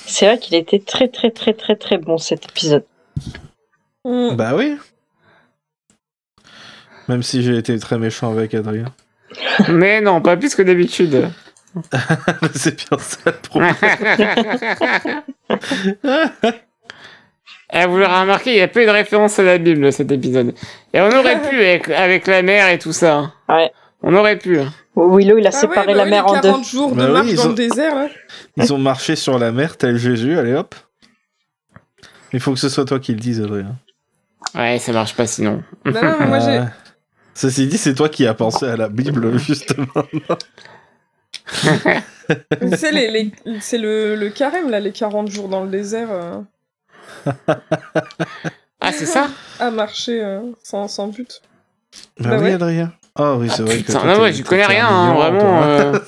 C'est 0.05 0.25
vrai 0.27 0.39
qu'il 0.39 0.55
était 0.55 0.79
très 0.79 1.07
très 1.07 1.31
très 1.31 1.53
très 1.53 1.75
très 1.75 1.97
bon 1.97 2.17
cet 2.17 2.45
épisode. 2.45 2.85
Mm. 4.05 4.35
Bah 4.35 4.55
oui. 4.55 4.77
Même 7.09 7.23
si 7.23 7.43
j'ai 7.43 7.57
été 7.57 7.77
très 7.79 7.97
méchant 7.99 8.31
avec 8.31 8.53
Adrien. 8.53 8.85
Mais 9.69 9.99
non, 10.01 10.21
pas 10.21 10.37
plus 10.37 10.55
que 10.55 10.61
d'habitude. 10.61 11.29
c'est 12.55 12.77
bien 12.77 12.97
ça 12.97 13.17
le 13.25 13.31
problème. 13.33 13.75
Eh, 17.73 17.85
vous 17.87 17.97
l'aurez 17.97 18.21
remarqué, 18.21 18.51
il 18.51 18.57
y 18.57 18.61
a 18.61 18.67
peu 18.67 18.85
de 18.85 18.91
références 18.91 19.39
à 19.39 19.43
la 19.43 19.57
Bible 19.57 19.91
cet 19.91 20.11
épisode. 20.11 20.53
Et 20.93 21.01
on 21.01 21.09
aurait 21.11 21.41
pu 21.49 21.55
avec, 21.57 21.89
avec 21.89 22.27
la 22.27 22.43
mer 22.43 22.69
et 22.69 22.77
tout 22.77 22.93
ça. 22.93 23.33
Ouais. 23.49 23.71
On 24.03 24.13
aurait 24.15 24.37
pu. 24.37 24.59
Willow, 24.95 25.39
il 25.39 25.45
a 25.47 25.49
Ah 25.49 25.51
séparé 25.51 25.87
ouais, 25.87 25.93
bah 25.93 25.97
la 25.97 26.03
oui, 26.03 26.09
mer 26.11 26.27
en 26.27 26.35
deux. 26.35 26.41
40 26.41 26.67
jours 26.67 26.91
de 26.91 26.97
Bah 26.97 27.05
oui, 27.07 27.13
marche 27.13 27.27
ils 27.31 27.35
dans 27.37 27.45
ont- 27.47 27.49
le 27.49 27.55
désert. 27.55 28.09
Ils 28.57 28.71
ont 28.73 28.77
marché 28.77 29.15
sur 29.15 29.39
la 29.39 29.51
mer, 29.51 29.77
tel 29.77 29.97
Jésus, 29.97 30.37
allez 30.37 30.53
hop. 30.53 30.75
Il 32.33 32.39
faut 32.39 32.53
que 32.53 32.59
ce 32.59 32.69
soit 32.69 32.85
toi 32.85 32.99
qui 32.99 33.13
le 33.13 33.19
dise, 33.19 33.41
Adrien. 33.41 33.75
Ouais, 34.55 34.79
ça 34.79 34.91
marche 34.93 35.15
pas 35.15 35.27
sinon. 35.27 35.63
Non, 35.85 35.91
non, 36.01 36.19
mais 36.19 36.27
moi, 36.27 36.39
j'ai... 36.39 36.59
Ceci 37.33 37.67
dit, 37.67 37.77
c'est 37.77 37.93
toi 37.95 38.07
qui 38.07 38.25
as 38.25 38.33
pensé 38.33 38.65
à 38.65 38.77
la 38.77 38.87
Bible, 38.87 39.37
justement. 39.39 39.85
Les, 42.61 43.11
les- 43.11 43.31
c'est 43.59 43.77
le, 43.77 44.15
le 44.15 44.29
carême, 44.29 44.69
là, 44.69 44.79
les 44.79 44.91
40 44.93 45.29
jours 45.29 45.49
dans 45.49 45.63
le 45.63 45.69
désert, 45.69 46.09
euh, 46.11 46.39
Ah, 48.81 48.91
c'est 48.91 49.05
ça? 49.05 49.27
À 49.59 49.71
marcher 49.71 50.23
euh, 50.23 50.41
sans, 50.63 50.87
sans 50.87 51.07
but. 51.07 51.41
Bah, 52.19 52.29
Bah 52.31 52.37
oui, 52.37 52.43
ouais. 52.45 52.53
Adrien. 52.53 52.93
Oh 53.17 53.37
oui, 53.39 53.49
c'est 53.49 53.61
Ah, 53.61 53.65
vrai 53.65 53.77
que. 53.81 53.85
putain, 53.87 54.05
non, 54.05 54.15
t'es- 54.15 54.21
ouais, 54.21 54.33
t'es 54.33 54.43
connais 54.43 54.65
rien, 54.65 54.87
hein, 54.87 55.13
vraiment. 55.15 55.63
euh. 55.63 55.99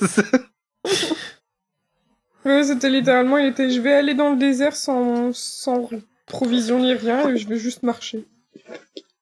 Ouais, 2.44 2.64
c'était 2.64 2.88
littéralement, 2.90 3.36
il 3.38 3.46
était, 3.48 3.68
je 3.70 3.80
vais 3.80 3.92
aller 3.94 4.14
dans 4.14 4.30
le 4.30 4.36
désert 4.38 4.76
sans, 4.76 5.32
sans 5.34 5.88
provision 6.26 6.78
ni 6.78 6.94
rien, 6.94 7.28
et 7.28 7.36
je 7.36 7.48
vais 7.48 7.58
juste 7.58 7.82
marcher. 7.82 8.26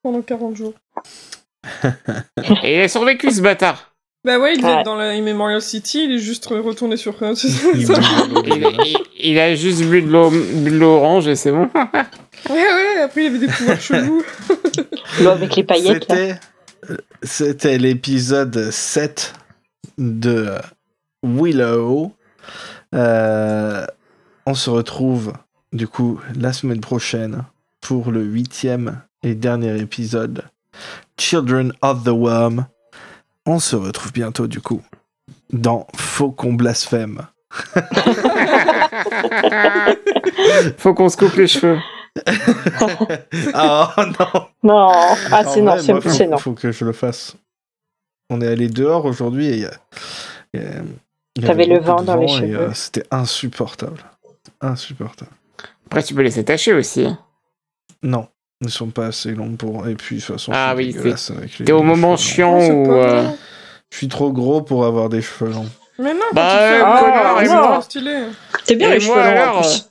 Pendant 0.03 0.23
40 0.23 0.57
jours. 0.57 0.75
Et 2.63 2.77
il 2.77 2.81
a 2.81 2.89
survécu 2.89 3.31
ce 3.31 3.41
bâtard. 3.41 3.93
Bah 4.25 4.39
ouais, 4.41 4.55
il 4.57 4.65
Ouais. 4.65 4.81
est 4.81 4.83
dans 4.83 4.97
la 4.97 5.21
Memorial 5.21 5.63
City, 5.63 6.05
il 6.05 6.13
est 6.13 6.19
juste 6.19 6.47
retourné 6.47 6.97
sur... 6.97 7.15
Il 7.23 7.35
Il, 7.75 8.97
il- 9.19 9.39
a 9.39 9.55
juste 9.55 9.85
bu 9.85 10.03
de 10.03 10.09
l'eau 10.09 10.31
bu 10.31 10.71
de 10.71 10.77
l'eau 10.77 10.97
orange 10.97 11.29
et 11.29 11.37
c'est 11.37 11.53
bon. 11.53 11.71
Ouais, 12.51 12.57
ouais, 12.57 13.01
après 13.03 13.25
il 13.25 13.27
avait 13.29 13.39
des 13.39 13.47
pouvoirs 13.47 13.81
chelous. 13.81 14.23
L'eau 15.21 15.31
avec 15.31 15.55
les 15.57 15.63
paillettes, 15.65 16.09
là. 16.09 16.17
C'était, 16.17 16.39
c'était 17.23 17.79
l'épisode 17.79 18.71
7 18.71 19.33
de 19.99 20.51
Willow. 21.23 22.13
Euh, 22.95 23.87
on 24.45 24.55
se 24.55 24.71
retrouve 24.71 25.33
du 25.73 25.87
coup 25.89 26.21
la 26.39 26.53
semaine 26.53 26.81
prochaine 26.81 27.45
pour 27.81 28.11
le 28.11 28.23
huitième 28.23 29.03
et 29.23 29.35
dernier 29.35 29.79
épisode 29.81 30.45
Children 31.19 31.73
of 31.83 32.05
the 32.05 32.09
Worm. 32.09 32.67
On 33.47 33.59
se 33.59 33.77
retrouve 33.77 34.13
bientôt 34.13 34.47
du 34.47 34.61
coup 34.61 34.83
dans 35.53 35.87
Faucon 35.97 36.53
blasphème. 36.55 37.27
Faut 40.79 40.95
qu'on 40.95 41.09
se 41.09 41.17
coupe 41.17 41.35
les 41.37 41.47
cheveux. 41.47 41.79
Oh 43.55 43.87
non 43.99 44.47
Non, 44.63 44.91
ah 45.31 45.45
c'est 45.45 45.61
non, 45.61 45.77
c'est 45.79 46.01
faut, 46.01 46.11
c'est 46.11 46.27
non. 46.27 46.39
faut 46.39 46.53
que 46.55 46.73
je 46.73 46.85
le 46.85 46.93
fasse. 46.93 47.37
On 48.31 48.41
est 48.41 48.47
allé 48.49 48.69
dehors 48.69 49.05
aujourd'hui 49.05 49.47
et 49.47 49.67
il 50.55 50.61
y 50.61 51.41
T'avais 51.41 51.65
avait 51.65 51.67
le 51.67 51.81
vent 51.81 52.03
dans 52.03 52.17
les 52.17 52.27
vent 52.27 52.33
et, 52.33 52.39
cheveux. 52.39 52.61
euh, 52.61 52.73
C'était 52.73 53.05
insupportable. 53.11 54.03
Insupportable. 54.61 55.31
Après, 55.87 56.03
tu 56.03 56.15
peux 56.15 56.23
laisser 56.23 56.45
tacher 56.45 56.73
aussi. 56.73 57.07
Non, 58.03 58.29
ils 58.63 58.71
sont 58.71 58.89
pas 58.91 59.07
assez 59.07 59.33
longs 59.33 59.57
pour. 59.57 59.87
Et 59.89 59.95
puis 59.95 60.17
de 60.17 60.21
toute 60.23 60.33
façon, 60.35 60.53
Ah 60.55 60.75
je 60.77 60.83
suis 60.83 60.87
oui, 60.89 60.93
dégueulasse 60.95 61.31
avec 61.31 61.59
les- 61.59 61.65
T'es 61.67 61.73
au 61.73 61.83
moment 61.83 62.17
chiant 62.17 62.61
c'est 62.61 62.71
où. 62.73 62.85
pas 62.87 62.93
euh. 62.93 63.29
Je 63.91 63.97
suis 63.99 64.09
trop 64.09 64.33
gros 64.33 64.63
pour 64.63 64.85
avoir 64.85 65.09
des 65.09 65.23
cheveux 65.23 65.51
longs. 65.53 65.69
Mais 65.99 66.13
non, 66.13 66.21
Bah, 66.33 66.43
quand 66.43 66.57
tu 66.57 66.59
fais... 66.59 66.81
euh, 66.81 66.85
Ah, 66.85 67.37
c'est 67.41 67.49
moi. 67.49 67.81
stylé. 67.83 68.17
T'es 68.67 68.75
bien 68.77 68.91
Et 68.91 68.95
les 68.95 69.01
cheveux 69.01 69.15
longs 69.15 69.21
alors, 69.23 69.59
en 69.59 69.61
plus. 69.61 69.91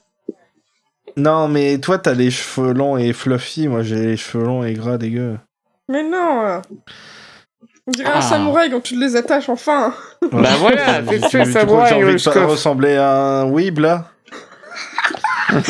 Non, 1.16 1.48
mais 1.48 1.78
toi, 1.78 1.98
t'as 1.98 2.12
les 2.12 2.30
cheveux 2.30 2.72
longs 2.74 2.96
et 2.98 3.12
fluffy. 3.12 3.68
Moi, 3.68 3.82
j'ai 3.82 3.96
les 4.06 4.16
cheveux 4.16 4.44
longs 4.44 4.62
et 4.64 4.74
gras 4.74 4.98
dégueu. 4.98 5.38
Mais 5.88 6.02
non 6.02 6.42
euh. 6.44 6.60
On 7.88 7.92
dirait 7.92 8.10
Ah. 8.12 8.18
un 8.18 8.20
samouraï 8.20 8.70
quand 8.70 8.82
tu 8.82 8.98
les 8.98 9.14
attaches, 9.16 9.48
enfin 9.48 9.94
Bah 10.32 10.50
voilà, 10.58 11.00
Tu- 11.02 11.08
fais 11.08 11.20
tu- 11.20 11.28
tuer 11.28 11.42
tu 11.44 11.52
sa 11.52 11.64
crois 11.64 11.64
que 11.64 11.70
voix 11.70 11.88
j'ai 11.88 11.94
envie 12.04 12.22
de 12.24 12.30
pas 12.30 12.46
ressembler 12.46 12.96
à 12.96 13.12
un 13.42 13.44
weeb, 13.44 13.78
là 13.78 14.10
Mais 15.52 15.58
non, 15.58 15.62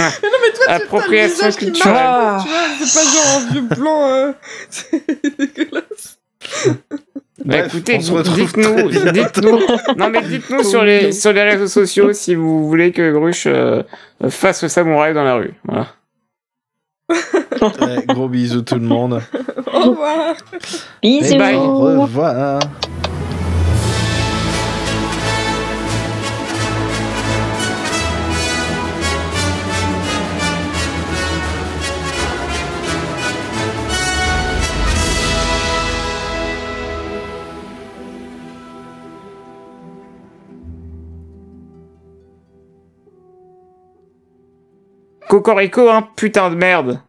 mais 0.42 0.52
toi, 0.52 0.64
tu 0.64 0.68
le 0.68 0.72
Appropriation 0.74 1.34
visage 1.48 1.56
qui 1.56 1.64
culturelle. 1.66 1.92
marche, 1.94 2.44
Tu 2.44 2.48
vois, 2.50 2.86
c'est 2.86 2.98
pas 2.98 3.04
genre 3.04 3.36
un 3.36 3.52
vieux 3.52 3.62
blanc... 3.76 4.08
euh, 4.10 4.32
C'est 4.70 5.38
dégueulasse. 5.38 6.18
Bah 7.44 7.58
Bref, 7.58 7.66
écoutez, 7.74 7.96
on 7.96 8.00
se 8.00 8.12
retrouve 8.12 8.36
dites-nous, 8.36 8.90
très 8.90 9.12
dites-nous, 9.12 9.58
non 9.96 10.08
mais 10.10 10.22
dites-nous 10.22 10.62
sur 10.62 10.82
les 10.84 11.12
sur 11.12 11.32
les 11.32 11.42
réseaux 11.42 11.66
sociaux 11.66 12.12
si 12.12 12.34
vous 12.34 12.66
voulez 12.66 12.92
que 12.92 13.12
Gruche 13.12 13.44
euh, 13.46 13.82
fasse 14.30 14.62
le 14.62 14.68
samouraï 14.68 15.12
dans 15.12 15.24
la 15.24 15.34
rue. 15.34 15.52
Voilà. 15.64 15.88
Ouais, 17.10 18.04
gros 18.08 18.28
bisous 18.28 18.62
tout 18.62 18.76
le 18.76 18.80
monde. 18.86 19.20
Au 19.72 19.80
revoir 19.90 20.34
Bisous. 21.02 21.36
bye. 21.36 21.54
Au 21.56 22.00
revoir. 22.02 22.58
Cocorico, 45.28 45.90
hein, 45.90 46.08
putain 46.16 46.50
de 46.50 46.56
merde. 46.56 47.00